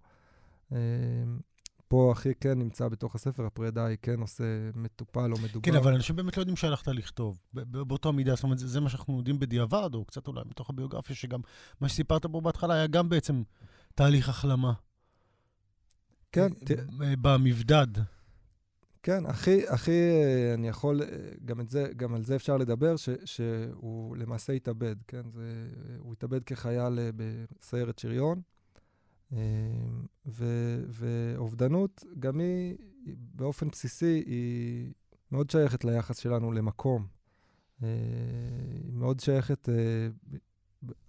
פה 1.94 2.12
אחי 2.12 2.36
כן 2.40 2.60
נמצא 2.60 2.88
בתוך 2.88 3.16
הספר, 3.16 3.46
הפרידה 3.46 3.86
היא 3.86 3.98
כן 4.02 4.20
נושא 4.20 4.44
מטופל 4.76 5.32
או 5.32 5.38
מדובר. 5.38 5.72
כן, 5.72 5.76
אבל 5.76 5.94
אנשים 5.94 6.16
באמת 6.16 6.38
לא 6.38 6.42
יודעים 6.42 6.58
שהלכת 6.58 6.88
לכתוב. 6.88 7.40
באותה 7.54 8.12
מידה, 8.12 8.36
זאת 8.36 8.44
אומרת, 8.44 8.60
זה, 8.60 8.68
זה 8.68 8.82
מה 8.82 8.90
שאנחנו 8.90 9.18
יודעים 9.18 9.40
בדיעבד, 9.40 9.90
או 9.94 10.06
קצת 10.06 10.28
אולי 10.28 10.42
מתוך 10.46 10.70
הביוגרפיה, 10.70 11.16
שגם 11.16 11.40
מה 11.82 11.90
שסיפרת 11.90 12.26
פה 12.26 12.42
בהתחלה 12.42 12.74
היה 12.74 12.88
גם 12.88 13.10
בעצם 13.10 13.44
תהליך 13.96 14.30
החלמה. 14.30 14.74
כן, 16.32 16.52
אה, 16.70 17.06
אה, 17.06 17.14
במבדד. 17.22 17.88
כן, 19.04 19.26
הכי, 19.26 19.68
הכי, 19.68 19.92
אה, 19.92 20.54
אני 20.54 20.68
יכול, 20.68 21.02
גם, 21.46 21.60
את 21.60 21.70
זה, 21.70 21.92
גם 21.96 22.14
על 22.14 22.24
זה 22.24 22.36
אפשר 22.36 22.58
לדבר, 22.58 22.96
ש, 22.96 23.10
שהוא 23.26 24.18
למעשה 24.18 24.54
התאבד, 24.54 24.96
כן? 25.08 25.24
זה, 25.34 25.68
הוא 25.98 26.14
התאבד 26.14 26.44
כחייל 26.44 27.00
בסיירת 27.16 28.00
שריון, 28.00 28.42
ו, 30.26 30.46
ואובדנות, 30.88 32.04
גם 32.20 32.40
היא, 32.40 32.76
באופן 33.36 33.70
בסיסי, 33.70 34.24
היא 34.26 34.94
מאוד 35.32 35.50
שייכת 35.50 35.84
ליחס 35.86 36.18
שלנו 36.18 36.52
למקום. 36.52 37.08
אה, 37.84 37.88
היא 38.84 38.94
מאוד 38.94 39.20
שייכת, 39.20 39.70
אה, 39.70 39.76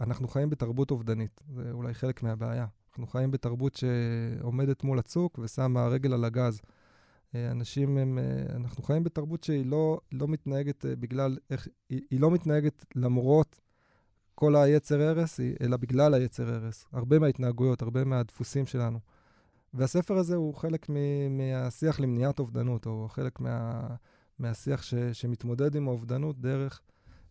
אנחנו 0.01 0.29
חיים 0.29 0.51
בתרבות 0.51 0.91
אובדנית, 0.91 1.41
זה 1.55 1.71
אולי 1.71 1.95
חלק 1.95 2.23
מהבעיה. 2.23 2.67
אנחנו 2.91 3.07
חיים 3.07 3.31
בתרבות 3.31 3.77
שעומדת 3.77 4.85
מול 4.85 4.99
הצוק 4.99 5.39
ושמה 5.39 5.87
רגל 5.87 6.13
על 6.13 6.25
הגז. 6.25 6.61
אה, 7.35 7.51
אנשים 7.51 7.99
הם, 7.99 8.19
אה, 8.19 8.57
אנחנו 8.57 8.83
חיים 8.83 9.05
בתרבות 9.05 9.45
שהיא 9.45 9.67
לא, 9.67 10.01
לא 10.13 10.29
מתנהגת 10.29 10.87
אה, 10.87 10.97
בגלל, 10.97 11.39
איך, 11.51 11.69
היא, 11.91 12.01
היא 12.11 12.21
לא 12.21 12.31
מתנהגת 12.31 12.85
למרות 12.95 13.61
כל 14.35 14.57
היצר 14.57 15.03
הרס, 15.03 15.41
אלא 15.61 15.77
בגלל 15.77 16.15
היצר 16.15 16.55
הרס. 16.55 16.87
הרבה 16.93 17.19
מההתנהגויות, 17.19 17.83
הרבה 17.83 18.05
מהדפוסים 18.05 18.67
שלנו. 18.67 18.99
והספר 19.75 20.17
הזה 20.17 20.37
הוא 20.37 20.55
חלק 20.55 20.91
מ, 20.91 20.97
מהשיח 21.39 22.01
למניעת 22.01 22.39
אובדנות, 22.39 22.87
או 22.87 23.09
חלק 23.09 23.41
מה, 23.41 23.87
מהשיח 24.39 24.83
ש, 24.83 24.95
שמתמודד 24.95 25.77
עם 25.77 25.89
האובדנות 25.89 26.41
דרך, 26.41 26.81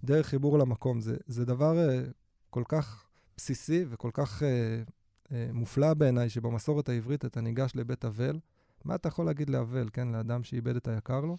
דרך 0.03 0.27
חיבור 0.27 0.59
למקום. 0.59 1.01
זה, 1.01 1.17
זה 1.27 1.45
דבר 1.45 1.89
אה, 1.89 2.01
כל 2.49 2.63
כך 2.67 3.05
בסיסי 3.37 3.85
וכל 3.89 4.09
כך 4.13 4.43
אה, 4.43 4.83
אה, 5.31 5.49
מופלא 5.53 5.93
בעיניי, 5.93 6.29
שבמסורת 6.29 6.89
העברית 6.89 7.25
אתה 7.25 7.41
ניגש 7.41 7.71
לבית 7.75 8.05
אבל, 8.05 8.39
מה 8.85 8.95
אתה 8.95 9.07
יכול 9.07 9.25
להגיד 9.25 9.49
לאבל, 9.49 9.89
כן, 9.93 10.07
לאדם 10.07 10.43
שאיבד 10.43 10.75
את 10.75 10.87
היקר 10.87 11.21
לו? 11.21 11.37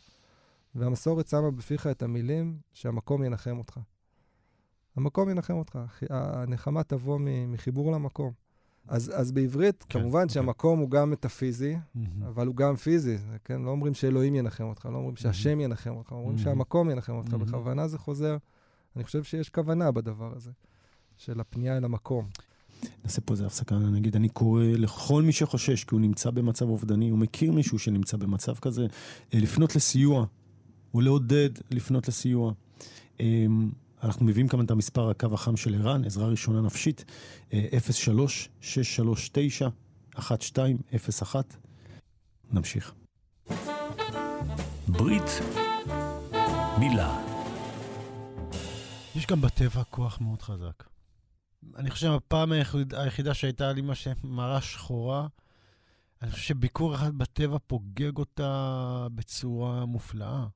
והמסורת 0.74 1.28
שמה 1.28 1.50
בפיך 1.50 1.86
את 1.86 2.02
המילים 2.02 2.58
שהמקום 2.72 3.24
ינחם 3.24 3.58
אותך. 3.58 3.80
המקום 4.96 5.30
ינחם 5.30 5.54
אותך, 5.54 5.78
הנחמה 6.10 6.82
תבוא 6.82 7.18
מחיבור 7.48 7.92
למקום. 7.92 8.32
אז, 8.88 9.12
אז 9.14 9.32
בעברית, 9.32 9.84
כן, 9.88 10.00
כמובן 10.00 10.22
כן. 10.22 10.28
שהמקום 10.28 10.78
הוא 10.78 10.90
גם 10.90 11.10
מטאפיזי, 11.10 11.76
מהמם. 11.94 12.22
אבל 12.22 12.46
הוא 12.46 12.56
גם 12.56 12.76
פיזי, 12.76 13.16
כן? 13.44 13.62
לא 13.62 13.70
אומרים 13.70 13.94
שאלוהים 13.94 14.34
ינחם 14.34 14.64
אותך, 14.64 14.86
לא 14.92 14.96
אומרים 14.96 15.16
שהשם 15.16 15.60
ינחם 15.60 15.90
אותך, 15.90 16.12
אומרים 16.12 16.36
Mhm. 16.36 16.40
שהמקום 16.40 16.90
ינחם 16.90 17.12
אותך. 17.12 17.32
Mhm. 17.34 17.36
בכוונה 17.36 17.88
זה 17.88 17.98
חוזר, 17.98 18.36
אני 18.96 19.04
חושב 19.04 19.22
שיש 19.24 19.48
כוונה 19.48 19.90
בדבר 19.90 20.32
הזה, 20.36 20.50
של 21.16 21.40
הפנייה 21.40 21.76
אל 21.76 21.84
המקום. 21.84 22.26
נעשה 23.04 23.20
פה 23.20 23.32
איזה 23.34 23.46
הפסקה, 23.46 23.78
נגיד, 23.78 24.16
אני 24.16 24.28
קורא 24.28 24.62
לכל 24.64 25.22
מי 25.22 25.32
שחושש 25.32 25.84
כי 25.84 25.94
הוא 25.94 26.00
נמצא 26.00 26.30
במצב 26.30 26.68
אובדני, 26.68 27.08
הוא 27.08 27.18
מכיר 27.18 27.52
מישהו 27.52 27.78
שנמצא 27.78 28.16
במצב 28.16 28.54
כזה, 28.54 28.86
אה, 29.34 29.38
לפנות 29.38 29.76
לסיוע, 29.76 30.26
ולעודד 30.94 31.50
לפנות 31.70 32.08
לסיוע. 32.08 32.52
אה, 34.04 34.08
אנחנו 34.08 34.26
מביאים 34.26 34.48
כאן 34.48 34.64
את 34.64 34.70
המספר 34.70 35.10
הקו 35.10 35.26
החם 35.32 35.56
של 35.56 35.74
ערן, 35.74 36.04
עזרה 36.04 36.28
ראשונה 36.28 36.60
נפשית, 36.60 37.04
אה, 37.52 37.68
03-639-1201. 40.16 41.56
נמשיך. 42.50 42.94
ברית 44.88 45.40
מילה. 46.78 47.20
יש 49.14 49.26
גם 49.26 49.40
בטבע 49.40 49.84
כוח 49.84 50.20
מאוד 50.20 50.42
חזק. 50.42 50.84
אני 51.76 51.90
חושב 51.90 52.06
שהפעם 52.06 52.52
היחיד, 52.52 52.94
היחידה 52.94 53.34
שהייתה 53.34 53.72
לי 53.72 53.80
מה 53.80 53.94
שמראה 53.94 54.60
שחורה, 54.60 55.26
אני 56.22 56.30
חושב 56.30 56.44
שביקור 56.44 56.94
אחד 56.94 57.18
בטבע 57.18 57.58
פוגג 57.66 58.18
אותה 58.18 59.06
בצורה 59.14 59.84
מופלאה. 59.84 60.46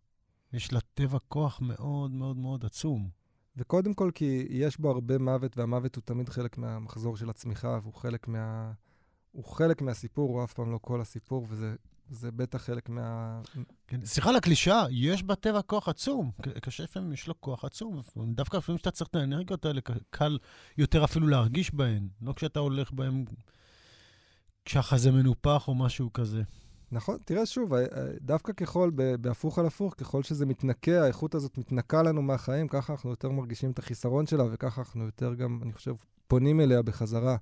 יש 0.53 0.72
לטבע 0.72 1.18
כוח 1.28 1.61
מאוד 1.61 2.11
מאוד 2.11 2.36
מאוד 2.36 2.64
עצום. 2.64 3.18
וקודם 3.59 3.94
כל, 3.94 4.11
כי 4.14 4.46
יש 4.50 4.78
בו 4.78 4.90
הרבה 4.90 5.18
מוות, 5.18 5.59
והמוות 5.59 5.96
הוא 5.96 6.02
תמיד 6.04 6.28
חלק 6.28 6.59
מהמחזור 6.59 7.16
של 7.16 7.30
הצמיחה, 7.30 7.78
והוא 7.82 7.94
חלק 7.94 8.28
מה... 8.28 8.72
הוא 9.32 9.44
חלק 9.44 9.82
מהסיפור, 9.82 10.30
הוא 10.30 10.44
אף 10.44 10.52
פעם 10.52 10.72
לא 10.72 10.78
כל 10.82 11.00
הסיפור, 11.00 11.46
וזה 11.48 11.74
זה 12.11 12.30
בטח 12.32 12.62
חלק 12.62 12.88
מה... 12.88 13.40
כן, 13.86 14.04
סליחה 14.04 14.30
על 14.30 14.36
הקלישאה, 14.36 14.84
יש 14.90 15.22
בטבע 15.22 15.62
כוח 15.62 15.88
עצום. 15.88 16.30
קשה 16.62 16.82
לפעמים, 16.82 17.12
יש 17.12 17.28
לו 17.28 17.40
כוח 17.40 17.64
עצום. 17.64 18.02
דווקא 18.34 18.56
לפעמים 18.56 18.78
שאתה 18.78 18.90
צריך 18.90 19.11
את 19.11 19.14
האנרגיות 19.14 19.64
האלה, 19.64 19.80
קל 20.11 20.38
יותר 20.78 21.04
אפילו 21.04 21.26
להרגיש 21.26 21.74
בהן. 21.74 22.09
לא 22.22 22.32
כשאתה 22.32 22.61
הולך 22.61 22.92
בהן, 22.92 23.24
כשהחזה 24.64 25.11
מנופח 25.12 25.68
או 25.68 25.74
משהו 25.74 26.12
כזה. 26.12 26.42
נכון, 26.93 27.18
תראה 27.24 27.47
שוב, 27.47 27.74
ה- 27.74 27.78
ה- 27.78 27.84
דווקא 28.20 28.53
ככל, 28.53 28.91
בהפוך 29.20 29.59
על 29.59 29.66
הפוך, 29.66 29.95
ככל 29.99 30.22
שזה 30.22 30.47
מתנקה, 30.47 31.03
האיכות 31.03 31.34
הזאת 31.34 31.59
מתנקה 31.59 32.03
לנו 32.03 32.22
מהחיים, 32.22 32.68
ככה 32.68 32.93
אנחנו 32.93 33.11
יותר 33.11 33.30
מרגישים 33.30 33.70
את 33.70 33.78
החיסרון 33.78 34.26
שלה, 34.26 34.45
וככה 34.53 34.80
אנחנו 34.80 35.05
יותר 35.05 35.34
גם, 35.34 35.61
אני 35.62 35.72
חושב, 35.72 35.95
פונים 36.26 36.61
אליה 36.61 36.82
בחזרה, 36.82 37.36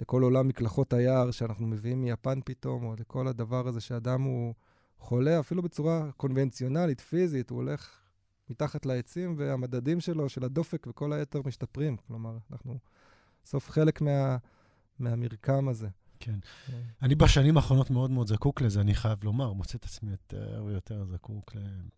לכל 0.00 0.22
עולם 0.22 0.48
מקלחות 0.48 0.92
היער 0.92 1.30
שאנחנו 1.30 1.66
מביאים 1.66 2.00
מיפן 2.00 2.40
פתאום, 2.44 2.84
או 2.84 2.94
לכל 3.00 3.28
הדבר 3.28 3.68
הזה 3.68 3.80
שאדם 3.80 4.22
הוא 4.22 4.54
חולה, 4.98 5.40
אפילו 5.40 5.62
בצורה 5.62 6.10
קונבנציונלית, 6.16 7.00
פיזית, 7.00 7.50
הוא 7.50 7.56
הולך 7.56 8.00
מתחת 8.50 8.86
לעצים, 8.86 9.34
והמדדים 9.38 10.00
שלו, 10.00 10.28
של 10.28 10.44
הדופק 10.44 10.86
וכל 10.86 11.12
היתר 11.12 11.40
משתפרים. 11.44 11.96
כלומר, 11.96 12.38
אנחנו 12.52 12.78
בסוף 13.44 13.70
חלק 13.70 14.00
מה, 14.00 14.36
מהמרקם 14.98 15.68
הזה. 15.68 15.88
כן. 16.20 16.38
אני 17.02 17.14
בשנים 17.14 17.56
האחרונות 17.56 17.90
מאוד 17.90 18.10
מאוד 18.10 18.26
זקוק 18.26 18.60
לזה, 18.60 18.80
אני 18.80 18.94
חייב 18.94 19.24
לומר, 19.24 19.52
מוצא 19.52 19.78
את 19.78 19.84
עצמי 19.84 20.10
יותר 20.10 20.62
ויותר 20.66 21.04
זקוק 21.04 21.52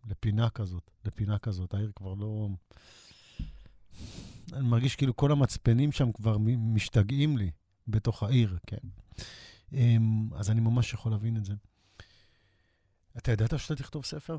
לפינה 0.07 0.51
כזאת, 0.51 0.91
לפינה 1.05 1.39
כזאת. 1.39 1.75
העיר 1.75 1.93
כבר 1.97 2.15
לא... 2.15 2.49
אני 4.53 4.69
מרגיש 4.69 4.97
כאילו 4.97 5.17
כל 5.17 5.33
המצפנים 5.33 5.93
שם 5.93 6.13
כבר 6.13 6.37
משתגעים 6.59 7.39
לי 7.39 7.51
בתוך 7.89 8.23
העיר, 8.23 8.59
כן. 8.67 8.77
אמ, 9.73 10.29
אז 10.35 10.51
אני 10.51 10.61
ממש 10.61 10.93
יכול 10.93 11.13
להבין 11.13 11.37
את 11.37 11.45
זה. 11.45 11.55
אתה 13.17 13.33
ידעת 13.33 13.59
שאתה 13.59 13.77
תכתוב 13.77 14.05
ספר? 14.05 14.39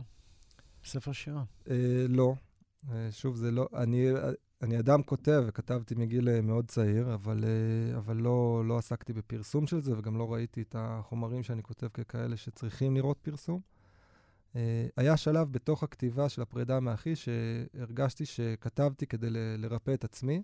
ספר 0.86 1.11
שירה. 1.11 1.43
אה, 1.69 2.05
לא. 2.09 2.34
אה, 2.91 3.09
שוב, 3.11 3.36
זה 3.36 3.51
לא... 3.51 3.67
אני, 3.75 4.05
אני 4.62 4.80
אדם 4.80 5.03
כותב, 5.03 5.43
וכתבתי 5.47 5.95
מגיל 5.95 6.30
אה, 6.30 6.41
מאוד 6.41 6.68
צעיר, 6.68 7.14
אבל, 7.14 7.45
אבל 7.97 8.18
לא, 8.18 8.64
לא 8.66 8.78
עסקתי 8.78 9.14
בפרסום 9.14 9.68
של 9.68 9.80
זה, 9.80 9.97
וגם 9.97 10.18
לא 10.18 10.34
ראיתי 10.34 10.62
את 10.62 10.76
החומרים 10.80 11.43
שאני 11.43 11.64
כותב 11.64 11.88
ככאלה 11.88 12.38
שצריכים 12.38 12.95
לראות 12.95 13.18
פרסום. 13.22 13.60
היה 14.97 15.18
שלב 15.18 15.51
בתוך 15.51 15.84
הכתיבה 15.84 16.30
של 16.30 16.41
הפרידה 16.41 16.80
מאחי, 16.80 17.14
שהרגשתי 17.16 18.26
שכתבתי 18.26 19.07
כדי 19.07 19.28
לרפא 19.57 19.93
את 19.93 20.03
עצמי, 20.03 20.43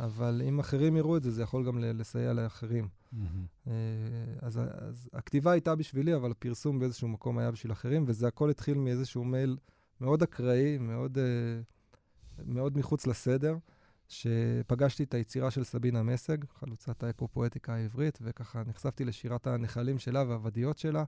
אבל 0.00 0.42
אם 0.48 0.58
אחרים 0.58 0.96
יראו 0.96 1.16
את 1.16 1.22
זה, 1.22 1.30
זה 1.30 1.42
יכול 1.42 1.66
גם 1.66 1.78
לסייע 1.78 2.32
לאחרים. 2.32 2.88
Mm-hmm. 3.14 3.66
אז, 4.40 4.60
אז 4.72 5.10
הכתיבה 5.12 5.52
הייתה 5.52 5.74
בשבילי, 5.74 6.14
אבל 6.14 6.30
הפרסום 6.30 6.78
באיזשהו 6.78 7.08
מקום 7.08 7.38
היה 7.38 7.50
בשביל 7.50 7.72
אחרים, 7.72 8.04
וזה 8.06 8.28
הכל 8.28 8.50
התחיל 8.50 8.78
מאיזשהו 8.78 9.24
מייל 9.24 9.56
מאוד 10.00 10.22
אקראי, 10.22 10.78
מאוד, 10.78 11.18
אה, 11.18 11.24
מאוד 12.46 12.78
מחוץ 12.78 13.06
לסדר, 13.06 13.56
שפגשתי 14.08 15.02
את 15.02 15.14
היצירה 15.14 15.50
של 15.50 15.64
סבינה 15.64 16.02
מסג, 16.02 16.44
חלוצת 16.44 17.02
האקו-פואטיקה 17.02 17.74
העברית, 17.74 18.18
וככה 18.22 18.62
נחשפתי 18.66 19.04
לשירת 19.04 19.46
הנחלים 19.46 19.98
שלה 19.98 20.24
והוודיות 20.28 20.78
שלה. 20.78 21.04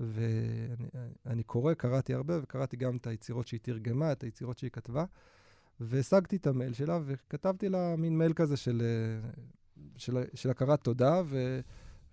ואני 0.00 1.42
קורא, 1.42 1.74
קראתי 1.74 2.14
הרבה, 2.14 2.38
וקראתי 2.42 2.76
גם 2.76 2.96
את 2.96 3.06
היצירות 3.06 3.46
שהיא 3.46 3.60
תרגמה, 3.62 4.12
את 4.12 4.22
היצירות 4.22 4.58
שהיא 4.58 4.70
כתבה. 4.70 5.04
והשגתי 5.80 6.36
את 6.36 6.46
המייל 6.46 6.72
שלה, 6.72 6.98
וכתבתי 7.04 7.68
לה 7.68 7.96
מין 7.96 8.18
מייל 8.18 8.32
כזה 8.32 8.56
של, 8.56 8.82
של, 9.96 10.24
של 10.34 10.50
הכרת 10.50 10.80
תודה, 10.84 11.22
ו, 11.24 11.60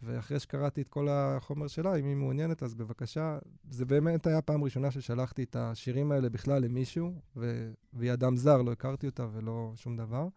ואחרי 0.04 0.40
שקראתי 0.40 0.82
את 0.82 0.88
כל 0.88 1.08
החומר 1.10 1.68
שלה, 1.68 1.96
אם 1.96 2.06
היא 2.06 2.16
מעוניינת, 2.16 2.64
אז 2.64 2.76
בבקשה. 2.76 3.40
זה 3.70 3.86
באמת 3.86 4.28
היה 4.28 4.42
פעם 4.42 4.64
ראשונה 4.64 4.92
ששלחתי 4.92 5.44
את 5.44 5.56
השירים 5.56 6.12
האלה 6.12 6.30
בכלל 6.30 6.64
למישהו, 6.64 7.14
ו, 7.36 7.72
והיא 7.94 8.14
אדם 8.14 8.36
זר, 8.36 8.62
לא 8.62 8.72
הכרתי 8.72 9.06
אותה 9.06 9.28
ולא 9.34 9.72
שום 9.76 9.98
דבר. 9.98 10.28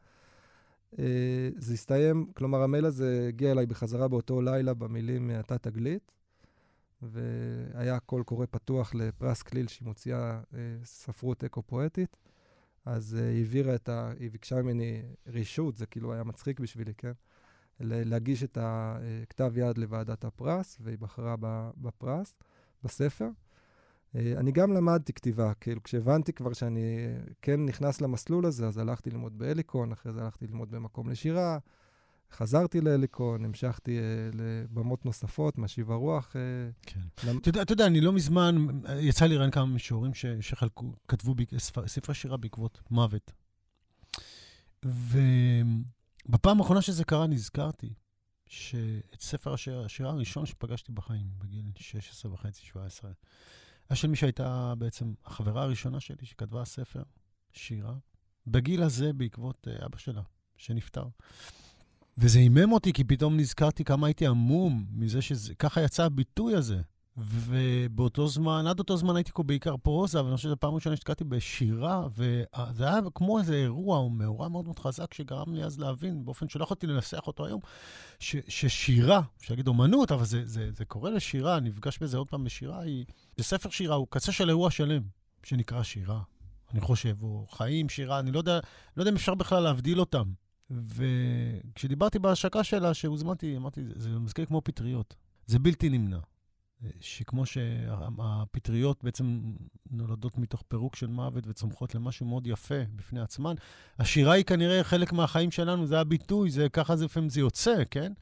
אה, 0.98 1.50
זה 1.56 1.74
הסתיים, 1.74 2.26
כלומר, 2.34 2.62
המייל 2.62 2.84
הזה 2.84 3.24
הגיע 3.28 3.52
אליי 3.52 3.66
בחזרה 3.66 4.08
באותו 4.08 4.42
לילה 4.42 4.74
במילים 4.74 5.30
"אתה 5.40 5.58
תגלית", 5.58 6.12
והיה 7.02 8.00
קול 8.00 8.22
קורא 8.22 8.46
פתוח 8.50 8.94
לפרס 8.94 9.42
כליל 9.42 9.68
שהיא 9.68 9.86
מוציאה 9.86 10.40
אה, 10.54 10.58
ספרות 10.84 11.44
אקו-פואטית. 11.44 12.16
אז 12.84 13.14
היא 13.14 13.38
העבירה 13.38 13.74
את 13.74 13.88
ה... 13.88 14.12
היא 14.18 14.30
ביקשה 14.30 14.62
ממני 14.62 15.02
רישות, 15.26 15.76
זה 15.76 15.86
כאילו 15.86 16.12
היה 16.12 16.24
מצחיק 16.24 16.60
בשבילי, 16.60 16.94
כן? 16.98 17.12
להגיש 17.80 18.42
את 18.44 18.58
הכתב 18.60 19.52
יד 19.56 19.78
לוועדת 19.78 20.24
הפרס, 20.24 20.78
והיא 20.80 20.98
בחרה 20.98 21.34
בפרס, 21.76 22.34
בספר. 22.84 23.28
Uh, 24.14 24.16
אני 24.36 24.52
גם 24.52 24.72
למדתי 24.72 25.12
כתיבה, 25.12 25.54
כאילו 25.54 25.82
כשהבנתי 25.82 26.32
כבר 26.32 26.52
שאני 26.52 27.06
כן 27.42 27.64
נכנס 27.64 28.00
למסלול 28.00 28.46
הזה, 28.46 28.66
אז 28.66 28.78
הלכתי 28.78 29.10
ללמוד 29.10 29.38
בהליקון, 29.38 29.92
אחרי 29.92 30.12
זה 30.12 30.22
הלכתי 30.22 30.46
ללמוד 30.46 30.70
במקום 30.70 31.10
לשירה, 31.10 31.58
חזרתי 32.32 32.80
להליקון, 32.80 33.44
המשכתי 33.44 33.98
uh, 33.98 34.36
לבמות 34.36 35.04
נוספות, 35.04 35.58
משיב 35.58 35.90
הרוח. 35.90 36.32
Uh, 36.32 36.36
כן. 36.82 37.00
למ... 37.28 37.38
אתה, 37.38 37.48
יודע, 37.48 37.62
אתה 37.62 37.72
יודע, 37.72 37.86
אני 37.86 38.00
לא 38.00 38.12
מזמן, 38.12 38.66
יצא 39.00 39.26
לי 39.26 39.36
ראיין 39.36 39.50
כמה 39.50 39.66
מישורים 39.66 40.14
ש, 40.14 40.26
שחלקו, 40.40 40.92
כתבו 41.08 41.34
ב, 41.34 41.42
ספר, 41.58 41.86
ספרי 41.86 42.14
שירה 42.14 42.36
בעקבות 42.36 42.80
מוות. 42.90 43.32
ובפעם 46.26 46.60
האחרונה 46.60 46.82
שזה 46.82 47.04
קרה, 47.04 47.26
נזכרתי 47.26 47.94
שאת 48.46 49.20
ספר 49.20 49.52
השירה, 49.52 49.84
השירה 49.84 50.10
הראשון 50.10 50.46
שפגשתי 50.46 50.92
בחיים, 50.92 51.26
בגיל 51.38 51.70
16 51.76 52.32
וחצי, 52.32 52.62
17, 52.66 53.10
היה 53.88 53.96
של 53.96 54.08
מי 54.08 54.16
שהייתה 54.16 54.74
בעצם 54.78 55.14
החברה 55.24 55.62
הראשונה 55.62 56.00
שלי 56.00 56.26
שכתבה 56.26 56.64
ספר 56.64 57.02
שירה, 57.52 57.94
בגיל 58.46 58.82
הזה 58.82 59.12
בעקבות 59.12 59.68
uh, 59.70 59.86
אבא 59.86 59.98
שלה, 59.98 60.22
שנפטר. 60.56 61.06
וזה 62.18 62.38
הימם 62.38 62.72
אותי, 62.72 62.92
כי 62.92 63.04
פתאום 63.04 63.36
נזכרתי 63.36 63.84
כמה 63.84 64.06
הייתי 64.06 64.26
עמום 64.26 64.86
מזה 64.90 65.22
שככה 65.22 65.82
יצא 65.82 66.04
הביטוי 66.04 66.54
הזה. 66.54 66.82
ובאותו 67.16 68.28
זמן, 68.28 68.66
עד 68.66 68.78
אותו 68.78 68.96
זמן 68.96 69.16
הייתי 69.16 69.32
פה 69.34 69.42
בעיקר 69.42 69.76
פרוזה, 69.76 70.24
ואני 70.24 70.36
חושב 70.36 70.48
שזו 70.48 70.56
פעם 70.56 70.74
ראשונה 70.74 70.96
שהשתקעתי 70.96 71.24
בשירה, 71.24 72.06
וזה 72.16 72.84
היה 72.84 73.00
כמו 73.14 73.38
איזה 73.38 73.54
אירוע 73.54 73.98
או 73.98 74.10
מאורע 74.10 74.48
מאוד 74.48 74.64
מאוד 74.64 74.78
חזק, 74.78 75.14
שגרם 75.14 75.54
לי 75.54 75.64
אז 75.64 75.78
להבין, 75.78 76.24
באופן 76.24 76.48
שלא 76.48 76.64
יכולתי 76.64 76.86
לנסח 76.86 77.26
אותו 77.26 77.46
היום, 77.46 77.60
ש, 78.18 78.36
ששירה, 78.48 79.20
אפשר 79.40 79.54
להגיד 79.54 79.68
אומנות, 79.68 80.12
אבל 80.12 80.24
זה, 80.24 80.42
זה, 80.46 80.70
זה 80.72 80.84
קורה 80.84 81.10
לשירה, 81.10 81.60
נפגש 81.60 81.98
בזה 81.98 82.16
עוד 82.16 82.28
פעם 82.28 82.44
בשירה, 82.44 82.80
היא, 82.80 83.04
זה 83.36 83.44
ספר 83.44 83.70
שירה, 83.70 83.94
הוא 83.96 84.06
קצה 84.10 84.32
של 84.32 84.48
אירוע 84.48 84.70
שלם, 84.70 85.02
שנקרא 85.42 85.82
שירה, 85.82 86.20
אני 86.72 86.80
חושב, 86.80 87.22
או 87.22 87.46
חיים, 87.50 87.88
שירה, 87.88 88.18
אני 88.18 88.32
לא 88.32 88.38
יודע, 88.38 88.60
לא 88.96 89.02
יודע 89.02 89.10
אם 89.10 89.16
אפשר 89.16 89.34
בכלל 89.34 89.62
להבדיל 89.62 90.00
אותם. 90.00 90.32
וכשדיברתי 90.70 92.18
בהשקה 92.18 92.64
שלה, 92.64 92.94
שהוזמנתי, 92.94 93.56
אמרתי, 93.56 93.80
זה 93.96 94.10
מזכיר 94.10 94.46
כמו 94.46 94.60
פטריות. 94.64 95.14
זה 95.46 95.58
בלתי 95.58 95.88
נמנע. 95.88 96.18
שכמו 97.00 97.46
שהפטריות 97.46 99.04
בעצם 99.04 99.52
נולדות 99.90 100.38
מתוך 100.38 100.62
פירוק 100.68 100.96
של 100.96 101.06
מוות 101.06 101.46
וצומחות 101.46 101.94
למשהו 101.94 102.26
מאוד 102.26 102.46
יפה 102.46 102.82
בפני 102.96 103.20
עצמן, 103.20 103.54
השירה 103.98 104.32
היא 104.32 104.44
כנראה 104.44 104.84
חלק 104.84 105.12
מהחיים 105.12 105.50
שלנו, 105.50 105.86
זה 105.86 106.00
הביטוי, 106.00 106.50
זה 106.50 106.68
ככה 106.68 106.96
זה 106.96 107.04
לפעמים 107.04 107.28
זה 107.28 107.40
יוצא, 107.40 107.74
כן? 107.90 108.12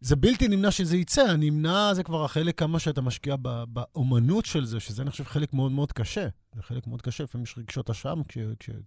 זה 0.00 0.16
בלתי 0.16 0.48
נמנע 0.48 0.70
שזה 0.70 0.96
יצא, 0.96 1.22
הנמנע 1.22 1.94
זה 1.94 2.02
כבר 2.02 2.24
החלק 2.24 2.58
כמה 2.58 2.78
שאתה 2.78 3.00
משקיע 3.00 3.36
באומנות 3.68 4.44
של 4.44 4.64
זה, 4.64 4.80
שזה 4.80 5.02
אני 5.02 5.10
חושב 5.10 5.24
חלק 5.24 5.54
מאוד 5.54 5.72
מאוד 5.72 5.92
קשה. 5.92 6.28
זה 6.54 6.62
חלק 6.62 6.86
מאוד 6.86 7.02
קשה, 7.02 7.24
לפעמים 7.24 7.42
יש 7.42 7.58
רגשות 7.58 7.90
אשם 7.90 8.20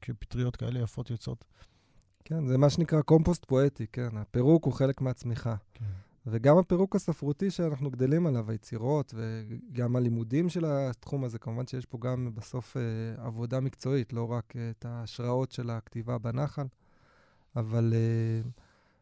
כשפטריות 0.02 0.56
כאלה 0.56 0.80
יפות 0.80 1.10
יוצאות. 1.10 1.46
כן, 2.26 2.48
זה 2.48 2.58
מה 2.58 2.70
שנקרא 2.70 3.02
קומפוסט 3.02 3.46
פואטי, 3.46 3.86
כן. 3.88 4.18
הפירוק 4.18 4.66
הוא 4.66 4.74
חלק 4.74 5.02
מהצמיחה. 5.02 5.56
כן. 5.74 5.86
וגם 6.28 6.58
הפירוק 6.58 6.96
הספרותי 6.96 7.52
שאנחנו 7.52 7.92
גדלים 7.92 8.28
עליו, 8.28 8.52
היצירות, 8.52 9.14
וגם 9.18 9.96
הלימודים 9.96 10.50
של 10.50 10.66
התחום 10.66 11.24
הזה, 11.24 11.40
כמובן 11.40 11.68
שיש 11.68 11.86
פה 11.86 11.98
גם 12.02 12.30
בסוף 12.36 12.78
אה, 12.78 13.26
עבודה 13.26 13.60
מקצועית, 13.60 14.14
לא 14.14 14.32
רק 14.32 14.54
אה, 14.56 14.70
את 14.70 14.86
ההשראות 14.86 15.52
של 15.52 15.70
הכתיבה 15.70 16.18
בנחל, 16.18 16.66
אבל 17.56 17.94
אה, 17.96 18.50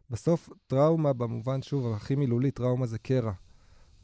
בסוף 0.09 0.49
טראומה, 0.67 1.13
במובן, 1.13 1.61
שוב, 1.61 1.93
הכי 1.93 2.15
מילולי, 2.15 2.51
טראומה 2.51 2.85
זה 2.85 2.97
קרע. 2.97 3.31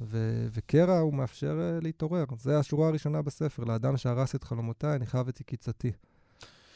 ו- 0.01 0.47
וקרע 0.51 0.97
הוא 0.97 1.13
מאפשר 1.13 1.59
אה, 1.61 1.79
להתעורר. 1.81 2.25
זו 2.39 2.51
השורה 2.51 2.87
הראשונה 2.87 3.21
בספר, 3.21 3.63
לאדם 3.63 3.97
שהרס 3.97 4.35
את 4.35 4.43
חלומותיי, 4.43 4.95
אני 4.95 5.05
חייב 5.05 5.27
את 5.27 5.39
עקיצתי. 5.39 5.91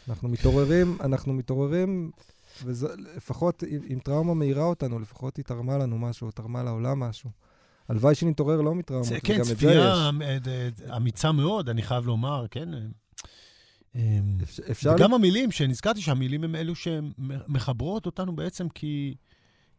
אנחנו 0.09 0.29
מתעוררים, 0.29 0.97
אנחנו 1.01 1.33
מתעוררים, 1.33 2.11
ולפחות 2.63 3.63
אם 3.63 3.99
טראומה 4.03 4.33
מאירה 4.33 4.63
אותנו, 4.63 4.99
לפחות 4.99 5.37
היא 5.37 5.45
תרמה 5.45 5.77
לנו 5.77 5.97
משהו, 5.97 6.31
תרמה 6.31 6.63
לעולם 6.63 6.99
משהו. 6.99 7.29
הלוואי 7.89 8.15
שנתעורר 8.15 8.61
לא 8.61 8.75
מטראומות, 8.75 9.07
וגם 9.11 9.19
כן, 9.23 9.39
את 9.41 9.45
זה 9.45 9.53
יש. 9.53 9.59
כן, 9.59 9.65
צפייה 9.65 10.09
אמיצה 10.97 11.31
מאוד, 11.31 11.69
אני 11.69 11.81
חייב 11.81 12.05
לומר, 12.05 12.45
כן? 12.51 12.69
אפשר... 14.71 14.93
וגם 14.95 15.13
המילים, 15.13 15.51
שנזכרתי 15.51 16.01
שהמילים 16.01 16.43
הם 16.43 16.55
אלו 16.55 16.73
שמחברות 16.75 18.05
אותנו 18.05 18.35
בעצם 18.35 18.69
כי, 18.69 19.15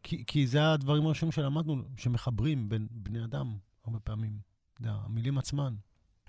כי, 0.02 0.24
כי 0.26 0.46
זה 0.46 0.72
הדברים 0.72 1.06
הראשונים 1.06 1.32
שלמדנו, 1.32 1.82
שמחברים 1.96 2.68
בין 2.68 2.86
בני 2.90 3.24
אדם 3.24 3.56
הרבה 3.84 4.00
פעמים. 4.00 4.38
זה 4.80 4.88
המילים 4.90 5.38
עצמן. 5.38 5.74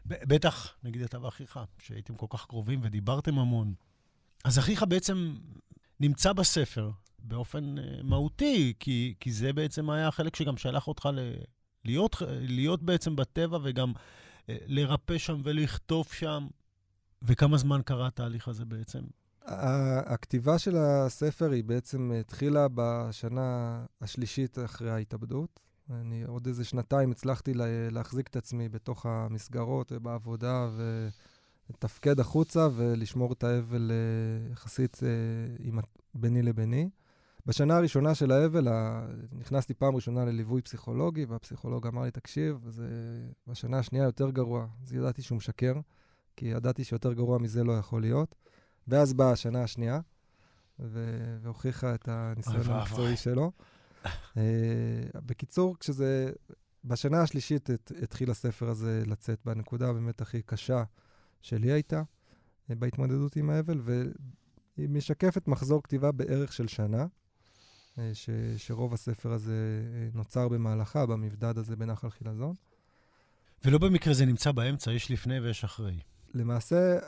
בטח, 0.06 0.76
נגיד 0.84 1.02
אתה 1.02 1.22
ואחיך, 1.22 1.60
שהייתם 1.80 2.16
כל 2.16 2.26
כך 2.30 2.46
קרובים 2.46 2.80
ודיברתם 2.84 3.40
המון. 3.40 3.74
אז 4.44 4.60
אחיך 4.60 4.84
בעצם 4.84 5.36
נמצא 6.00 6.34
בספר 6.34 6.92
באופן 7.20 7.76
uh, 7.78 7.82
מהותי, 8.04 8.74
כי, 8.80 9.14
כי 9.20 9.32
זה 9.32 9.54
בעצם 9.54 9.90
היה 9.90 10.08
החלק 10.08 10.36
שגם 10.36 10.58
שלח 10.58 10.88
אותך 10.88 11.10
ל, 11.14 11.34
להיות, 11.86 12.16
להיות 12.30 12.84
בעצם 12.84 13.16
בטבע 13.16 13.58
וגם 13.64 13.92
uh, 13.92 14.52
לרפא 14.68 15.18
שם 15.18 15.42
ולכתוב 15.44 16.08
שם. 16.12 16.48
וכמה 17.22 17.58
זמן 17.58 17.82
קרה 17.86 18.08
התהליך 18.08 18.48
הזה 18.48 18.66
בעצם? 18.66 19.02
הכתיבה 20.06 20.60
של 20.60 20.76
הספר 20.78 21.52
היא 21.52 21.64
בעצם 21.64 22.12
התחילה 22.20 22.68
בשנה 22.76 23.80
השלישית 24.02 24.58
אחרי 24.66 24.92
ההתאבדות. 24.92 25.60
אני 25.90 26.24
עוד 26.24 26.48
איזה 26.48 26.66
שנתיים 26.66 27.12
הצלחתי 27.12 27.54
לה, 27.54 27.66
להחזיק 27.92 28.28
את 28.28 28.36
עצמי 28.36 28.70
בתוך 28.70 29.06
המסגרות 29.06 29.92
ובעבודה 29.92 30.70
ולתפקד 31.70 32.20
החוצה 32.20 32.68
ולשמור 32.76 33.34
את 33.34 33.44
האבל 33.44 33.92
אה, 33.92 34.52
יחסית 34.52 35.00
אה, 35.04 35.08
עם, 35.60 35.80
ביני 36.14 36.42
לביני. 36.42 36.90
בשנה 37.46 37.78
הראשונה 37.78 38.16
של 38.16 38.32
האבל, 38.32 38.68
נכנסתי 39.32 39.74
פעם 39.74 39.96
ראשונה 39.96 40.26
לליווי 40.26 40.62
פסיכולוגי, 40.62 41.26
והפסיכולוג 41.26 41.88
אמר 41.88 42.04
לי, 42.04 42.12
תקשיב, 42.12 42.66
זה... 42.70 42.88
בשנה 43.48 43.80
השנייה 43.80 44.06
יותר 44.06 44.30
גרוע. 44.30 44.68
אז 44.84 44.94
ידעתי 44.94 45.22
שהוא 45.22 45.36
משקר, 45.36 45.74
כי 46.36 46.46
ידעתי 46.46 46.84
שיותר 46.84 47.14
גרוע 47.14 47.38
מזה 47.38 47.64
לא 47.64 47.74
יכול 47.74 48.02
להיות. 48.02 48.36
ואז 48.88 49.14
באה 49.14 49.32
השנה 49.32 49.64
השנייה, 49.64 50.00
ו... 50.80 51.18
והוכיחה 51.42 51.96
את 51.96 52.08
הניסיון. 52.08 52.70
המקצועי 52.70 53.18
שלו. 53.18 53.52
אה, 54.38 54.42
בקיצור, 55.16 55.76
כשזה... 55.80 56.32
בשנה 56.86 57.22
השלישית 57.22 57.70
הת... 57.70 57.92
התחיל 58.02 58.32
הספר 58.32 58.70
הזה 58.70 59.04
לצאת 59.06 59.40
בנקודה 59.46 59.94
באמת 59.94 60.22
הכי 60.22 60.42
קשה 60.42 60.84
שלי 61.44 61.72
הייתה, 61.72 62.04
אה, 62.70 62.76
בהתמודדות 62.76 63.36
עם 63.36 63.50
האבל, 63.50 63.82
והיא 63.84 64.90
משקפת 64.90 65.48
מחזור 65.48 65.84
כתיבה 65.84 66.12
בערך 66.12 66.54
של 66.54 66.68
שנה, 66.68 67.06
אה, 68.00 68.10
ש... 68.14 68.30
שרוב 68.58 68.94
הספר 68.94 69.32
הזה 69.32 69.54
אה, 69.94 70.10
נוצר 70.14 70.48
במהלכה, 70.48 71.06
במבדד 71.06 71.58
הזה 71.58 71.76
בנחל 71.76 72.10
חילזון. 72.10 72.56
ולא 73.66 73.78
במקרה 73.78 74.14
זה 74.14 74.26
נמצא 74.26 74.52
באמצע, 74.52 74.92
יש 74.92 75.12
לפני 75.12 75.40
ויש 75.40 75.64
אחרי. 75.64 76.00
למעשה, 76.34 77.00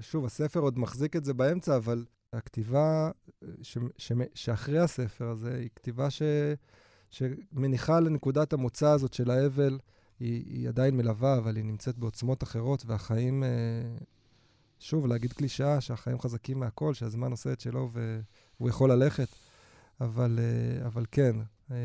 שוב, 0.00 0.24
הספר 0.24 0.60
עוד 0.60 0.78
מחזיק 0.78 1.16
את 1.16 1.24
זה 1.24 1.34
באמצע, 1.34 1.76
אבל 1.76 2.04
הכתיבה 2.32 3.10
ש, 3.62 3.78
ש, 3.98 4.12
שאחרי 4.34 4.78
הספר 4.78 5.28
הזה 5.28 5.54
היא 5.54 5.68
כתיבה 5.76 6.10
ש, 6.10 6.22
שמניחה 7.10 8.00
לנקודת 8.00 8.52
המוצא 8.52 8.90
הזאת 8.90 9.12
של 9.12 9.30
האבל, 9.30 9.78
היא, 10.22 10.44
היא 10.46 10.68
עדיין 10.68 10.96
מלווה, 10.96 11.38
אבל 11.38 11.56
היא 11.56 11.64
נמצאת 11.64 11.98
בעוצמות 11.98 12.42
אחרות, 12.42 12.82
והחיים, 12.86 13.44
אה, 13.44 13.48
שוב, 14.78 15.06
להגיד 15.06 15.32
קלישאה 15.32 15.80
שהחיים 15.80 16.20
חזקים 16.20 16.60
מהכל, 16.60 16.94
שהזמן 16.94 17.30
עושה 17.30 17.52
את 17.52 17.60
שלו 17.60 17.90
והוא 17.92 18.68
יכול 18.68 18.92
ללכת, 18.92 19.28
אבל, 20.00 20.38
אה, 20.42 20.86
אבל 20.86 21.06
כן, 21.10 21.36
אה, 21.70 21.76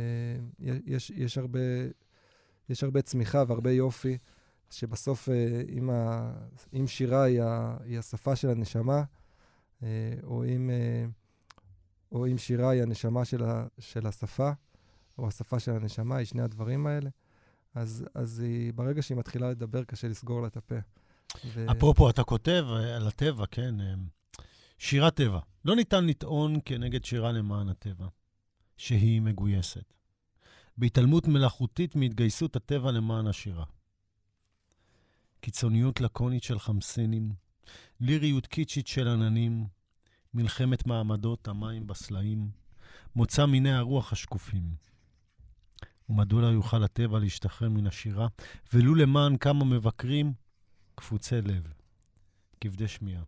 יש, 0.59 1.09
יש, 1.09 1.38
הרבה, 1.38 1.59
יש 2.69 2.83
הרבה 2.83 3.01
צמיחה 3.01 3.43
והרבה 3.47 3.71
יופי. 3.71 4.17
שבסוף, 4.69 5.29
אם, 5.69 5.89
ה, 5.89 6.31
אם 6.73 6.88
שירה 6.88 7.23
היא, 7.23 7.41
ה, 7.41 7.77
היא 7.83 7.99
השפה 7.99 8.35
של 8.35 8.49
הנשמה, 8.49 9.03
או 10.23 10.45
אם, 10.45 10.69
או 12.11 12.27
אם 12.27 12.38
שירה 12.38 12.69
היא 12.69 12.81
הנשמה 12.81 13.25
של, 13.25 13.43
ה, 13.43 13.65
של 13.79 14.07
השפה, 14.07 14.51
או 15.17 15.27
השפה 15.27 15.59
של 15.59 15.71
הנשמה, 15.71 16.17
היא 16.17 16.25
שני 16.25 16.41
הדברים 16.41 16.88
האלה, 16.88 17.09
אז, 17.76 18.05
אז 18.15 18.39
היא, 18.39 18.74
ברגע 18.74 19.01
שהיא 19.01 19.18
מתחילה 19.18 19.51
לדבר, 19.51 19.84
קשה 19.84 20.07
לסגור 20.07 20.41
לה 20.41 20.47
את 20.47 20.57
הפה. 20.57 20.76
ו... 21.45 21.72
אפרופו, 21.72 22.09
אתה 22.09 22.24
כותב 22.24 22.65
אה, 22.70 22.95
על 22.95 23.07
הטבע, 23.07 23.45
כן, 23.45 23.82
אה, 23.82 23.93
שירת 24.78 25.15
טבע. 25.15 25.39
לא 25.65 25.76
ניתן 25.76 26.05
לטעון 26.05 26.59
כנגד 26.65 27.05
שירה 27.05 27.32
למען 27.32 27.70
הטבע, 27.70 28.07
שהיא 28.78 29.22
מגויסת. 29.22 29.93
בהתעלמות 30.78 31.28
מלאכותית 31.28 31.95
מהתגייסות 31.95 32.55
הטבע 32.55 32.91
למען 32.91 33.28
השירה. 33.28 33.65
קיצוניות 35.39 36.01
לקונית 36.01 36.43
של 36.43 36.59
חמסינים, 36.59 37.32
ליריות 37.99 38.47
קיצ'ית 38.47 38.88
של 38.88 39.07
עננים, 39.07 39.68
מלחמת 40.34 40.88
מעמדות 40.88 41.47
המים 41.47 41.88
בסלעים, 41.88 42.49
מוצא 43.15 43.45
מיני 43.45 43.74
הרוח 43.74 44.11
השקופים. 44.11 44.86
ומדוע 46.09 46.41
לא 46.41 46.47
יוכל 46.47 46.83
הטבע 46.83 47.19
להשתחרר 47.19 47.69
מן 47.69 47.87
השירה, 47.87 48.27
ולו 48.73 48.95
למען 48.95 49.37
כמה 49.37 49.65
מבקרים 49.65 50.33
קפוצי 50.95 51.41
לב, 51.41 51.73
כבדי 52.61 52.87
שמיעה. 52.87 53.23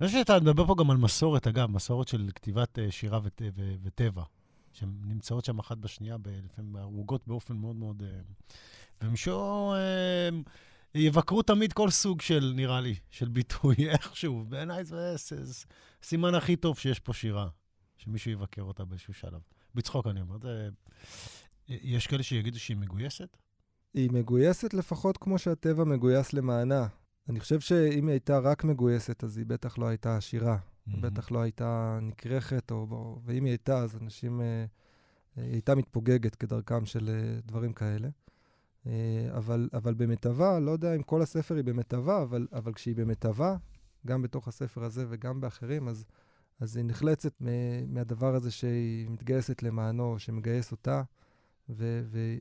אני 0.00 0.06
חושב 0.06 0.18
שאתה 0.18 0.40
מדבר 0.40 0.66
פה 0.66 0.74
גם 0.78 0.90
על 0.90 0.96
מסורת, 0.96 1.46
אגב, 1.46 1.70
מסורת 1.70 2.08
של 2.08 2.30
כתיבת 2.34 2.78
אה, 2.78 2.90
שירה 2.90 3.20
וט, 3.22 3.42
ו, 3.54 3.74
וטבע, 3.82 4.22
שהן 4.72 4.92
נמצאות 5.04 5.44
שם 5.44 5.58
אחת 5.58 5.78
בשנייה, 5.78 6.16
לפעמים 6.44 6.76
ערוגות 6.76 7.26
באופן 7.26 7.56
מאוד 7.56 7.76
מאוד... 7.76 8.02
אה, 8.02 8.20
ומשום... 9.02 9.72
אה, 9.74 10.28
יבקרו 10.94 11.42
תמיד 11.42 11.72
כל 11.72 11.90
סוג 11.90 12.20
של, 12.20 12.52
נראה 12.56 12.80
לי, 12.80 12.94
של 13.10 13.28
ביטוי, 13.28 13.76
איכשהו. 13.90 14.44
בעיניי 14.48 14.84
זה 14.84 15.14
סימן 16.02 16.34
הכי 16.34 16.56
טוב 16.56 16.78
שיש 16.78 17.00
פה 17.00 17.12
שירה, 17.12 17.48
שמישהו 17.96 18.30
יבקר 18.30 18.62
אותה 18.62 18.84
באיזשהו 18.84 19.14
שלב. 19.14 19.40
בצחוק 19.74 20.06
אני 20.06 20.20
אומר, 20.20 20.38
זה... 20.38 20.68
יש 21.68 22.06
כאלה 22.06 22.22
שיגידו 22.22 22.58
שהיא 22.58 22.76
מגויסת? 22.76 23.36
היא 23.94 24.10
מגויסת 24.12 24.74
לפחות 24.74 25.16
כמו 25.16 25.38
שהטבע 25.38 25.84
מגויס 25.84 26.32
למענה. 26.32 26.86
אני 27.28 27.40
חושב 27.40 27.60
שאם 27.60 28.06
היא 28.06 28.12
הייתה 28.12 28.38
רק 28.38 28.64
מגויסת, 28.64 29.24
אז 29.24 29.38
היא 29.38 29.46
בטח 29.46 29.78
לא 29.78 29.86
הייתה 29.86 30.16
עשירה. 30.16 30.58
מהמם. 30.86 31.02
בטח 31.02 31.30
לא 31.30 31.38
הייתה 31.38 31.98
נכרכת, 32.02 32.70
או, 32.70 32.86
או, 32.90 33.20
ואם 33.24 33.44
היא 33.44 33.50
הייתה, 33.50 33.78
אז 33.78 33.96
אנשים... 33.96 34.40
אה, 34.40 34.64
היא 35.36 35.52
הייתה 35.52 35.74
מתפוגגת 35.74 36.34
כדרכם 36.34 36.86
של 36.86 37.08
אה, 37.08 37.40
דברים 37.46 37.72
כאלה. 37.72 38.08
אה, 38.86 39.28
אבל, 39.36 39.68
אבל 39.72 39.94
במיטבה, 39.94 40.58
לא 40.58 40.70
יודע 40.70 40.94
אם 40.94 41.02
כל 41.02 41.22
הספר 41.22 41.54
היא 41.54 41.64
במיטבה, 41.64 42.22
אבל, 42.22 42.46
אבל 42.52 42.72
כשהיא 42.72 42.96
במיטבה, 42.96 43.56
גם 44.06 44.22
בתוך 44.22 44.48
הספר 44.48 44.84
הזה 44.84 45.06
וגם 45.08 45.40
באחרים, 45.40 45.88
אז, 45.88 46.04
אז 46.60 46.76
היא 46.76 46.84
נחלצת 46.84 47.42
מהדבר 47.86 48.34
הזה 48.34 48.50
שהיא 48.50 49.10
מתגייסת 49.10 49.62
למענו, 49.62 50.18
שמגייס 50.18 50.72
אותה, 50.72 51.02
והיא 51.68 52.40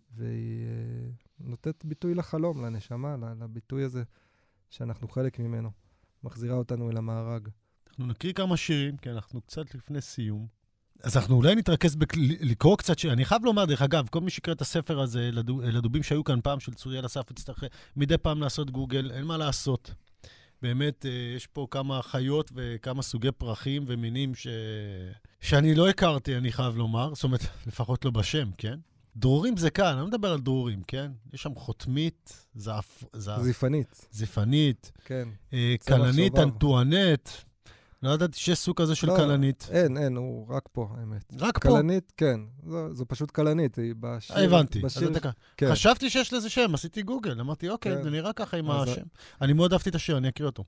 אה, 0.65 1.09
נותנת 1.39 1.86
ביטוי 1.86 2.13
לחלום, 2.13 2.65
לנשמה, 2.65 3.15
לביטוי 3.39 3.84
הזה 3.84 4.03
שאנחנו 4.69 5.07
חלק 5.07 5.39
ממנו. 5.39 5.71
מחזירה 6.23 6.55
אותנו 6.55 6.89
אל 6.91 6.97
המארג. 6.97 7.49
אנחנו 7.89 8.07
נקריא 8.07 8.34
כמה 8.34 8.57
שירים, 8.57 8.97
כי 8.97 9.09
אנחנו 9.09 9.41
קצת 9.41 9.75
לפני 9.75 10.01
סיום. 10.01 10.47
אז 11.03 11.17
אנחנו 11.17 11.36
אולי 11.36 11.55
נתרכז 11.55 11.95
בלקרוא 11.95 12.78
קצת 12.78 12.99
שירים. 12.99 13.17
אני 13.17 13.25
חייב 13.25 13.45
לומר, 13.45 13.65
דרך 13.65 13.82
אגב, 13.82 14.07
כל 14.07 14.21
מי 14.21 14.30
שיקרא 14.32 14.53
את 14.53 14.61
הספר 14.61 14.99
הזה, 14.99 15.30
לדו- 15.32 15.61
לדובים 15.61 16.03
שהיו 16.03 16.23
כאן 16.23 16.41
פעם, 16.41 16.59
של 16.59 16.73
צוריאל 16.73 17.05
אסף, 17.05 17.32
יצטרך 17.32 17.63
מדי 17.95 18.17
פעם 18.17 18.41
לעשות 18.41 18.71
גוגל, 18.71 19.11
אין 19.11 19.25
מה 19.25 19.38
לעשות. 19.38 19.93
באמת, 20.61 21.05
אה, 21.05 21.11
יש 21.36 21.47
פה 21.47 21.67
כמה 21.71 22.01
חיות 22.01 22.51
וכמה 22.55 23.01
סוגי 23.01 23.32
פרחים 23.32 23.84
ומינים 23.88 24.36
ש... 24.36 24.47
שאני 25.41 25.75
לא 25.75 25.89
הכרתי, 25.89 26.38
אני 26.38 26.51
חייב 26.51 26.78
לומר. 26.78 27.15
זאת 27.15 27.23
אומרת, 27.23 27.41
לפחות 27.67 28.05
לא 28.05 28.11
בשם, 28.11 28.49
כן? 28.57 28.80
דרורים 29.18 29.57
זה 29.57 29.70
כאן, 29.70 29.86
אני 29.86 29.99
לא 29.99 30.07
מדבר 30.07 30.32
על 30.32 30.39
דרורים, 30.39 30.82
כן? 30.88 31.11
יש 31.34 31.41
שם 31.41 31.55
חותמית, 31.55 32.45
זעפ... 32.55 33.03
זעפ... 33.13 33.41
זיפנית, 33.41 34.07
זיפנית, 34.11 34.91
כן. 35.05 35.30
אה, 35.53 35.76
כלנית 35.88 36.34
שובב. 36.36 36.43
אנטואנט. 36.43 37.30
לא 38.04 38.10
ידעתי 38.10 38.39
שיש 38.39 38.60
סוג 38.60 38.78
כזה 38.82 38.95
של 38.95 39.08
לא, 39.08 39.16
כלנית. 39.16 39.68
אין, 39.72 39.98
אין, 39.98 40.16
הוא 40.16 40.48
רק 40.50 40.64
פה, 40.72 40.89
האמת. 41.00 41.34
רק 41.39 41.64
פה. 41.64 41.70
כלנית, 41.70 42.14
כן. 42.18 42.39
זו, 42.68 42.93
זו 42.93 43.06
פשוט 43.08 43.32
כלנית, 43.32 43.76
היא 43.80 43.93
בשיר... 44.00 44.36
אה, 44.36 44.43
הבנתי. 44.43 44.82
בשיר, 44.82 45.18
אתה 45.18 45.30
כן. 45.58 45.72
חשבתי 45.72 46.10
שיש 46.10 46.34
לזה 46.34 46.50
שם, 46.50 46.74
עשיתי 46.74 47.02
גוגל, 47.02 47.39
אמרתי, 47.39 47.70
אוקיי, 47.70 47.95
כן. 47.95 48.04
זה 48.04 48.10
נראה 48.10 48.34
ככה 48.34 48.58
עם 48.58 48.72
השם. 48.72 49.02
אני 49.41 49.54
מאוד 49.54 49.74
אהבתי 49.74 49.89
את 49.89 49.95
השיר, 49.95 50.18
אני 50.18 50.30
אקריא 50.30 50.48
אותו. 50.48 50.64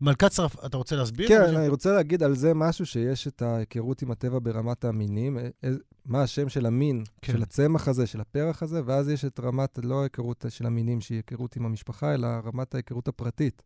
מלכת 0.00 0.30
צרפת, 0.30 0.64
אתה 0.64 0.76
רוצה 0.76 0.96
להסביר? 0.96 1.28
כן, 1.28 1.54
אני 1.56 1.68
רוצה 1.68 1.92
להגיד 1.92 2.22
על 2.22 2.34
זה 2.36 2.54
משהו 2.54 2.86
שיש 2.86 3.26
את 3.28 3.42
ההיכרות 3.42 4.02
עם 4.02 4.10
הטבע 4.10 4.38
ברמת 4.42 4.84
המינים, 4.84 5.38
א- 5.38 5.40
א- 5.66 5.68
מה 6.04 6.22
השם 6.22 6.48
של 6.48 6.66
המין, 6.66 7.04
כן. 7.22 7.32
של 7.32 7.42
הצמח 7.42 7.88
הזה, 7.88 8.06
של 8.06 8.20
הפרח 8.20 8.62
הזה, 8.62 8.80
ואז 8.86 9.08
יש 9.08 9.24
את 9.24 9.40
רמת, 9.40 9.78
לא 9.82 10.00
ההיכרות 10.00 10.44
של 10.48 10.66
המינים 10.66 11.00
שהיא 11.00 11.16
היכרות 11.16 11.56
עם 11.56 11.66
המשפחה, 11.66 12.14
אלא 12.14 12.26
רמת 12.44 12.74
ההיכרות 12.74 13.08
הפרטית, 13.08 13.62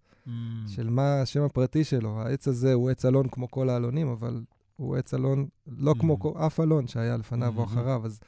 של 0.68 0.90
מה 0.90 1.20
השם 1.22 1.42
הפרטי 1.42 1.84
שלו. 1.84 2.20
העץ 2.20 2.48
הזה 2.48 2.72
הוא 2.72 2.90
עץ 2.90 3.04
אלון 3.04 3.28
כמו 3.28 3.50
כל 3.50 3.68
האלונים, 3.68 4.08
אבל 4.08 4.42
הוא 4.76 4.96
עץ 4.96 5.14
אלון 5.14 5.48
לא 5.66 5.94
כמו 5.98 6.14
Mhm. 6.14 6.18
כל- 6.18 6.32
אף 6.46 6.60
אלון 6.60 6.86
שהיה 6.86 7.16
לפניו 7.16 7.54
או 7.58 7.62
Mhm. 7.64 7.66
אחריו. 7.66 8.06
אז, 8.06 8.20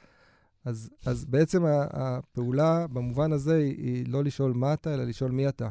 אז, 0.65 0.89
אז 1.05 1.25
בעצם 1.25 1.63
הפעולה 1.91 2.87
במובן 2.87 3.31
הזה 3.31 3.55
היא, 3.57 3.77
היא 3.77 4.05
לא 4.07 4.23
לשאול 4.23 4.53
מה 4.53 4.73
אתה, 4.73 4.93
אלא 4.93 5.03
לשאול 5.03 5.31
מי 5.31 5.49
אתה. 5.49 5.69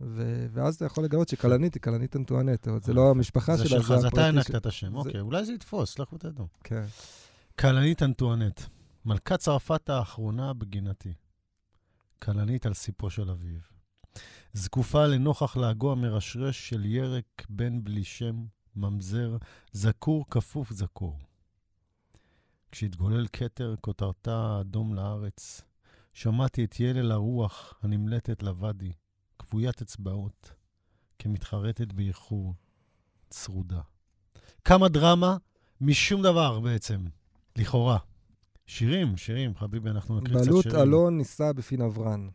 ו- 0.00 0.46
ואז 0.52 0.74
אתה 0.74 0.84
יכול 0.84 1.04
לגלות 1.04 1.28
שכלנית 1.28 1.74
היא 1.74 1.82
כלנית 1.82 2.16
אנטואנט, 2.16 2.68
זה 2.82 2.92
לא 2.92 3.10
המשפחה 3.10 3.56
זה 3.56 3.68
שלה, 3.68 3.78
שלך, 3.78 3.90
אז 3.90 3.98
אתה 3.98 4.08
הפרטי 4.08 4.22
הענקת 4.22 4.46
שלה. 4.46 4.58
את 4.58 4.66
השם. 4.66 4.90
זה- 4.90 4.96
אוקיי, 4.96 5.20
אולי 5.20 5.44
זה 5.44 5.52
יתפוס, 5.52 5.98
לכו 5.98 6.18
תדעו. 6.18 6.46
כן. 6.64 6.84
כלנית 7.58 8.02
אנטואנט, 8.02 8.60
מלכת 9.04 9.38
צרפת 9.38 9.90
האחרונה 9.90 10.52
בגינתי. 10.52 11.12
כלנית 12.22 12.66
על 12.66 12.74
סיפו 12.74 13.10
של 13.10 13.30
אביב. 13.30 13.60
זקופה 14.52 15.06
לנוכח 15.06 15.56
לעגו 15.56 15.92
המרשרש 15.92 16.68
של 16.68 16.84
ירק 16.84 17.46
בן 17.48 17.84
בלי 17.84 18.04
שם, 18.04 18.44
ממזר, 18.76 19.36
זקור 19.72 20.24
כפוף 20.30 20.72
זקור. 20.72 21.18
כשהתגולל 22.72 23.26
כתר, 23.32 23.74
כותרתה 23.80 24.58
אדום 24.60 24.94
לארץ, 24.94 25.62
שמעתי 26.12 26.64
את 26.64 26.80
ילל 26.80 27.12
הרוח 27.12 27.74
הנמלטת 27.82 28.42
לוואדי, 28.42 28.92
כבוית 29.38 29.82
אצבעות, 29.82 30.52
כמתחרטת 31.18 31.92
באיחור, 31.92 32.54
צרודה. 33.30 33.80
כמה 34.64 34.88
דרמה 34.88 35.36
משום 35.80 36.22
דבר 36.22 36.60
בעצם, 36.60 37.04
לכאורה. 37.56 37.98
שירים, 38.66 39.16
שירים, 39.16 39.56
חביבי, 39.56 39.90
אנחנו 39.90 40.20
נקריא 40.20 40.36
קצת 40.36 40.46
בלוט 40.46 40.62
שירים. 40.62 40.80
אלון 40.80 41.16
נישא 41.18 41.52
בפי 41.52 41.76
נברן. 41.76 42.28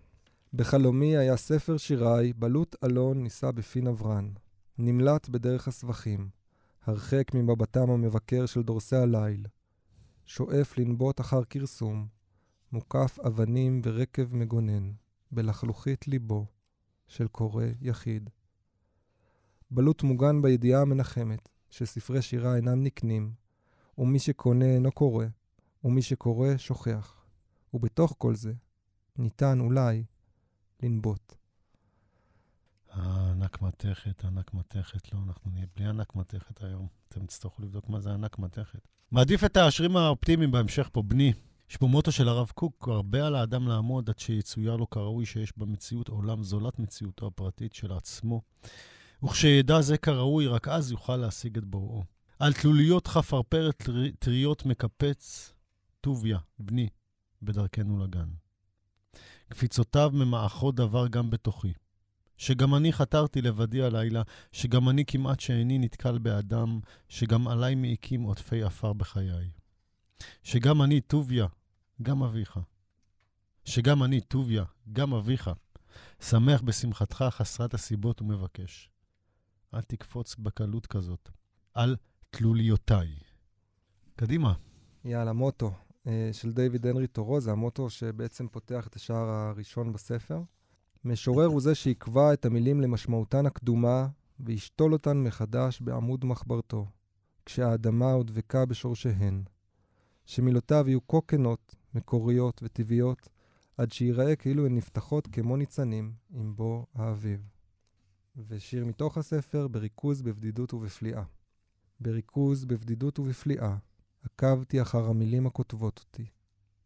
בחלומי 0.56 1.18
היה 1.18 1.38
ספר 1.38 1.78
שיריי, 1.78 2.34
בלוט 2.34 2.76
אלון 2.84 3.24
נישא 3.24 3.52
בפי 3.52 3.82
נברן. 3.82 4.30
נמלט 4.78 5.30
בדרך 5.30 5.68
הסבכים, 5.68 6.30
הרחק 6.86 7.34
ממבטם 7.34 7.90
המבקר 7.90 8.46
של 8.46 8.64
דורסי 8.64 8.96
הליל. 8.96 9.46
שואף 10.26 10.78
לנבוט 10.78 11.22
אחר 11.22 11.44
כרסום, 11.44 12.08
מוקף 12.72 13.20
אבנים 13.28 13.82
ורקב 13.84 14.36
מגונן, 14.36 14.92
בלחלוכית 15.32 16.08
ליבו 16.08 16.46
של 17.08 17.28
קורא 17.28 17.66
יחיד. 17.82 18.30
בלוט 19.72 20.04
מוגן 20.04 20.42
בידיעה 20.42 20.82
המנחמת, 20.82 21.50
שספרי 21.70 22.22
שירה 22.22 22.56
אינם 22.56 22.84
נקנים, 22.84 23.34
ומי 23.98 24.20
שקונה 24.20 24.66
אינו 24.66 24.92
קורא, 24.92 25.26
ומי 25.84 26.02
שקורא 26.02 26.58
שוכח. 26.58 27.26
ובתוך 27.74 28.16
כל 28.18 28.36
זה 28.36 28.54
ניתן 29.18 29.60
אולי 29.60 30.04
לנבוט. 30.84 31.36
הענק 32.92 33.62
מתכת, 33.62 34.26
ענק 34.26 34.54
מתכת. 34.54 35.14
לא, 35.14 35.20
אנחנו 35.28 35.52
נהיה 35.52 35.66
בלי 35.76 35.86
ענק 35.86 36.16
מתכת 36.16 36.64
היום. 36.64 36.88
אתם 37.10 37.26
תצטרכו 37.26 37.62
לבדוק 37.62 37.90
מה 37.90 38.00
זה 38.00 38.14
ענק 38.14 38.40
מתכת. 38.40 38.88
מעדיף 39.12 39.44
את 39.44 39.58
השירים 39.58 39.98
האופטימיים 39.98 40.52
בהמשך 40.52 40.90
פה, 40.92 41.02
בני. 41.02 41.34
יש 41.70 41.78
פה 41.78 41.88
מוטו 41.88 42.12
של 42.12 42.28
הרב 42.28 42.52
קוק, 42.56 42.88
הרבה 42.88 43.28
על 43.28 43.36
האדם 43.36 43.68
לעמוד 43.68 44.10
עד 44.10 44.20
שיצויר 44.20 44.76
לו 44.76 44.90
כראוי 44.90 45.26
שיש 45.26 45.54
במציאות 45.58 46.08
עולם 46.08 46.44
זולת 46.44 46.80
מציאותו 46.80 47.28
הפרטית 47.28 47.74
של 47.74 47.94
עצמו. 47.94 48.42
וכשידע 49.24 49.82
זה 49.82 49.98
כראוי, 49.98 50.48
רק 50.48 50.68
אז 50.68 50.92
יוכל 50.92 51.16
להשיג 51.16 51.58
את 51.58 51.66
בוראו. 51.66 52.04
על 52.40 52.54
תלוליות 52.54 53.08
חפרפרת 53.08 53.90
טריות 54.20 54.66
מקפץ, 54.66 55.54
טוביה, 56.02 56.38
בני, 56.60 56.90
בדרכנו 57.42 58.04
לגן. 58.04 58.43
קפיצותיו 59.54 60.12
ממעכות 60.14 60.76
דבר 60.76 61.08
גם 61.08 61.30
בתוכי. 61.30 61.74
שגם 62.38 62.76
אני 62.76 62.94
חתרתי 62.94 63.42
לבדי 63.42 63.84
הלילה, 63.84 64.22
שגם 64.52 64.90
אני 64.90 65.06
כמעט 65.06 65.40
שאיני 65.40 65.78
נתקל 65.78 66.18
באדם, 66.18 66.80
שגם 67.10 67.48
עליי 67.48 67.76
מעיקים 67.76 68.22
עוטפי 68.22 68.64
עפר 68.64 68.94
בחיי. 68.94 69.52
שגם 70.44 70.82
אני, 70.82 71.02
טוביה, 71.02 71.48
גם 72.02 72.24
אביך. 72.24 72.60
שגם 73.66 74.04
אני, 74.04 74.22
טוביה, 74.22 74.64
גם 74.94 75.14
אביך, 75.14 75.50
שמח 76.20 76.62
בשמחתך 76.62 77.26
חסרת 77.30 77.74
הסיבות 77.74 78.22
ומבקש. 78.22 78.90
אל 79.74 79.82
תקפוץ 79.82 80.36
בקלות 80.36 80.88
כזאת. 80.88 81.30
על 81.74 81.96
תלוליותיי. 82.30 83.16
קדימה. 84.16 84.54
יאללה, 85.06 85.34
מוטו 85.34 85.74
של 86.32 86.52
דיוויד 86.52 86.88
הנרי 86.88 87.08
טורו, 87.08 87.42
זה 87.42 87.52
המוטו 87.52 87.90
שבעצם 87.90 88.48
פותח 88.48 88.88
את 88.88 88.96
השער 88.96 89.30
הראשון 89.30 89.94
בספר. 89.94 90.42
משורר 91.06 91.46
הוא 91.46 91.62
זה 91.62 91.76
שיקבע 91.76 92.34
את 92.34 92.46
המילים 92.46 92.82
למשמעותן 92.82 93.46
הקדומה 93.46 94.08
וישתול 94.40 94.94
אותן 94.94 95.18
מחדש 95.18 95.82
בעמוד 95.82 96.26
מחברתו, 96.26 96.86
כשהאדמה 97.46 98.12
עוד 98.12 98.28
דבקה 98.28 98.66
בשורשיהן. 98.66 99.44
שמילותיו 100.26 100.84
יהיו 100.88 101.08
כה 101.08 101.18
כנות, 101.28 101.76
מקוריות 101.96 102.64
וטבעיות, 102.64 103.30
עד 103.78 103.92
שיראה 103.92 104.36
כאילו 104.36 104.66
הן 104.66 104.76
נפתחות 104.76 105.28
כמו 105.28 105.58
ניצנים 105.58 106.14
עם 106.34 106.56
בוא 106.56 106.86
האביב. 106.96 107.50
ושיר 108.48 108.86
מתוך 108.86 109.18
הספר 109.18 109.68
בריכוז, 109.68 110.22
בבדידות 110.22 110.74
ובפליאה. 110.74 111.24
בריכוז, 112.00 112.66
בבדידות 112.66 113.20
ובפליאה, 113.20 113.76
עקבתי 114.24 114.82
אחר 114.82 115.10
המילים 115.10 115.48
הכותבות 115.48 116.00
אותי, 116.00 116.26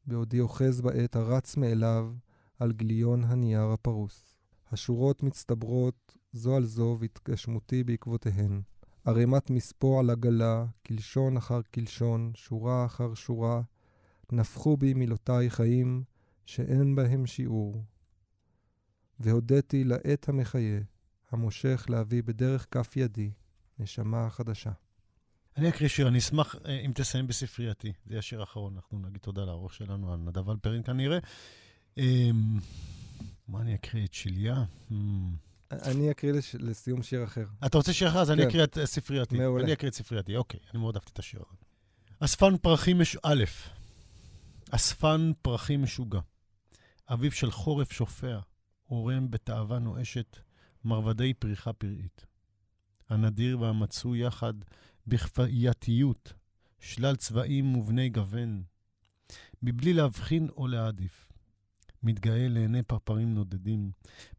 בעודי 0.05 0.39
אוחז 0.39 0.81
בעת 0.81 1.15
הרץ 1.15 1.57
מאליו 1.57 2.13
על 2.59 2.71
גיליון 2.71 3.23
הנייר 3.23 3.71
הפרוס. 3.71 4.33
השורות 4.71 5.23
מצטברות 5.23 6.17
זו 6.33 6.55
על 6.55 6.65
זו 6.65 6.97
והתגשמותי 6.99 7.83
בעקבותיהן. 7.83 8.61
ערימת 9.05 9.49
מספוא 9.49 9.99
על 9.99 10.09
עגלה, 10.09 10.65
קלשון 10.83 11.37
אחר 11.37 11.61
קלשון, 11.61 12.31
שורה 12.35 12.85
אחר 12.85 13.13
שורה, 13.13 13.61
נפחו 14.31 14.77
בי 14.77 14.93
מילותיי 14.93 15.49
חיים, 15.49 16.03
שאין 16.45 16.95
בהם 16.95 17.25
שיעור. 17.25 17.83
והודיתי 19.19 19.83
לעת 19.83 20.29
המחיה, 20.29 20.81
המושך 21.31 21.85
להביא 21.89 22.23
בדרך 22.23 22.67
כף 22.71 22.97
ידי, 22.97 23.31
נשמה 23.79 24.29
חדשה. 24.29 24.71
אני 25.57 25.69
אקריא 25.69 25.89
שיר, 25.89 26.07
אני 26.07 26.17
אשמח 26.17 26.55
אה, 26.65 26.79
אם 26.79 26.91
תסיים 26.95 27.27
בספרייתי. 27.27 27.93
זה 28.05 28.13
יהיה 28.13 28.19
השיר 28.19 28.39
האחרון, 28.39 28.75
אנחנו 28.75 28.99
נגיד 28.99 29.21
תודה 29.21 29.45
לארוך 29.45 29.73
שלנו, 29.73 30.13
על 30.13 30.19
נדב 30.19 30.49
אלפרין 30.49 30.83
כנראה. 30.83 31.17
אמ, 31.97 32.59
מה 33.47 33.61
אני 33.61 33.75
אקריא? 33.75 34.05
את 34.05 34.13
שליה? 34.13 34.63
אמ. 34.91 35.35
אני 35.71 36.11
אקריא 36.11 36.33
לסיום 36.59 37.03
שיר 37.03 37.23
אחר. 37.23 37.45
אתה 37.65 37.77
רוצה 37.77 37.93
שיר 37.93 38.07
אחר? 38.07 38.19
אז 38.19 38.31
אני 38.31 38.41
כן. 38.41 38.47
אקריא 38.47 38.63
את 38.63 38.77
אה, 38.77 38.85
ספרייתי. 38.85 39.37
מעולה. 39.37 39.63
אני 39.63 39.73
אקריא 39.73 39.89
את 39.89 39.95
ספרייתי, 39.95 40.35
אוקיי. 40.35 40.59
אני 40.73 40.79
מאוד 40.79 40.95
אהבתי 40.95 41.11
את 41.13 41.19
השיר 41.19 41.41
הזה. 41.49 41.65
אספן 42.19 42.57
פרחים 42.57 42.99
מש... 42.99 43.17
א', 43.23 43.43
אספן 44.71 45.31
פרחים 45.41 45.83
משוגע. 45.83 46.19
אביב 47.09 47.31
של 47.31 47.51
חורף 47.51 47.91
שופע, 47.91 48.39
עורם 48.87 49.31
בתאווה 49.31 49.79
נואשת, 49.79 50.37
מרבדי 50.85 51.33
פריחה 51.33 51.73
פראית. 51.73 52.25
הנדיר 53.09 53.61
והמצוי 53.61 54.25
יחד 54.25 54.53
בכפייתיות, 55.07 56.33
שלל 56.79 57.15
צבעים 57.15 57.77
ובני 57.77 58.09
גוון, 58.09 58.63
מבלי 59.61 59.93
להבחין 59.93 60.49
או 60.57 60.67
להעדיף. 60.67 61.31
מתגאה 62.03 62.47
לעיני 62.47 62.83
פרפרים 62.83 63.33
נודדים, 63.33 63.91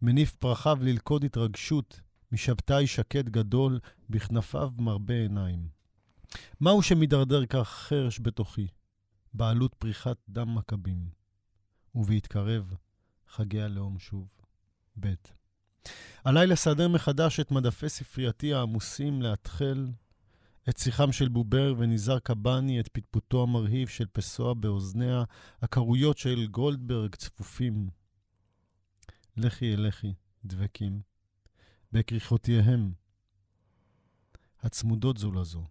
מניף 0.03 0.35
פרחיו 0.35 0.79
ללכוד 0.81 1.25
התרגשות, 1.25 2.01
משבתאי 2.33 2.87
שקט 2.87 3.25
גדול, 3.25 3.81
בכנפיו 4.11 4.71
מרבה 4.79 5.15
עיניים. 5.15 5.69
מהו 6.61 6.83
שמדרדר 6.83 7.47
כך 7.47 7.69
חרש 7.69 8.21
בתוכי? 8.21 8.67
בעלות 9.35 9.75
פריחת 9.75 10.17
דם 10.29 10.55
מכבים. 10.55 11.09
ובהתקרב, 11.95 12.75
חגי 13.29 13.63
הלאום 13.63 13.99
שוב. 13.99 14.29
ב. 15.01 15.09
עליי 16.25 16.47
לסדר 16.47 16.89
מחדש 16.89 17.41
את 17.41 17.51
מדפי 17.51 17.89
ספרייתי 17.89 18.55
העמוסים 18.55 19.23
להתחל 19.23 19.87
את 20.69 20.79
שיחם 20.79 21.13
של 21.13 21.29
בובר 21.29 21.75
ונזהר 21.79 22.19
קבני, 22.19 22.81
את 22.81 22.89
פטפוטו 22.89 23.43
המרהיב 23.43 23.89
של 23.89 24.07
פסוע 24.13 24.55
באוזניה, 24.55 25.25
הקרויות 25.63 26.19
של 26.19 26.47
גולדברג 26.47 27.15
צפופים. 27.15 27.89
לכי 29.37 29.75
אלכי, 29.75 30.15
דבקים, 30.45 31.01
בכריכותיהם, 31.93 32.93
הצמודות 34.61 35.17
זו 35.17 35.33
לזו. 35.33 35.67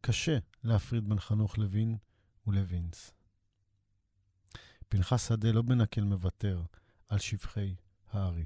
קשה 0.00 0.38
להפריד 0.64 1.08
בין 1.08 1.20
חנוך 1.20 1.58
לוין 1.58 1.96
ולווינס. 2.46 3.12
פנחס 4.88 5.28
שדה 5.28 5.52
לא 5.52 5.62
בנקל 5.62 6.04
מוותר 6.04 6.62
על 7.08 7.18
שבחי 7.18 7.74
הארי. 8.10 8.44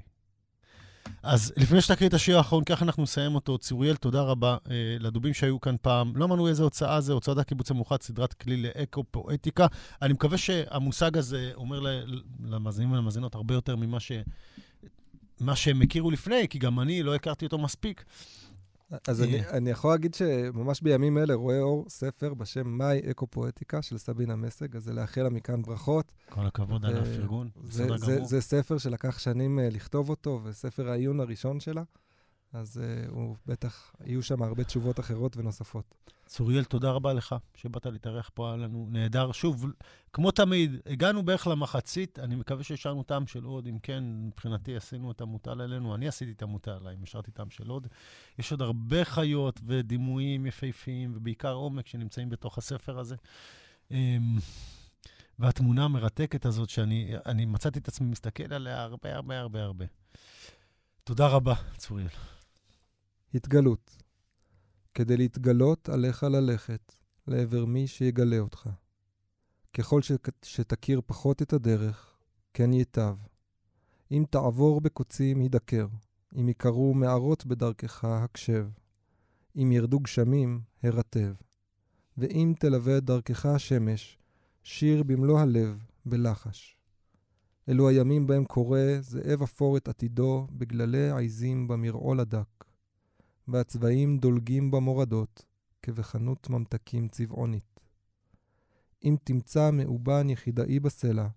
אז 1.25 1.53
לפני 1.57 1.81
שתקריא 1.81 2.09
את 2.09 2.13
השיר 2.13 2.37
האחרון, 2.37 2.63
ככה 2.63 2.85
אנחנו 2.85 3.03
נסיים 3.03 3.35
אותו. 3.35 3.57
צוריאל, 3.57 3.95
תודה 3.95 4.21
רבה 4.21 4.57
אה, 4.69 4.75
לדובים 4.99 5.33
שהיו 5.33 5.59
כאן 5.59 5.75
פעם. 5.81 6.15
לא 6.15 6.25
אמרנו 6.25 6.47
איזה 6.47 6.63
הוצאה 6.63 7.01
זה, 7.01 7.13
הוצאת 7.13 7.37
הקיבוץ 7.37 7.71
המאוחד, 7.71 8.01
סדרת 8.01 8.33
כלי 8.33 8.57
לאקו-פואטיקה. 8.57 9.67
אני 10.01 10.13
מקווה 10.13 10.37
שהמושג 10.37 11.17
הזה 11.17 11.51
אומר 11.55 11.79
למאזינים 12.43 12.91
ולמאזינות 12.91 13.35
הרבה 13.35 13.53
יותר 13.53 13.75
ממה 13.75 13.99
ש... 13.99 14.11
מה 15.39 15.55
שהם 15.55 15.81
הכירו 15.81 16.11
לפני, 16.11 16.47
כי 16.47 16.59
גם 16.59 16.79
אני 16.79 17.03
לא 17.03 17.15
הכרתי 17.15 17.45
אותו 17.45 17.57
מספיק. 17.57 18.03
אז 19.07 19.23
אני. 19.23 19.49
אני 19.49 19.69
יכול 19.69 19.91
להגיד 19.91 20.13
שממש 20.13 20.81
בימים 20.81 21.17
אלה 21.17 21.33
רואה 21.33 21.59
אור 21.59 21.85
ספר 21.89 22.33
בשם 22.33 22.67
מאי 22.67 23.01
אקו-פואטיקה 23.11 23.81
של 23.81 23.97
סבינה 23.97 24.35
מסג, 24.35 24.75
אז 24.75 24.83
זה 24.83 24.93
לאחל 24.93 25.23
לה 25.23 25.29
מכאן 25.29 25.61
ברכות. 25.61 26.11
כל 26.29 26.45
הכבוד 26.45 26.85
על 26.85 26.97
הפרגון, 26.97 27.49
בסדר 27.63 27.97
גמור. 27.97 28.25
זה 28.25 28.41
ספר 28.41 28.77
שלקח 28.77 29.19
שנים 29.19 29.59
אה, 29.59 29.69
לכתוב 29.69 30.09
אותו, 30.09 30.41
וספר 30.43 30.89
העיון 30.89 31.19
הראשון 31.19 31.59
שלה. 31.59 31.83
אז 32.53 32.77
uh, 32.77 33.11
הוא 33.11 33.35
בטח, 33.45 33.91
יהיו 34.05 34.23
שם 34.23 34.43
הרבה 34.43 34.63
תשובות 34.63 34.99
אחרות 34.99 35.37
ונוספות. 35.37 35.95
צוריאל, 36.25 36.63
תודה 36.63 36.91
רבה 36.91 37.13
לך 37.13 37.35
שבאת 37.55 37.85
להתארח 37.85 38.31
פה, 38.33 38.47
היה 38.47 38.57
לנו 38.57 38.87
נהדר. 38.89 39.31
שוב, 39.31 39.65
כמו 40.13 40.31
תמיד, 40.31 40.75
הגענו 40.85 41.23
בערך 41.23 41.47
למחצית, 41.47 42.19
אני 42.19 42.35
מקווה 42.35 42.63
שהשארנו 42.63 43.03
טעם 43.03 43.27
של 43.27 43.43
עוד, 43.43 43.67
אם 43.67 43.79
כן, 43.79 44.03
מבחינתי 44.03 44.75
עשינו 44.75 45.11
את 45.11 45.21
המוטל 45.21 45.61
עלינו, 45.61 45.95
אני 45.95 46.07
עשיתי 46.07 46.31
את 46.31 46.41
המוטל 46.41 46.71
עליי, 46.71 46.95
השארתי 47.03 47.31
טעם 47.31 47.49
של 47.49 47.69
עוד. 47.69 47.87
יש 48.39 48.51
עוד 48.51 48.61
הרבה 48.61 49.05
חיות 49.05 49.59
ודימויים 49.65 50.45
יפהפיים, 50.45 51.11
ובעיקר 51.15 51.53
עומק 51.53 51.87
שנמצאים 51.87 52.29
בתוך 52.29 52.57
הספר 52.57 52.99
הזה. 52.99 53.15
אמ, 53.91 54.37
והתמונה 55.39 55.85
המרתקת 55.85 56.45
הזאת, 56.45 56.69
שאני 56.69 57.45
מצאתי 57.45 57.79
את 57.79 57.87
עצמי 57.87 58.07
מסתכל 58.07 58.53
עליה 58.53 58.83
הרבה 58.83 59.15
הרבה 59.15 59.39
הרבה 59.39 59.63
הרבה. 59.63 59.85
תודה 61.03 61.27
רבה, 61.27 61.53
צוריאל. 61.77 62.07
התגלות. 63.33 64.04
כדי 64.95 65.17
להתגלות 65.17 65.89
עליך 65.89 66.23
ללכת 66.23 66.95
לעבר 67.27 67.65
מי 67.65 67.87
שיגלה 67.87 68.39
אותך. 68.39 68.69
ככל 69.73 70.01
ש... 70.01 70.11
שתכיר 70.43 71.01
פחות 71.05 71.41
את 71.41 71.53
הדרך, 71.53 72.17
כן 72.53 72.73
ייטב. 72.73 73.15
אם 74.11 74.23
תעבור 74.29 74.81
בקוצים, 74.81 75.39
הידקר. 75.39 75.87
אם 76.39 76.49
יקרו 76.49 76.93
מערות 76.93 77.45
בדרכך, 77.45 78.05
הקשב. 78.05 78.67
אם 79.55 79.71
ירדו 79.71 79.99
גשמים, 79.99 80.61
הרטב. 80.83 81.33
ואם 82.17 82.53
תלווה 82.59 82.97
את 82.97 83.03
דרכך 83.03 83.45
השמש, 83.45 84.17
שיר 84.63 85.03
במלוא 85.03 85.39
הלב, 85.39 85.85
בלחש. 86.05 86.77
אלו 87.69 87.89
הימים 87.89 88.27
בהם 88.27 88.45
קורא 88.45 88.79
זאב 88.99 89.41
אפור 89.41 89.77
את 89.77 89.87
עתידו 89.87 90.47
בגללי 90.51 91.11
עיזים 91.11 91.67
במרעול 91.67 92.19
הדק, 92.19 92.54
והצבעים 93.47 94.17
דולגים 94.17 94.71
במורדות, 94.71 95.45
כבחנות 95.81 96.49
ממתקים 96.49 97.07
צבעונית. 97.07 97.79
אם 99.03 99.15
תמצא 99.23 99.71
מאובן 99.71 100.29
יחידאי 100.29 100.79
בסלע, 100.79 101.27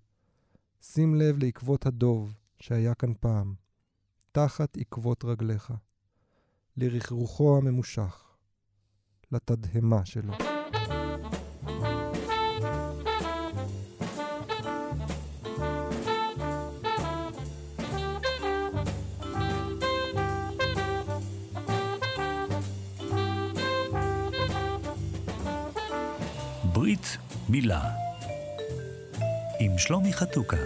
שים 0.83 1.15
לב 1.15 1.39
לעקבות 1.39 1.87
הדוב 1.87 2.35
שהיה 2.61 2.95
כאן 2.95 3.13
פעם, 3.21 3.55
תחת 4.33 4.77
עקבות 4.77 5.25
רגליך, 5.25 5.73
לרכרוכו 6.77 7.59
הממושך, 7.59 8.25
לתדהמה 9.33 10.05
שלו. 10.05 10.48
מילה 27.49 27.83
עם 29.61 29.79
שלומי 29.79 30.13
חתוקה 30.13 30.57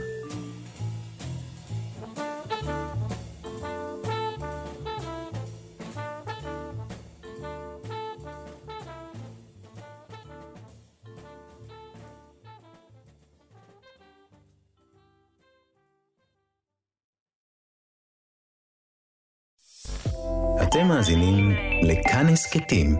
אתם 20.63 20.89
מאזינים 20.89 21.51
לכאן 21.83 22.29
הסכתים, 22.29 22.97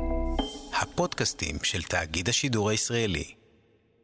הפודקאסטים 0.81 1.57
של 1.63 1.83
תאגיד 1.83 2.29
השידור 2.29 2.71
הישראלי. 2.71 3.42